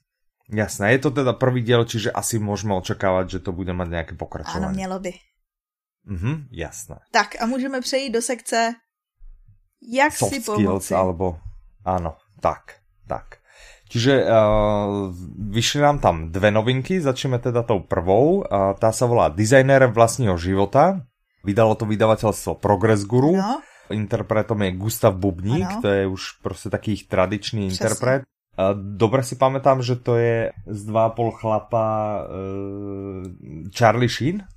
Jasné, 0.49 0.91
je 0.91 0.99
to 0.99 1.11
teda 1.11 1.33
prvý 1.33 1.61
diel, 1.61 1.85
čiže 1.85 2.11
asi 2.11 2.39
můžeme 2.39 2.73
očekávat, 2.73 3.29
že 3.29 3.39
to 3.39 3.51
bude 3.51 3.73
mít 3.73 3.89
nějaké 3.89 4.15
pokračování. 4.15 4.65
Ano, 4.65 4.73
mělo 4.73 4.99
by. 4.99 5.13
Mhm, 6.03 6.47
jasné. 6.51 6.99
Tak 7.11 7.41
a 7.41 7.45
můžeme 7.45 7.81
přejít 7.81 8.09
do 8.09 8.21
sekce 8.21 8.75
jak 9.91 10.13
Soft 10.13 10.33
si 10.33 10.39
pomoci. 10.39 10.63
skills, 10.63 10.91
alebo 10.91 11.39
ano, 11.85 12.17
tak, 12.41 12.75
tak. 13.07 13.37
Čiže 13.85 14.25
uh, 14.25 15.13
vyšli 15.53 15.81
nám 15.81 16.01
tam 16.01 16.33
dve 16.33 16.49
novinky, 16.51 16.97
začneme 17.01 17.37
teda 17.37 17.61
tou 17.61 17.85
prvou. 17.85 18.41
Uh, 18.41 18.73
tá 18.81 18.89
sa 18.89 19.05
volá 19.05 19.29
Designer 19.29 19.85
vlastního 19.87 20.37
života. 20.37 21.05
Vydalo 21.45 21.77
to 21.77 21.85
vydavateľstvo 21.85 22.57
Progress 22.57 23.05
Guru. 23.05 23.37
No. 23.37 23.61
Interpretom 23.93 24.65
je 24.65 24.71
Gustav 24.71 25.13
Bubník, 25.13 25.69
ano. 25.69 25.81
to 25.81 25.87
je 25.87 26.07
už 26.07 26.41
prostě 26.41 26.69
taký 26.69 26.97
tradičný 27.05 27.69
Přesně. 27.69 27.85
interpret. 27.85 28.21
Dobre 28.73 29.19
si 29.23 29.35
pamätám, 29.35 29.83
že 29.83 29.99
to 29.99 30.15
je 30.15 30.51
z 30.63 30.81
dva 30.87 31.11
pol 31.11 31.31
chlapa 31.35 32.23
uh, 32.23 33.27
Charlie 33.77 34.09
Sheen? 34.09 34.47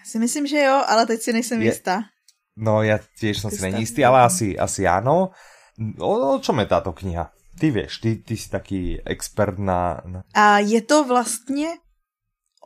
Já 0.00 0.04
si 0.04 0.18
myslím, 0.18 0.46
že 0.46 0.58
jo, 0.58 0.82
ale 0.88 1.06
teď 1.06 1.20
si 1.20 1.32
nejsem 1.32 1.60
je, 1.62 1.66
jistá. 1.68 2.00
No, 2.58 2.82
ja 2.82 2.98
tiež 2.98 3.38
som 3.38 3.54
si 3.54 3.62
není 3.62 3.86
jistý, 3.86 4.02
ale 4.02 4.26
asi, 4.26 4.58
asi 4.58 4.82
áno. 4.82 5.30
O, 6.02 6.34
o 6.34 6.42
čom 6.42 6.58
je 6.58 6.66
táto 6.66 6.90
kniha? 6.90 7.30
Ty 7.58 7.70
vieš, 7.70 7.98
ty, 7.98 8.16
ty 8.16 8.36
jsi 8.36 8.50
taký 8.50 9.00
expert 9.06 9.58
na, 9.58 10.00
na... 10.06 10.22
A 10.34 10.58
je 10.58 10.82
to 10.82 11.04
vlastně 11.04 11.68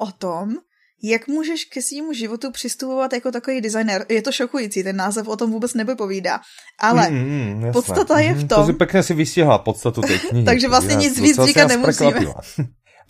o 0.01 0.13
tom, 0.13 0.55
jak 1.03 1.29
můžeš 1.29 1.65
ke 1.65 1.83
svýmu 1.83 2.13
životu 2.13 2.51
přistupovat 2.51 3.13
jako 3.13 3.31
takový 3.31 3.61
designer. 3.61 4.07
Je 4.09 4.23
to 4.23 4.33
šokující, 4.33 4.83
ten 4.83 4.97
název 4.97 5.29
o 5.29 5.37
tom 5.37 5.51
vůbec 5.51 5.75
nevypovídá. 5.75 6.41
Ale 6.81 7.11
mm, 7.11 7.65
mm, 7.65 7.73
podstata 7.73 8.19
je 8.19 8.35
v 8.35 8.49
tom... 8.49 8.59
To 8.61 8.67
si 8.67 8.73
pěkně 8.73 9.03
si 9.03 9.15
vystihla 9.15 9.59
podstatu 9.59 10.01
té 10.01 10.19
knihy. 10.29 10.45
Takže 10.45 10.69
vlastně 10.69 10.95
nic 10.95 11.21
víc 11.21 11.41
říkat 11.45 11.69
nemusíme. 11.69 12.27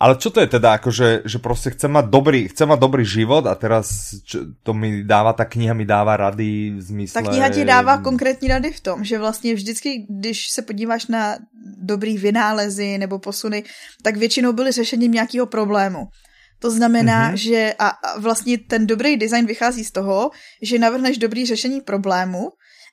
Ale 0.03 0.19
čo 0.19 0.35
to 0.35 0.43
je 0.43 0.51
teda, 0.59 0.75
akože, 0.83 1.23
že 1.23 1.39
prostě 1.39 1.69
chcem 1.69 1.91
mať 1.91 2.05
dobrý, 2.05 2.47
chcem 2.51 2.69
mať 2.69 2.79
dobrý 2.79 3.05
život 3.07 3.47
a 3.47 3.55
teraz 3.55 4.11
čo, 4.27 4.51
to 4.63 4.75
mi 4.75 5.07
dává, 5.07 5.31
ta 5.31 5.47
kniha 5.47 5.71
mi 5.71 5.87
dává 5.87 6.17
rady 6.17 6.75
v 6.75 6.81
zmysle... 6.81 7.23
Ta 7.23 7.29
kniha 7.31 7.49
ti 7.49 7.63
dává 7.63 8.03
konkrétní 8.03 8.51
rady 8.51 8.71
v 8.71 8.81
tom, 8.83 9.03
že 9.03 9.15
vlastně 9.19 9.55
vždycky, 9.55 10.03
když 10.09 10.49
se 10.51 10.61
podíváš 10.61 11.07
na 11.07 11.39
dobrý 11.79 12.17
vynálezy 12.17 12.97
nebo 12.97 13.19
posuny, 13.19 13.63
tak 14.03 14.19
většinou 14.19 14.53
byly 14.53 14.71
řešením 14.71 15.11
nějakého 15.11 15.45
problému. 15.45 16.11
To 16.59 16.71
znamená, 16.71 17.31
mm-hmm. 17.31 17.39
že 17.39 17.73
a, 17.79 17.87
a 17.87 18.19
vlastně 18.19 18.57
ten 18.57 18.87
dobrý 18.87 19.17
design 19.17 19.45
vychází 19.45 19.83
z 19.83 19.91
toho, 19.91 20.31
že 20.61 20.79
navrhneš 20.79 21.17
dobrý 21.17 21.45
řešení 21.45 21.81
problému, 21.81 22.51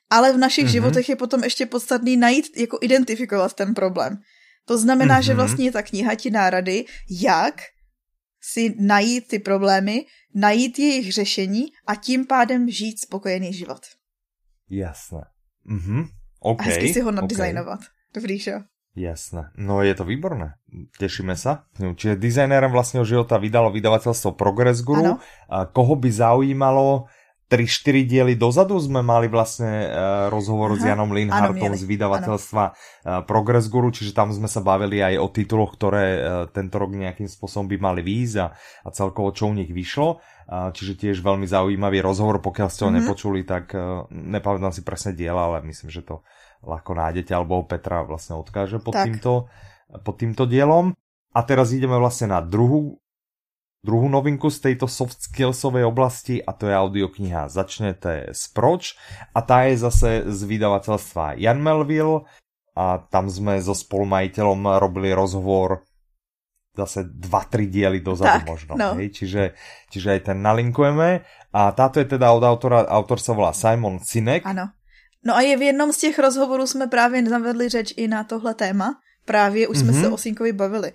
ale 0.09 0.33
v 0.33 0.37
našich 0.37 0.65
mm-hmm. 0.65 0.79
životech 0.79 1.09
je 1.09 1.15
potom 1.15 1.43
ještě 1.43 1.65
podstatný 1.65 2.17
najít, 2.17 2.45
jako 2.57 2.77
identifikovat 2.81 3.53
ten 3.53 3.73
problém. 3.73 4.17
To 4.65 4.77
znamená, 4.77 5.19
mm-hmm. 5.19 5.25
že 5.25 5.33
vlastně 5.33 5.71
ta 5.71 5.81
kniha 5.81 6.15
ti 6.15 6.31
dá 6.31 6.49
rady, 6.49 6.85
jak 7.09 7.61
si 8.41 8.75
najít 8.79 9.27
ty 9.27 9.39
problémy, 9.39 10.05
najít 10.35 10.79
jejich 10.79 11.13
řešení 11.13 11.65
a 11.87 11.95
tím 11.95 12.25
pádem 12.25 12.69
žít 12.69 12.99
spokojený 12.99 13.53
život. 13.53 13.81
Jasné. 14.69 15.21
Mhm. 15.63 16.03
Okay. 16.41 16.67
A 16.67 16.69
hezky 16.69 16.93
si 16.93 17.01
ho 17.01 17.11
nadizajnovat. 17.11 17.79
Okay. 17.79 18.13
Dobrý, 18.13 18.39
že? 18.39 18.53
Jasné. 18.95 19.55
No 19.55 19.85
je 19.85 19.95
to 19.95 20.03
výborné. 20.03 20.59
Tešíme 20.99 21.37
sa. 21.39 21.63
Čiže 21.79 22.19
dizajnérem 22.19 22.67
vlastného 22.67 23.07
života 23.07 23.39
vydalo 23.39 23.71
vydavateľstvo 23.71 24.35
Progress 24.35 24.83
Guru. 24.83 25.15
A 25.47 25.63
koho 25.69 25.95
by 25.95 26.11
zaujímalo, 26.11 27.07
3-4 27.51 28.07
diely 28.07 28.33
dozadu 28.39 28.79
sme 28.79 29.03
mali 29.03 29.27
vlastne 29.27 29.91
uh, 29.91 29.91
rozhovor 30.31 30.71
Aha, 30.71 30.79
s 30.79 30.83
Janom 30.87 31.11
Linhartom 31.11 31.75
z 31.75 31.83
vydavateľstva 31.83 32.63
uh, 32.63 32.73
Progress 33.27 33.67
Guru, 33.67 33.91
čiže 33.91 34.15
tam 34.15 34.31
sme 34.31 34.47
sa 34.47 34.63
bavili 34.63 35.03
aj 35.03 35.19
o 35.19 35.27
tituloch, 35.27 35.75
ktoré 35.75 36.05
uh, 36.15 36.21
tento 36.47 36.79
rok 36.79 36.95
nejakým 36.95 37.27
spôsobom 37.27 37.67
by 37.67 37.77
mali 37.91 38.01
výjsť 38.07 38.35
a, 38.39 38.47
a 38.55 38.89
celkovo 38.95 39.35
čo 39.35 39.51
u 39.51 39.53
nich 39.53 39.67
vyšlo. 39.67 40.23
Čiže 40.51 40.99
tiež 40.99 41.23
veľmi 41.23 41.47
zaujímavý 41.47 42.03
rozhovor, 42.03 42.43
pokiaľ 42.43 42.67
ste 42.67 42.83
ho 42.83 42.91
mm 42.91 42.97
-hmm. 42.99 43.07
nepočuli, 43.07 43.39
tak 43.47 43.71
nepamätám 44.11 44.75
si 44.75 44.83
presne 44.83 45.15
diela, 45.15 45.47
ale 45.47 45.63
myslím, 45.63 45.87
že 45.87 46.03
to 46.03 46.27
ľahko 46.59 46.91
nájdete, 46.91 47.31
alebo 47.31 47.63
Petra 47.63 48.03
vlastne 48.03 48.35
odkáže 48.35 48.83
pod, 48.83 48.99
týmto, 48.99 49.47
pod 50.03 50.15
týmto 50.19 50.43
dielom. 50.45 50.91
A 51.31 51.39
teraz 51.47 51.71
ideme 51.71 51.95
vlastne 51.95 52.27
na 52.35 52.43
druhú 52.43 52.99
druhou 53.81 54.09
novinku 54.09 54.49
z 54.49 54.59
tejto 54.59 54.85
soft 54.85 55.21
skillsovej 55.21 55.83
oblasti 55.89 56.37
a 56.37 56.53
to 56.53 56.69
je 56.69 56.75
audiokniha 56.77 57.49
Začnete 57.49 58.29
s 58.29 58.47
Proč 58.53 58.93
a 59.33 59.41
tá 59.41 59.65
je 59.65 59.81
zase 59.81 60.09
z 60.29 60.39
vydavateľstva 60.45 61.41
Jan 61.41 61.57
Melville 61.57 62.29
a 62.77 63.01
tam 63.09 63.27
sme 63.27 63.57
so 63.59 63.73
spolumajiteľom 63.73 64.77
robili 64.79 65.11
rozhovor 65.11 65.83
zase 66.71 67.03
dva, 67.03 67.43
tri 67.43 67.67
diely 67.67 67.99
dozadu 67.99 68.41
tak, 68.43 68.47
možno. 68.47 68.79
No. 68.79 68.95
Hej? 68.95 69.11
Čiže, 69.11 69.43
čiže 69.91 70.07
aj 70.15 70.21
ten 70.31 70.39
nalinkujeme. 70.39 71.19
A 71.51 71.61
táto 71.75 71.99
je 71.99 72.07
teda 72.07 72.31
od 72.31 72.43
autora, 72.47 72.87
autor 72.87 73.19
sa 73.19 73.35
volá 73.35 73.51
Simon 73.51 73.99
Sinek. 73.99 74.47
Ano. 74.47 74.71
No 75.21 75.35
a 75.35 75.43
je 75.43 75.57
v 75.57 75.61
jednom 75.61 75.93
z 75.93 75.97
těch 75.97 76.19
rozhovorů 76.19 76.67
jsme 76.67 76.87
právě 76.87 77.29
zavedli 77.29 77.69
řeč 77.69 77.93
i 77.97 78.07
na 78.07 78.23
tohle 78.23 78.53
téma. 78.55 78.95
Právě 79.25 79.67
už 79.67 79.77
jsme 79.77 79.91
mm-hmm. 79.91 80.01
se 80.01 80.09
o 80.09 80.17
Sinkovi 80.17 80.53
bavili. 80.53 80.91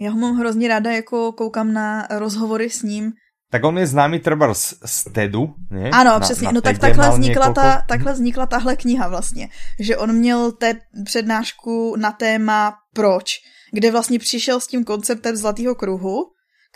Já 0.00 0.10
ho 0.10 0.18
mám 0.18 0.36
hrozně 0.36 0.68
ráda, 0.68 0.92
jako 0.92 1.32
koukám 1.32 1.72
na 1.72 2.06
rozhovory 2.10 2.70
s 2.70 2.82
ním. 2.82 3.12
Tak 3.50 3.64
on 3.64 3.78
je 3.78 3.86
známý 3.86 4.18
třeba 4.18 4.54
z, 4.54 4.74
z 4.84 5.04
TEDu, 5.12 5.54
ne? 5.70 5.90
Ano, 5.90 6.10
na, 6.10 6.20
přesně. 6.20 6.44
Na 6.44 6.52
no 6.52 6.60
tak 6.60 6.78
takhle 6.78 7.10
vznikla, 7.10 7.52
ta, 7.52 7.82
takhle 7.88 8.12
vznikla 8.12 8.46
tahle 8.46 8.76
kniha 8.76 9.08
vlastně. 9.08 9.48
Že 9.78 9.96
on 9.96 10.12
měl 10.12 10.52
TED 10.52 10.78
přednášku 11.04 11.96
na 11.96 12.12
téma 12.12 12.74
proč, 12.94 13.40
kde 13.72 13.90
vlastně 13.90 14.18
přišel 14.18 14.60
s 14.60 14.66
tím 14.66 14.84
konceptem 14.84 15.36
zlatého 15.36 15.74
kruhu, 15.74 16.24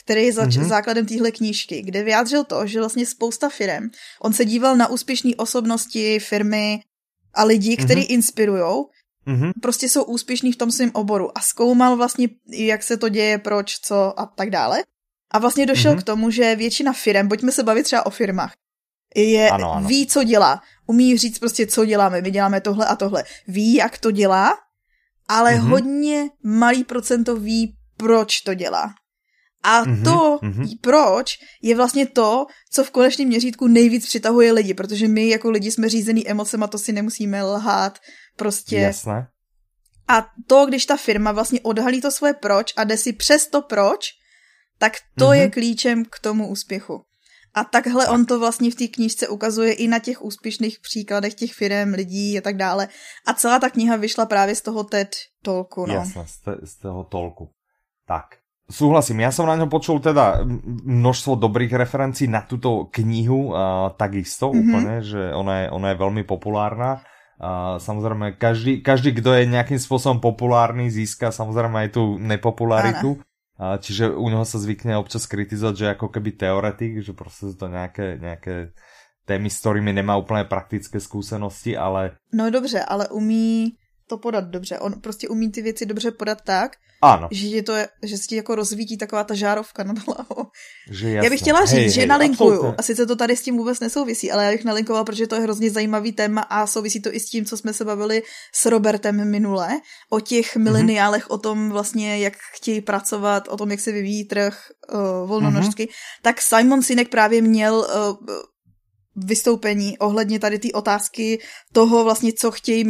který 0.04 0.22
je 0.22 0.32
zač- 0.32 0.56
mm-hmm. 0.56 0.68
základem 0.68 1.06
téhle 1.06 1.30
knížky, 1.30 1.82
kde 1.82 2.02
vyjádřil 2.02 2.44
to, 2.44 2.66
že 2.66 2.78
vlastně 2.78 3.06
spousta 3.06 3.48
firm, 3.48 3.90
on 4.20 4.32
se 4.32 4.44
díval 4.44 4.76
na 4.76 4.88
úspěšné 4.88 5.30
osobnosti, 5.36 6.18
firmy 6.18 6.80
a 7.34 7.44
lidi, 7.44 7.76
kteří 7.76 8.00
mm-hmm. 8.00 8.14
inspirují 8.14 8.84
mm-hmm. 9.26 9.52
prostě 9.62 9.88
jsou 9.88 10.04
úspěšní 10.04 10.52
v 10.52 10.56
tom 10.56 10.70
svém 10.70 10.90
oboru 10.92 11.38
a 11.38 11.40
zkoumal 11.40 11.96
vlastně, 11.96 12.28
jak 12.52 12.82
se 12.82 12.96
to 12.96 13.08
děje, 13.08 13.38
proč, 13.38 13.78
co 13.80 14.20
a 14.20 14.26
tak 14.26 14.50
dále. 14.50 14.82
A 15.30 15.38
vlastně 15.38 15.66
došel 15.66 15.94
mm-hmm. 15.94 16.00
k 16.00 16.02
tomu, 16.02 16.30
že 16.30 16.56
většina 16.56 16.92
firm, 16.92 17.28
pojďme 17.28 17.52
se 17.52 17.62
bavit 17.62 17.82
třeba 17.82 18.06
o 18.06 18.10
firmách, 18.10 18.52
je, 19.14 19.50
ano, 19.50 19.72
ano. 19.72 19.88
ví, 19.88 20.06
co 20.06 20.24
dělá. 20.24 20.62
Umí 20.86 21.18
říct 21.18 21.38
prostě, 21.38 21.66
co 21.66 21.84
děláme. 21.84 22.20
My 22.20 22.30
děláme 22.30 22.60
tohle 22.60 22.86
a 22.86 22.96
tohle. 22.96 23.24
Ví, 23.48 23.74
jak 23.74 23.98
to 23.98 24.10
dělá, 24.10 24.58
ale 25.28 25.52
mm-hmm. 25.52 25.68
hodně 25.68 26.28
malý 26.42 26.84
procento 26.84 27.36
ví, 27.36 27.74
proč 27.96 28.40
to 28.40 28.54
dělá. 28.54 28.94
A 29.62 29.84
mm-hmm, 29.84 30.04
to, 30.04 30.38
mm-hmm. 30.42 30.78
proč, 30.80 31.38
je 31.62 31.76
vlastně 31.76 32.06
to, 32.06 32.46
co 32.72 32.84
v 32.84 32.90
konečném 32.90 33.28
měřítku 33.28 33.68
nejvíc 33.68 34.06
přitahuje 34.06 34.52
lidi, 34.52 34.74
protože 34.74 35.08
my 35.08 35.28
jako 35.28 35.50
lidi 35.50 35.70
jsme 35.70 35.88
řízený 35.88 36.28
emocema, 36.28 36.66
to 36.66 36.78
si 36.78 36.92
nemusíme 36.92 37.42
lhát, 37.42 37.98
Prostě... 38.36 38.76
Jasné. 38.76 39.28
A 40.08 40.26
to, 40.46 40.66
když 40.66 40.86
ta 40.86 40.96
firma 40.96 41.32
vlastně 41.32 41.60
odhalí 41.60 42.00
to 42.00 42.10
svoje 42.10 42.34
proč 42.34 42.72
a 42.76 42.84
jde 42.84 42.96
si 42.96 43.12
přes 43.12 43.46
to 43.46 43.62
proč, 43.62 44.10
tak 44.78 44.92
to 45.18 45.24
mm-hmm. 45.24 45.32
je 45.32 45.50
klíčem 45.50 46.04
k 46.04 46.18
tomu 46.18 46.48
úspěchu. 46.48 47.04
A 47.54 47.64
takhle 47.64 48.08
on 48.08 48.26
to 48.26 48.38
vlastně 48.40 48.70
v 48.70 48.74
té 48.74 48.86
knížce 48.88 49.28
ukazuje 49.28 49.72
i 49.72 49.88
na 49.88 49.98
těch 49.98 50.22
úspěšných 50.22 50.78
příkladech 50.80 51.34
těch 51.34 51.54
firm, 51.54 51.94
lidí 51.94 52.38
a 52.38 52.40
tak 52.40 52.56
dále. 52.56 52.88
A 53.26 53.34
celá 53.34 53.58
ta 53.58 53.70
kniha 53.70 53.96
vyšla 53.96 54.26
právě 54.26 54.54
z 54.54 54.62
toho 54.62 54.84
TED 54.84 55.16
tolku. 55.42 55.86
No. 55.86 55.94
Jasné, 55.94 56.26
z, 56.26 56.38
te, 56.40 56.52
z 56.64 56.76
toho 56.76 57.04
tolku. 57.04 57.50
Tak. 58.06 58.44
Súhlasím, 58.64 59.20
ja 59.20 59.28
som 59.28 59.44
na 59.44 59.60
ňom 59.60 59.68
počul 59.68 60.00
teda 60.00 60.40
množstvo 60.88 61.36
dobrých 61.36 61.76
referencií 61.76 62.32
na 62.32 62.48
túto 62.48 62.88
knihu, 62.88 63.52
uh, 63.52 63.92
takisto 63.92 64.48
mm 64.48 64.56
-hmm. 64.56 64.64
úplne, 64.64 64.94
že 65.04 65.20
ona 65.36 65.54
je, 65.60 65.66
ona 65.68 65.88
je 65.92 66.00
veľmi 66.00 66.22
populárna. 66.24 67.04
A 67.44 67.76
samozrejme, 67.76 68.40
každý, 68.40 68.80
každý, 68.80 69.12
kto 69.20 69.36
je 69.36 69.52
nejakým 69.52 69.76
spôsobom 69.76 70.24
populárny, 70.24 70.88
získa 70.88 71.28
samozrejme 71.28 71.76
aj 71.84 71.88
tú 71.92 72.16
nepopularitu. 72.16 73.20
A 73.60 73.76
čiže 73.76 74.08
u 74.10 74.26
neho 74.32 74.48
sa 74.48 74.56
zvykne 74.56 74.96
občas 74.96 75.28
kritizovať, 75.28 75.74
že 75.76 75.86
ako 75.92 76.08
keby 76.08 76.40
teoretik, 76.40 77.04
že 77.04 77.12
proste 77.12 77.52
sú 77.52 77.56
to 77.60 77.68
nejaké, 77.68 78.16
nejaké 78.16 78.72
témy, 79.28 79.52
s 79.52 79.60
ktorými 79.60 79.92
nemá 79.92 80.16
úplne 80.16 80.48
praktické 80.48 80.98
skúsenosti, 80.98 81.76
ale... 81.76 82.16
No 82.32 82.50
dobře, 82.50 82.80
ale 82.82 83.08
umí 83.12 83.76
to 84.08 84.18
podat 84.18 84.44
dobře. 84.44 84.78
On 84.78 85.00
prostě 85.00 85.28
umí 85.28 85.50
ty 85.50 85.62
věci 85.62 85.86
dobře 85.86 86.10
podat 86.10 86.40
tak, 86.40 86.76
ano. 87.02 87.28
že, 87.30 87.46
je 87.46 87.62
to, 87.62 87.74
že 88.02 88.16
se 88.18 88.26
ti 88.26 88.36
jako 88.36 88.54
rozvítí 88.54 88.96
taková 88.96 89.24
ta 89.24 89.34
žárovka 89.34 89.84
nad 89.84 89.98
hlavou. 89.98 90.33
Že 90.90 91.10
Já 91.10 91.30
bych 91.30 91.40
chtěla 91.40 91.64
říct, 91.64 91.70
hej, 91.70 91.90
že 91.90 92.00
hej, 92.00 92.08
nalinkuju, 92.08 92.52
absolutně. 92.52 92.76
a 92.78 92.82
sice 92.82 93.06
to 93.06 93.16
tady 93.16 93.36
s 93.36 93.42
tím 93.42 93.56
vůbec 93.56 93.80
nesouvisí, 93.80 94.32
ale 94.32 94.44
já 94.44 94.50
bych 94.50 94.64
nalinkovala, 94.64 95.04
protože 95.04 95.26
to 95.26 95.34
je 95.34 95.40
hrozně 95.40 95.70
zajímavý 95.70 96.12
téma 96.12 96.40
a 96.40 96.66
souvisí 96.66 97.00
to 97.00 97.14
i 97.14 97.20
s 97.20 97.24
tím, 97.24 97.44
co 97.44 97.56
jsme 97.56 97.72
se 97.72 97.84
bavili 97.84 98.22
s 98.52 98.66
Robertem 98.66 99.30
minule, 99.30 99.68
o 100.10 100.20
těch 100.20 100.56
mhm. 100.56 100.64
mileniálech, 100.64 101.24
mm-hmm. 101.24 101.34
o 101.34 101.38
tom 101.38 101.70
vlastně, 101.70 102.18
jak 102.18 102.34
chtějí 102.54 102.80
pracovat, 102.80 103.48
o 103.48 103.56
tom, 103.56 103.70
jak 103.70 103.80
se 103.80 103.92
vyvíjí 103.92 104.24
trh 104.24 104.58
uh, 104.92 105.28
volnonožsky, 105.28 105.84
mm-hmm. 105.84 106.22
tak 106.22 106.42
Simon 106.42 106.82
Sinek 106.82 107.08
právě 107.08 107.42
měl 107.42 107.74
uh, 107.74 108.26
vystoupení 109.16 109.98
ohledně 109.98 110.38
tady 110.38 110.58
té 110.58 110.68
otázky 110.72 111.38
toho 111.72 112.04
vlastně, 112.04 112.32
co 112.32 112.50
chtějí 112.50 112.84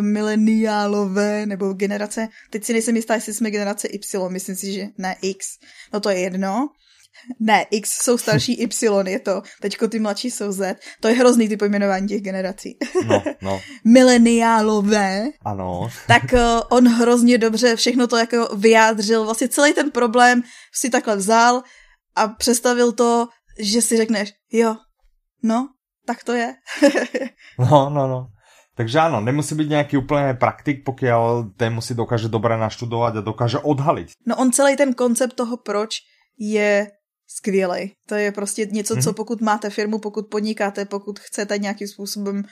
mileniálové 0.00 1.46
nebo 1.46 1.72
generace. 1.72 2.28
Teď 2.50 2.64
si 2.64 2.72
nejsem 2.72 2.96
jistá, 2.96 3.14
jestli 3.14 3.34
jsme 3.34 3.50
generace 3.50 3.88
Y, 3.88 4.28
myslím 4.28 4.56
si, 4.56 4.72
že 4.72 4.86
ne 4.98 5.16
X. 5.22 5.46
No 5.92 6.00
to 6.00 6.10
je 6.10 6.18
jedno. 6.18 6.68
Ne, 7.40 7.66
X 7.70 8.02
jsou 8.02 8.18
starší 8.18 8.52
Y, 8.52 9.08
je 9.08 9.18
to. 9.18 9.42
Teďko 9.60 9.88
ty 9.88 9.98
mladší 9.98 10.30
jsou 10.30 10.52
Z. 10.52 10.76
To 11.00 11.08
je 11.08 11.14
hrozný 11.14 11.48
ty 11.48 11.56
pojmenování 11.56 12.08
těch 12.08 12.22
generací. 12.22 12.78
No, 13.06 13.22
no. 13.42 13.60
Mileniálové. 13.84 15.30
Ano. 15.44 15.88
tak 16.06 16.22
uh, 16.32 16.38
on 16.70 16.88
hrozně 16.88 17.38
dobře 17.38 17.76
všechno 17.76 18.06
to 18.06 18.16
jako 18.16 18.48
vyjádřil. 18.56 19.24
Vlastně 19.24 19.48
celý 19.48 19.72
ten 19.72 19.90
problém 19.90 20.42
si 20.74 20.90
takhle 20.90 21.16
vzal 21.16 21.62
a 22.16 22.28
představil 22.28 22.92
to, 22.92 23.28
že 23.58 23.82
si 23.82 23.96
řekneš, 23.96 24.32
jo, 24.52 24.76
No, 25.44 25.76
tak 26.08 26.24
to 26.24 26.32
je. 26.32 26.56
no, 27.60 27.92
no, 27.92 28.08
no. 28.08 28.20
Takže 28.74 29.06
áno, 29.06 29.22
nemusí 29.22 29.54
byť 29.54 29.68
nejaký 29.70 29.94
úplne 30.02 30.34
praktik, 30.34 30.82
pokiaľ 30.82 31.54
tému 31.54 31.78
si 31.78 31.94
dokáže 31.94 32.26
dobre 32.26 32.58
naštudovať 32.58 33.20
a 33.20 33.22
dokáže 33.22 33.62
odhaliť. 33.62 34.26
No 34.26 34.34
on 34.40 34.50
celý 34.50 34.74
ten 34.74 34.96
koncept 34.96 35.38
toho 35.38 35.60
proč 35.62 36.02
je 36.34 36.90
skvělej. 37.26 37.92
To 38.08 38.14
je 38.14 38.32
prostě 38.32 38.66
něco, 38.66 38.94
co 38.94 39.10
mhm. 39.10 39.14
pokud 39.14 39.40
máte 39.40 39.70
firmu, 39.70 39.98
pokud 39.98 40.26
podnikáte, 40.30 40.84
pokud 40.84 41.18
chcete 41.18 41.58
nějakým 41.58 41.88
způsobem 41.88 42.36
uh, 42.36 42.42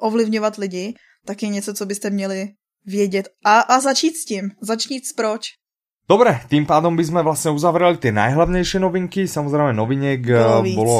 ovlivňovat 0.00 0.56
lidi, 0.56 0.94
tak 1.26 1.42
je 1.42 1.48
něco, 1.48 1.74
co 1.74 1.86
byste 1.86 2.10
měli 2.10 2.48
vědět. 2.86 3.28
A, 3.44 3.60
a 3.60 3.80
začít 3.80 4.16
s 4.16 4.24
tím. 4.24 4.50
Začít 4.62 5.06
s 5.06 5.12
proč. 5.12 5.40
Dobre, 6.10 6.42
tým 6.50 6.66
pádom 6.66 6.98
by 6.98 7.06
sme 7.06 7.22
vlastne 7.22 7.54
uzavreli 7.54 7.94
tie 7.94 8.10
najhlavnejšie 8.10 8.82
novinky. 8.82 9.30
Samozrejme 9.30 9.70
noviniek 9.70 10.18
bolo, 10.18 10.66
bolo 10.74 10.98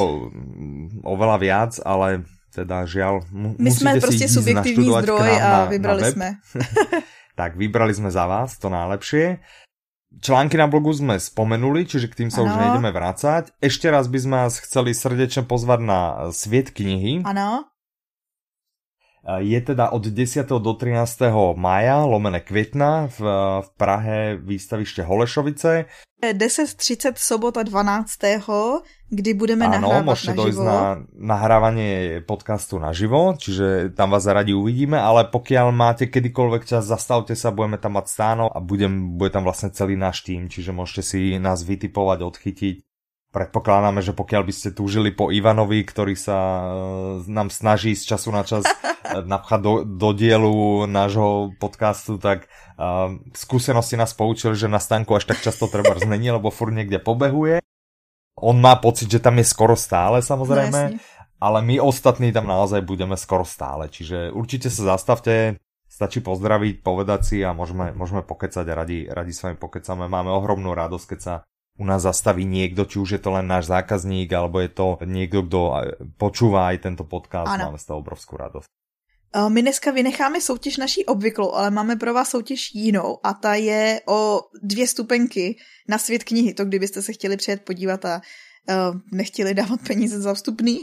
oveľa 1.02 1.36
viac, 1.42 1.72
ale 1.82 2.22
teda 2.54 2.86
žiaľ, 2.86 3.26
My 3.58 3.70
jsme 3.70 4.00
prostě 4.00 4.28
subjektivní 4.28 4.90
zdroj 5.02 5.30
a 5.42 5.64
vybrali 5.64 6.02
na, 6.02 6.06
na 6.06 6.12
jsme. 6.12 6.28
tak 7.36 7.56
vybrali 7.56 7.94
jsme 7.94 8.11
za 8.11 8.26
vás 8.26 8.58
to 8.58 8.70
najlepšie. 8.70 9.38
Články 10.18 10.58
na 10.58 10.66
blogu 10.66 10.90
sme 10.90 11.22
spomenuli, 11.22 11.86
čiže 11.86 12.11
k 12.11 12.26
tým 12.26 12.30
sa 12.34 12.42
ano. 12.42 12.50
už 12.50 12.54
nejdeme 12.58 12.90
vrácať. 12.90 13.54
Ešte 13.62 13.86
raz 13.94 14.11
by 14.11 14.18
sme 14.18 14.36
vás 14.42 14.58
chceli 14.58 14.90
srdečne 14.90 15.46
pozvať 15.46 15.80
na 15.86 16.00
Sviet 16.34 16.74
knihy. 16.74 17.22
Ano. 17.22 17.70
Je 19.39 19.61
teda 19.61 19.93
od 19.93 20.07
10. 20.07 20.49
do 20.49 20.73
13. 20.75 21.21
maja, 21.57 22.05
lomene 22.05 22.41
května, 22.41 23.07
v, 23.07 23.21
v 23.61 23.68
Prahe 23.77 24.37
výstaviště 24.37 25.03
Holešovice. 25.03 25.85
10.30 26.21 27.12
sobota 27.16 27.62
12. 27.62 28.21
kdy 29.11 29.35
budeme 29.35 29.66
ano, 29.66 29.89
nahrávat 29.89 30.05
môžete 30.05 30.37
dojsť 30.37 30.61
na 30.61 30.81
nahrávanie 31.16 32.21
podcastu 32.29 32.77
naživo, 32.77 33.35
čiže 33.41 33.97
tam 33.97 34.12
vás 34.12 34.29
radi 34.29 34.53
uvidíme, 34.53 35.01
ale 35.01 35.25
pokiaľ 35.33 35.73
máte 35.73 36.12
kedykoľvek 36.12 36.62
čas, 36.68 36.85
zastavte 36.85 37.33
sa, 37.33 37.49
budeme 37.57 37.81
tam 37.81 37.97
mať 37.97 38.07
stáno 38.07 38.53
a 38.53 38.61
budem, 38.61 39.16
bude 39.16 39.33
tam 39.33 39.49
vlastne 39.49 39.73
celý 39.73 39.97
náš 39.97 40.21
tým, 40.21 40.53
čiže 40.53 40.77
môžete 40.77 41.03
si 41.03 41.21
nás 41.41 41.64
vytipovať, 41.64 42.18
odchytiť 42.21 42.77
Predpokladáme, 43.31 44.03
že 44.03 44.11
pokiaľ 44.11 44.43
by 44.43 44.53
ste 44.55 44.74
túžili 44.74 45.14
po 45.14 45.31
Ivanovi, 45.31 45.87
ktorý 45.87 46.18
sa 46.18 46.35
e, 46.35 46.62
nám 47.31 47.55
snaží 47.55 47.95
z 47.95 48.03
času 48.11 48.35
na 48.35 48.43
čas 48.43 48.66
e, 48.66 48.74
napchať 49.33 49.61
do, 49.62 49.74
do 49.87 50.11
dielu 50.11 50.83
nášho 50.91 51.55
podcastu, 51.62 52.18
tak 52.18 52.51
uh, 52.74 53.14
skúsenosti 53.31 53.95
nás 53.95 54.18
poučili, 54.18 54.59
že 54.59 54.66
na 54.66 54.83
stánku 54.83 55.14
až 55.14 55.31
tak 55.31 55.39
často 55.47 55.70
treba 55.70 55.95
znení, 55.95 56.35
lebo 56.35 56.51
furt 56.51 56.74
niekde 56.74 56.99
pobehuje. 56.99 57.62
On 58.35 58.59
má 58.59 58.74
pocit, 58.83 59.07
že 59.07 59.22
tam 59.22 59.39
je 59.39 59.47
skoro 59.47 59.78
stále 59.78 60.26
samozrejme, 60.26 60.81
no, 60.91 60.99
ale 61.39 61.59
my 61.62 61.78
ostatní 61.78 62.35
tam 62.35 62.51
naozaj 62.51 62.83
budeme 62.83 63.14
skoro 63.14 63.47
stále. 63.47 63.87
Čiže 63.87 64.35
určite 64.35 64.74
sa 64.74 64.97
zastavte, 64.97 65.62
stačí 65.91 66.22
pozdraviť, 66.22 66.87
povedať 66.87 67.20
si 67.26 67.37
a 67.43 67.51
môžeme, 67.51 67.91
môžeme 67.93 68.22
pokecať 68.22 68.64
a 68.64 68.74
radi, 68.74 68.99
radi 69.11 69.33
s 69.35 69.43
vami 69.43 69.59
pokecame. 69.59 70.07
Máme 70.07 70.31
ohromnú 70.31 70.70
radosť, 70.72 71.07
keď 71.14 71.20
sa 71.20 71.35
u 71.81 71.85
nás 71.89 72.05
zastaví 72.05 72.45
niekto, 72.45 72.85
či 72.85 73.01
už 73.01 73.11
je 73.16 73.20
to 73.24 73.33
len 73.33 73.49
náš 73.49 73.72
zákazník, 73.72 74.28
alebo 74.37 74.61
je 74.61 74.68
to 74.68 75.01
niekto, 75.09 75.41
kdo 75.41 75.81
počúva 76.20 76.68
aj 76.68 76.85
tento 76.85 77.09
podcast. 77.09 77.49
Ano. 77.49 77.72
Máme 77.72 77.81
z 77.81 77.89
toho 77.89 78.05
obrovskou 78.05 78.37
radost. 78.37 78.68
My 79.49 79.62
dneska 79.62 79.91
vynecháme 79.91 80.41
soutěž 80.41 80.76
naší 80.76 81.05
obvyklou, 81.07 81.53
ale 81.53 81.70
máme 81.70 81.97
pro 81.97 82.14
vás 82.14 82.28
soutěž 82.28 82.74
jinou 82.74 83.18
a 83.22 83.35
ta 83.35 83.55
je 83.55 84.01
o 84.09 84.41
dvě 84.62 84.87
stupenky 84.87 85.57
na 85.89 85.99
svět 85.99 86.24
knihy. 86.24 86.55
To 86.55 86.64
kdybyste 86.64 87.03
se 87.03 87.12
chtěli 87.12 87.37
přijet 87.37 87.64
podívat 87.64 88.05
a 88.05 88.20
uh, 88.20 89.01
nechtěli 89.12 89.55
dávat 89.55 89.81
peníze 89.87 90.20
za 90.20 90.35
vstupný. 90.35 90.83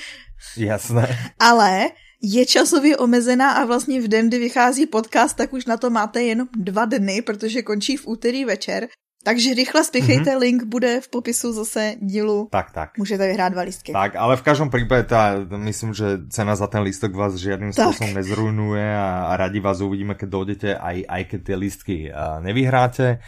Jasné. 0.56 1.18
ale 1.38 1.90
je 2.22 2.46
časově 2.46 2.96
omezená 2.96 3.52
a 3.52 3.64
vlastně 3.64 4.00
v 4.00 4.08
den, 4.08 4.28
kdy 4.28 4.38
vychází 4.38 4.86
podcast, 4.86 5.36
tak 5.36 5.52
už 5.52 5.66
na 5.66 5.76
to 5.76 5.90
máte 5.90 6.22
jen 6.22 6.48
dva 6.56 6.84
dny, 6.84 7.22
protože 7.22 7.62
končí 7.62 7.96
v 7.96 8.06
úterý 8.06 8.44
večer 8.44 8.88
takže 9.24 9.54
rychle 9.54 9.84
spěchejte, 9.84 10.30
mm-hmm. 10.30 10.38
link 10.38 10.62
bude 10.62 11.00
v 11.00 11.08
popisu 11.08 11.52
zase 11.52 11.94
dílu. 12.00 12.48
Tak, 12.50 12.70
tak. 12.70 12.98
Můžete 12.98 13.26
vyhrát 13.26 13.52
dva 13.52 13.62
lístky. 13.62 13.92
Tak, 13.92 14.16
ale 14.16 14.36
v 14.36 14.42
každém 14.42 14.70
případě 14.70 15.02
ta, 15.02 15.34
myslím, 15.56 15.94
že 15.94 16.18
cena 16.28 16.56
za 16.56 16.66
ten 16.66 16.82
lístok 16.82 17.14
vás 17.14 17.34
žádným 17.34 17.72
způsobem 17.72 18.14
nezrujnuje 18.14 18.96
a, 18.96 19.24
a 19.24 19.36
radi 19.36 19.60
vás 19.60 19.80
uvidíme, 19.80 20.14
keď 20.14 20.28
dojdete, 20.28 20.78
aj, 20.78 21.04
aj 21.08 21.22
keď 21.24 21.40
ty 21.44 21.54
lístky 21.54 22.12
nevyhráte. 22.40 23.18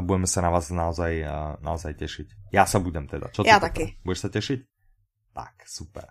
Budeme 0.00 0.26
se 0.26 0.42
na 0.42 0.50
vás 0.50 0.70
naozaj, 0.70 1.26
naozaj 1.60 1.94
těšit. 1.94 2.28
Já 2.52 2.66
se 2.66 2.78
budem 2.78 3.06
teda. 3.06 3.28
Čo 3.28 3.42
Já 3.46 3.60
taky. 3.60 3.96
Budeš 4.04 4.18
se 4.18 4.28
těšit? 4.28 4.60
Tak, 5.34 5.66
super. 5.66 6.04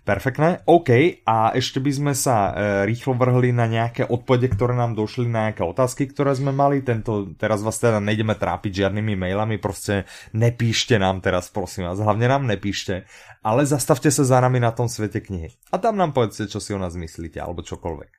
Perfektné. 0.00 0.64
OK, 0.64 1.20
a 1.28 1.52
ešte 1.52 1.76
by 1.76 1.92
sme 1.92 2.12
sa 2.16 2.50
e, 2.50 2.52
rýchlo 2.88 3.12
vrhli 3.20 3.52
na 3.52 3.68
nejaké 3.68 4.08
odpovede, 4.08 4.48
ktoré 4.56 4.72
nám 4.72 4.96
došli, 4.96 5.28
na 5.28 5.52
nejaké 5.52 5.60
otázky, 5.60 6.08
ktoré 6.08 6.32
sme 6.32 6.56
mali. 6.56 6.80
Tento, 6.80 7.36
teraz 7.36 7.60
vás 7.60 7.76
teda 7.76 8.00
nejdeme 8.00 8.32
trápiť 8.32 8.86
žiadnymi 8.86 9.12
mailami, 9.16 9.60
prostě 9.60 10.04
nepíšte 10.32 10.98
nám 10.98 11.20
teraz, 11.20 11.52
prosím 11.52 11.84
vás, 11.84 12.00
hlavne 12.00 12.28
nám 12.28 12.46
nepíšte, 12.46 13.04
ale 13.44 13.66
zastavte 13.68 14.08
sa 14.10 14.24
za 14.24 14.40
nami 14.40 14.60
na 14.60 14.72
tom 14.72 14.88
svete 14.88 15.20
knihy. 15.20 15.52
A 15.72 15.78
tam 15.78 16.00
nám 16.00 16.16
povedzte, 16.16 16.48
čo 16.48 16.64
si 16.64 16.72
o 16.72 16.80
nás 16.80 16.96
myslíte, 16.96 17.36
alebo 17.36 17.60
čokoľvek. 17.60 18.10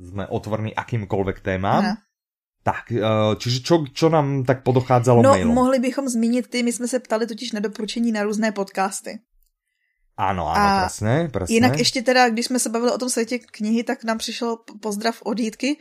Sme 0.00 0.24
otvorní 0.32 0.72
akýmkoľvek 0.72 1.44
témám. 1.44 1.82
Aha. 1.84 1.94
Tak, 2.64 2.92
e, 2.92 3.00
čiže 3.36 3.58
čo, 3.62 3.84
čo 3.88 4.08
nám 4.08 4.44
tak 4.48 4.64
podochádzalo 4.64 5.22
no, 5.22 5.30
mailom? 5.30 5.54
mohli 5.54 5.78
bychom 5.78 6.08
zmínit 6.08 6.48
ty, 6.48 6.62
my 6.62 6.72
jsme 6.72 6.88
se 6.88 6.98
ptali 6.98 7.26
totiž 7.26 7.52
na 7.52 7.60
doporučení 7.60 8.12
na 8.12 8.22
různé 8.22 8.52
podcasty. 8.52 9.20
Ano, 10.18 10.48
ano, 10.48 10.66
a 10.66 10.80
presne, 10.80 11.28
presne. 11.28 11.54
Jinak 11.54 11.78
ještě 11.78 12.02
teda, 12.02 12.28
když 12.28 12.46
jsme 12.46 12.58
se 12.58 12.68
bavili 12.68 12.92
o 12.92 12.98
tom 12.98 13.10
světě 13.10 13.38
knihy, 13.38 13.84
tak 13.84 14.04
nám 14.04 14.18
přišel 14.18 14.56
pozdrav 14.82 15.22
od 15.22 15.38
Jítky, 15.38 15.76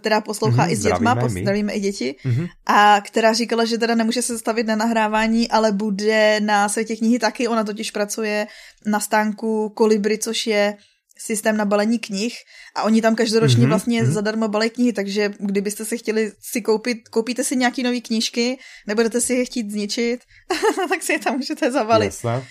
která 0.00 0.20
poslouchá 0.20 0.66
mm-hmm, 0.66 0.72
i 0.72 0.76
s 0.76 0.82
dětma, 0.82 1.14
pozdravíme 1.14 1.72
i 1.72 1.80
děti, 1.80 2.16
mm-hmm. 2.24 2.48
a 2.66 3.00
která 3.00 3.32
říkala, 3.32 3.64
že 3.64 3.78
teda 3.78 3.94
nemůže 3.94 4.22
se 4.22 4.38
stavit 4.38 4.66
na 4.66 4.76
nahrávání, 4.76 5.50
ale 5.50 5.72
bude 5.72 6.40
na 6.40 6.68
světě 6.68 6.96
knihy 6.96 7.18
taky, 7.18 7.48
ona 7.48 7.64
totiž 7.64 7.90
pracuje 7.90 8.46
na 8.86 9.00
stánku 9.00 9.68
Kolibry, 9.68 10.18
což 10.18 10.46
je 10.46 10.76
systém 11.18 11.56
na 11.56 11.64
balení 11.64 11.98
knih 11.98 12.34
a 12.76 12.82
oni 12.82 13.02
tam 13.02 13.14
každoročně 13.14 13.64
mm-hmm, 13.64 13.68
vlastně 13.68 14.02
mm-hmm. 14.02 14.10
zadarmo 14.10 14.48
balí 14.48 14.70
knihy, 14.70 14.92
takže 14.92 15.32
kdybyste 15.38 15.84
si 15.84 15.98
chtěli 15.98 16.32
si 16.40 16.62
koupit, 16.62 17.08
koupíte 17.08 17.44
si 17.44 17.56
nějaký 17.56 17.82
nový 17.82 18.00
knížky, 18.00 18.58
nebudete 18.86 19.20
si 19.20 19.34
je 19.34 19.44
chtít 19.44 19.70
zničit, 19.70 20.20
tak 20.88 21.02
si 21.02 21.12
je 21.12 21.18
tam 21.18 21.36
můžete 21.36 21.70
zavalit. 21.70 22.06
Jasne. 22.06 22.42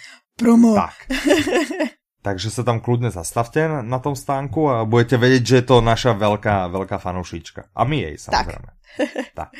Promo. 0.44 0.76
Tak. 0.76 0.94
Takže 2.22 2.52
se 2.52 2.64
tam 2.64 2.80
kludně 2.80 3.12
zastavte 3.12 3.70
na 3.82 4.00
tom 4.00 4.16
stánku 4.16 4.70
a 4.70 4.86
budete 4.86 5.18
vědět, 5.18 5.48
že 5.48 5.56
je 5.56 5.62
to 5.62 5.82
naša 5.82 6.14
velká, 6.14 6.68
velká 6.68 6.98
fanoušička. 6.98 7.64
A 7.76 7.84
my 7.84 8.02
jej 8.02 8.18
samozřejmě. 8.18 8.68
Tak. 8.98 9.08
tak. 9.34 9.50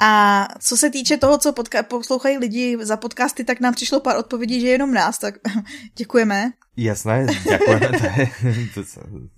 A 0.00 0.46
co 0.58 0.76
se 0.76 0.90
týče 0.90 1.16
toho, 1.16 1.38
co 1.38 1.52
podka- 1.52 1.82
poslouchají 1.82 2.38
lidi 2.38 2.78
za 2.80 2.96
podcasty, 2.96 3.44
tak 3.44 3.60
nám 3.60 3.74
přišlo 3.74 4.00
pár 4.00 4.16
odpovědí, 4.16 4.60
že 4.60 4.68
jenom 4.68 4.94
nás, 4.94 5.18
tak 5.18 5.34
děkujeme. 5.96 6.50
Jasné, 6.76 7.26
děkujeme, 7.50 7.88
to 7.88 8.04
je, 8.04 8.30
to 8.74 8.82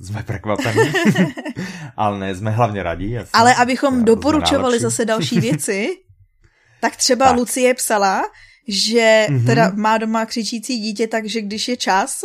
jsme 0.01 0.23
překvapení. 0.23 0.93
Ale 1.97 2.19
ne, 2.19 2.35
jsme 2.35 2.51
hlavně 2.51 2.83
radí. 2.83 3.11
Jasné. 3.11 3.31
Ale 3.41 3.55
abychom 3.55 4.05
doporučovali 4.05 4.81
zase 4.81 5.05
další 5.05 5.41
věci, 5.41 5.89
tak 6.81 6.97
třeba 6.97 7.27
tak. 7.27 7.37
Lucie 7.37 7.75
psala, 7.75 8.23
že 8.69 9.27
mm-hmm. 9.31 9.47
teda 9.47 9.73
má 9.75 9.99
doma 9.99 10.27
křičící 10.27 10.81
dítě, 10.81 11.07
takže 11.07 11.41
když 11.41 11.69
je 11.69 11.77
čas, 11.77 12.21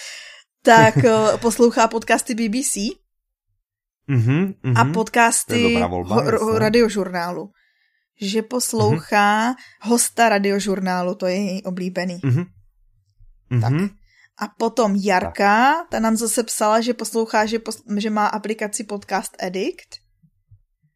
tak 0.62 1.04
eh, 1.04 1.36
poslouchá 1.40 1.88
podcasty 1.88 2.34
BBC 2.34 2.76
mm-hmm, 2.76 4.54
mm-hmm. 4.64 4.76
a 4.76 4.84
podcasty 4.92 5.78
volba, 5.88 6.16
ho, 6.38 6.58
radiožurnálu. 6.58 7.50
Že 8.20 8.42
poslouchá 8.42 9.52
mm-hmm. 9.52 9.88
hosta 9.88 10.28
radiožurnálu, 10.28 11.14
to 11.14 11.26
je 11.26 11.36
její 11.36 11.62
oblíbený. 11.62 12.18
Mm-hmm. 12.18 13.60
Tak. 13.60 13.72
A 14.38 14.48
potom 14.58 14.96
Jarka, 14.96 15.72
tak. 15.72 15.88
ta 15.90 16.00
nám 16.00 16.16
zase 16.16 16.42
psala, 16.42 16.80
že 16.80 16.94
poslouchá, 16.94 17.46
že, 17.46 17.58
pos, 17.58 17.82
že 17.96 18.10
má 18.10 18.26
aplikaci 18.26 18.84
Podcast 18.84 19.36
Addict. 19.42 20.00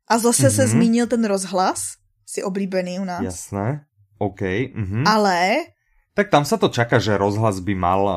A 0.09 0.19
zase 0.19 0.49
mm-hmm. 0.49 0.57
se 0.57 0.69
zmínil 0.69 1.07
ten 1.07 1.25
rozhlas, 1.25 2.01
si 2.27 2.43
oblíbený 2.43 3.01
u 3.01 3.05
nás. 3.05 3.23
Jasné. 3.23 3.85
OK. 4.21 4.43
Uh-huh. 4.77 5.05
Ale... 5.09 5.65
Tak 6.11 6.29
tam 6.29 6.45
sa 6.45 6.61
to 6.61 6.69
čaká, 6.69 7.01
že 7.01 7.17
rozhlas 7.17 7.65
by 7.65 7.75
mal 7.79 8.01
uh, 8.05 8.15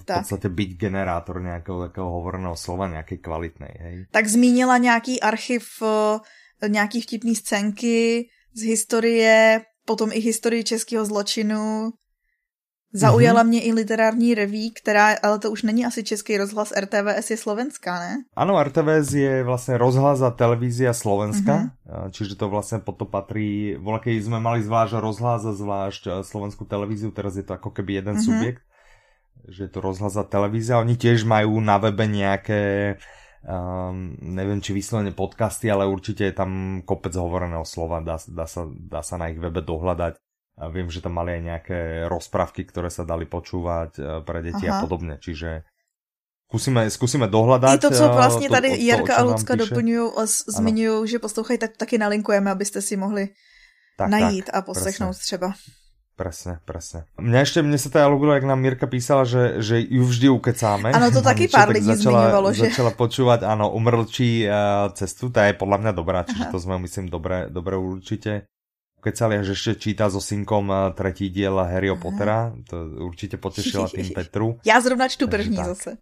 v 0.00 0.02
tak. 0.06 0.24
podstate 0.24 0.48
byť 0.48 0.70
generátor 0.80 1.44
nejakého 1.44 1.90
takého 1.90 2.08
hovorného 2.08 2.56
slova, 2.56 2.88
nejakej 2.88 3.18
kvalitnej. 3.20 3.74
Hej. 3.74 3.94
Tak 4.08 4.24
zmínila 4.24 4.78
nějaký 4.78 5.20
archiv, 5.20 5.66
uh, 5.82 6.22
nějaký 6.62 7.04
vtipný 7.04 7.36
scénky 7.36 8.30
z 8.54 8.60
historie, 8.62 9.60
potom 9.84 10.08
i 10.12 10.20
historii 10.20 10.64
českého 10.64 11.04
zločinu, 11.04 11.90
Zaujala 12.92 13.44
mm-hmm. 13.44 13.48
mě 13.48 13.60
i 13.60 13.72
literární 13.72 14.34
reví, 14.34 14.72
která, 14.72 15.20
ale 15.22 15.38
to 15.38 15.50
už 15.50 15.62
není 15.62 15.86
asi 15.86 16.04
český 16.04 16.40
rozhlas, 16.40 16.72
RTVS 16.72 17.30
je 17.30 17.36
slovenská, 17.36 18.00
ne? 18.00 18.12
Ano, 18.36 18.64
RTVS 18.64 19.12
je 19.12 19.44
vlastně 19.44 19.78
rozhlas 19.78 20.22
a 20.22 20.30
televízia 20.30 20.92
Slovenska, 20.92 21.52
mm-hmm. 21.52 22.10
čiže 22.10 22.34
to 22.34 22.48
vlastně 22.48 22.78
pod 22.78 22.96
to 22.96 23.04
patrí, 23.04 23.76
volakej 23.76 24.22
jsme 24.22 24.40
mali 24.40 24.62
zvlášť 24.62 24.92
rozhlas 25.04 25.44
a 25.44 25.52
zvlášť 25.52 26.02
eh, 26.06 26.24
slovenskou 26.24 26.64
televíziu, 26.64 27.10
teraz 27.10 27.36
je 27.36 27.42
to 27.42 27.52
jako 27.52 27.70
keby 27.70 27.92
jeden 27.92 28.16
mm-hmm. 28.16 28.24
subjekt, 28.24 28.62
že 29.48 29.64
je 29.64 29.68
to 29.68 29.80
rozhlas 29.80 30.16
a 30.16 30.24
televízia, 30.24 30.80
oni 30.80 30.96
tiež 30.96 31.28
majú 31.28 31.60
na 31.60 31.76
webe 31.76 32.08
nejaké 32.08 32.96
um, 33.44 34.16
neviem 34.16 34.64
či 34.64 34.72
vyslovene 34.72 35.12
podcasty, 35.12 35.68
ale 35.68 35.84
určite 35.84 36.24
je 36.24 36.34
tam 36.36 36.80
kopec 36.88 37.12
hovoreného 37.12 37.64
slova, 37.68 38.00
dá, 38.00 38.16
dá, 38.28 38.48
sa, 38.48 38.64
dá 38.68 39.04
sa 39.04 39.20
na 39.20 39.28
ich 39.28 39.36
webe 39.36 39.60
dohľadať 39.60 40.16
vím, 40.66 40.90
že 40.90 40.98
tam 40.98 41.14
mali 41.14 41.38
aj 41.38 41.42
nejaké 41.46 41.78
rozprávky, 42.10 42.66
ktoré 42.66 42.90
sa 42.90 43.06
dali 43.06 43.30
počúvať 43.30 43.92
eh, 43.98 44.04
pre 44.26 44.42
deti 44.42 44.66
Aha. 44.66 44.78
a 44.78 44.82
podobne, 44.82 45.22
čiže 45.22 45.62
Zkusíme, 46.48 46.90
zkusíme 46.90 47.28
dohledat. 47.28 47.76
I 47.76 47.78
to, 47.78 47.90
co 47.90 48.08
vlastně 48.08 48.48
to, 48.48 48.54
tady 48.54 48.68
to, 48.68 48.76
Jarka 48.80 49.14
to, 49.14 49.20
a 49.20 49.22
Lucka 49.22 49.54
doplňují 49.54 50.10
a 50.16 50.22
zmiňují, 50.48 51.08
že 51.08 51.18
poslouchají, 51.18 51.58
tak 51.58 51.76
taky 51.76 51.98
nalinkujeme, 51.98 52.50
abyste 52.50 52.80
si 52.80 52.96
mohli 52.96 53.28
tak, 53.98 54.08
najít 54.08 54.48
tak, 54.48 54.56
a 54.56 54.62
poslechnout 54.62 55.12
presne. 55.12 55.24
třeba. 55.28 55.52
Presne, 56.16 56.58
presne. 56.64 57.06
Mne 57.20 57.46
ešte, 57.46 57.62
mne 57.62 57.78
sa 57.78 57.94
teda 57.94 58.10
ľúbilo, 58.10 58.34
jak 58.34 58.42
nám 58.42 58.58
Mirka 58.58 58.90
písala, 58.90 59.22
že, 59.22 59.62
že 59.62 59.78
ju 59.78 60.02
vždy 60.02 60.26
ukecáme. 60.34 60.90
Ano, 60.90 61.14
to 61.14 61.22
taky 61.30 61.46
pár 61.46 61.70
lidí 61.70 61.94
začala, 61.94 62.32
zmiňovalo, 62.32 62.48
že... 62.56 62.74
Začala 62.74 62.90
počúvať, 62.90 63.46
áno, 63.46 63.70
umrlčí 63.70 64.42
uh, 64.42 64.90
cestu, 64.98 65.30
tá 65.30 65.46
je 65.46 65.54
podľa 65.54 65.78
mňa 65.78 65.92
dobrá, 65.94 66.26
čiže 66.26 66.48
Aha. 66.48 66.50
to 66.50 66.58
sme, 66.58 66.74
myslím, 66.82 67.06
dobre, 67.06 67.46
dobre 67.52 67.78
určite 67.78 68.50
ukecali, 69.08 69.40
že 69.40 69.56
ešte 69.56 69.72
číta 69.80 70.12
so 70.12 70.20
synkom 70.20 70.68
uh, 70.68 70.92
tretí 70.92 71.32
diel 71.32 71.56
Harryho 71.56 71.96
Pottera, 71.96 72.52
to 72.68 72.76
určite 73.00 73.40
potešila 73.40 73.88
tým 73.96 74.12
Petru. 74.12 74.60
Já 74.68 74.80
zrovna 74.80 75.08
čtu 75.08 75.28
první 75.28 75.56
zase. 75.56 75.96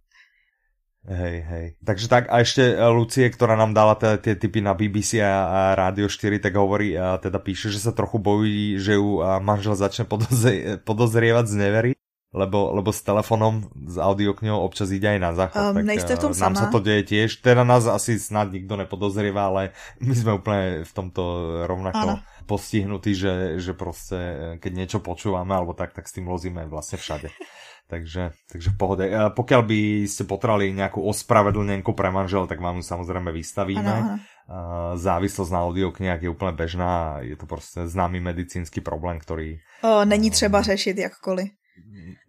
Hej, 1.07 1.37
hej. 1.47 1.65
Takže 1.87 2.11
tak 2.11 2.27
a 2.27 2.43
ešte 2.43 2.75
eh, 2.75 2.83
Lucie, 2.91 3.31
ktorá 3.31 3.55
nám 3.55 3.71
dala 3.71 3.95
tie 3.95 4.35
typy 4.35 4.59
na 4.59 4.75
BBC 4.75 5.23
a, 5.23 5.71
Radio 5.71 6.11
4, 6.11 6.43
tak 6.43 6.51
hovorí, 6.59 6.99
a 6.99 7.15
teda 7.15 7.39
píše, 7.39 7.71
že 7.71 7.79
sa 7.79 7.95
trochu 7.95 8.19
bojí, 8.19 8.75
že 8.75 8.99
ju 8.99 9.23
manžel 9.39 9.79
začne 9.79 10.03
podozrie, 10.03 10.75
podozrievať 10.83 11.45
z 11.47 11.55
nevery, 11.55 11.91
lebo, 12.35 12.75
lebo 12.75 12.91
s 12.91 12.99
telefonom, 13.07 13.71
s 13.87 13.95
audiokňou 13.95 14.59
občas 14.59 14.91
ide 14.91 15.15
aj 15.15 15.19
na 15.23 15.31
záchod. 15.31 15.63
Um, 15.63 15.75
tak 15.79 15.85
nejste 15.87 16.13
v 16.19 16.21
tom 16.27 16.33
nám 16.35 16.53
sama. 16.53 16.59
sa 16.59 16.65
to 16.67 16.79
deje 16.83 17.03
tiež. 17.07 17.39
Teda 17.39 17.63
nás 17.63 17.87
asi 17.87 18.19
snad 18.19 18.51
nikto 18.51 18.75
nepodozrieva, 18.75 19.47
ale 19.47 19.71
my 20.03 20.11
sme 20.11 20.31
úplne 20.35 20.83
v 20.83 20.91
tomto 20.91 21.23
rovnako 21.71 22.03
ano. 22.03 22.15
Postihnutí, 22.47 23.11
že, 23.11 23.59
že 23.59 23.75
proste 23.75 24.55
keď 24.63 24.71
niečo 24.71 24.99
počúvame 25.03 25.51
alebo 25.51 25.75
tak, 25.75 25.91
tak 25.91 26.07
s 26.07 26.15
tým 26.15 26.31
lozíme 26.31 26.65
vlastne 26.71 26.95
všade. 26.95 27.29
Takže, 27.87 28.35
takže 28.51 28.75
v 28.75 28.77
pohode. 28.77 29.05
Pokiaľ 29.07 29.61
by 29.63 29.79
ste 30.11 30.27
potrebovali 30.27 30.75
nejakú 30.75 30.99
ospravedlnenku 31.07 31.95
pre 31.95 32.11
manžel, 32.11 32.43
tak 32.43 32.59
vám 32.59 32.83
ju 32.83 32.83
samozrejme 32.83 33.31
vystavíme. 33.31 33.95
Ano, 34.03 34.19
ano. 34.19 34.95
Závislosť 34.99 35.51
na 35.55 35.63
audioknihách 35.63 36.19
je 36.19 36.27
úplne 36.27 36.51
bežná, 36.51 37.23
je 37.23 37.39
to 37.39 37.47
prostě 37.47 37.87
známý 37.87 38.19
medicínsky 38.19 38.83
problém, 38.83 39.19
ktorý... 39.19 39.63
O, 39.83 40.05
není 40.05 40.31
třeba 40.31 40.61
řešit 40.61 40.97
jakkoliv. 40.97 41.47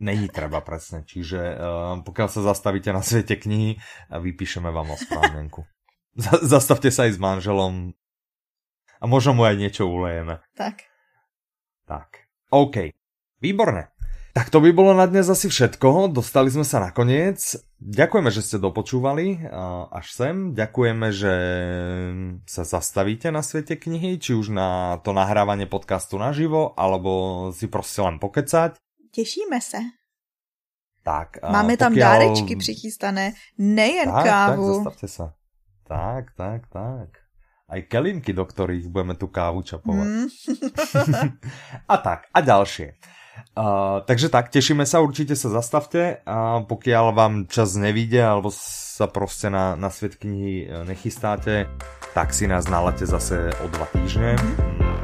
Není 0.00 0.28
treba, 0.28 0.60
presne. 0.60 1.02
Čiže 1.02 1.56
uh, 1.56 1.98
pokiaľ 2.06 2.28
sa 2.28 2.40
zastavíte 2.52 2.92
na 2.92 3.02
svete 3.02 3.34
knihy, 3.34 3.80
vypíšeme 4.12 4.70
vám 4.70 4.94
ospravedlnenku. 4.94 5.64
Zastavte 6.54 6.92
sa 6.92 7.08
aj 7.08 7.16
s 7.16 7.18
manželom 7.18 7.96
a 8.98 9.04
možno 9.06 9.34
mu 9.38 9.42
aj 9.46 9.56
niečo 9.56 9.86
ulejeme. 9.86 10.42
Tak. 10.58 10.84
Tak. 11.86 12.28
OK. 12.50 12.92
Výborné. 13.38 13.94
Tak 14.36 14.54
to 14.54 14.62
by 14.62 14.70
bolo 14.70 14.94
na 14.94 15.10
dnes 15.10 15.26
asi 15.26 15.50
všetko. 15.50 16.14
Dostali 16.14 16.46
sme 16.46 16.62
sa 16.62 16.78
na 16.78 16.94
koniec. 16.94 17.58
Ďakujeme, 17.82 18.30
že 18.30 18.44
ste 18.46 18.62
dopočúvali 18.62 19.50
až 19.90 20.06
sem. 20.14 20.54
Ďakujeme, 20.54 21.06
že 21.10 21.34
sa 22.46 22.62
zastavíte 22.62 23.34
na 23.34 23.42
svete 23.42 23.74
knihy, 23.74 24.22
či 24.22 24.38
už 24.38 24.54
na 24.54 25.00
to 25.02 25.10
nahrávanie 25.10 25.66
podcastu 25.66 26.22
naživo, 26.22 26.70
alebo 26.78 27.50
si 27.50 27.66
prostě 27.66 28.02
len 28.02 28.18
pokecať. 28.18 28.78
Těšíme 29.10 29.60
se. 29.60 29.78
Tak, 31.02 31.40
Máme 31.42 31.80
tam 31.80 31.96
pokiaľ... 31.96 32.04
dárečky 32.04 32.56
přichystané, 32.56 33.32
nejen 33.58 34.12
tak, 34.12 34.24
kávu. 34.24 34.66
Tak, 34.66 34.74
zastavte 34.74 35.08
sa. 35.08 35.26
Tak, 35.88 36.36
tak, 36.36 36.68
tak. 36.68 37.08
Aj 37.68 37.80
kelinky, 37.84 38.32
do 38.32 38.48
ktorých 38.48 38.88
budeme 38.88 39.12
tu 39.12 39.28
kávu 39.28 39.60
čapovať. 39.60 40.08
Mm. 40.08 40.26
a 41.92 41.96
tak, 42.00 42.32
a 42.32 42.38
ďalšie. 42.40 42.96
Uh, 43.54 44.02
takže 44.02 44.28
tak, 44.34 44.50
tešíme 44.50 44.82
sa, 44.82 44.98
určite 44.98 45.38
sa 45.38 45.50
zastavte 45.50 46.22
a 46.26 46.62
pokiaľ 46.66 47.04
vám 47.14 47.34
čas 47.46 47.78
nevíde 47.78 48.18
alebo 48.18 48.50
sa 48.98 49.06
prostě 49.06 49.50
na, 49.50 49.76
na 49.76 49.90
svět 49.90 50.14
knihy 50.14 50.68
e, 50.70 50.84
nechystáte, 50.84 51.70
tak 52.14 52.34
si 52.34 52.48
nás 52.48 52.66
nalete 52.66 53.06
zase 53.06 53.50
o 53.64 53.68
dva 53.68 53.86
týždne, 53.86 54.34
mm, 54.34 54.54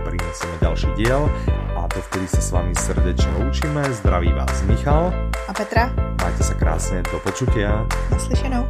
prinesieme 0.05 0.59
ďalší 0.61 0.87
diel 0.99 1.31
a 1.79 1.87
to 1.87 2.03
vtedy 2.11 2.27
sa 2.27 2.43
s 2.43 2.51
vami 2.51 2.75
srdečne 2.75 3.31
učíme. 3.47 3.87
Zdraví 4.03 4.35
vás 4.35 4.63
Michal 4.67 5.15
a 5.47 5.53
Petra. 5.55 5.95
Majte 6.19 6.43
sa 6.43 6.55
krásne, 6.59 7.07
do 7.07 7.23
počutia. 7.23 7.87
Naslyšenou. 8.11 8.67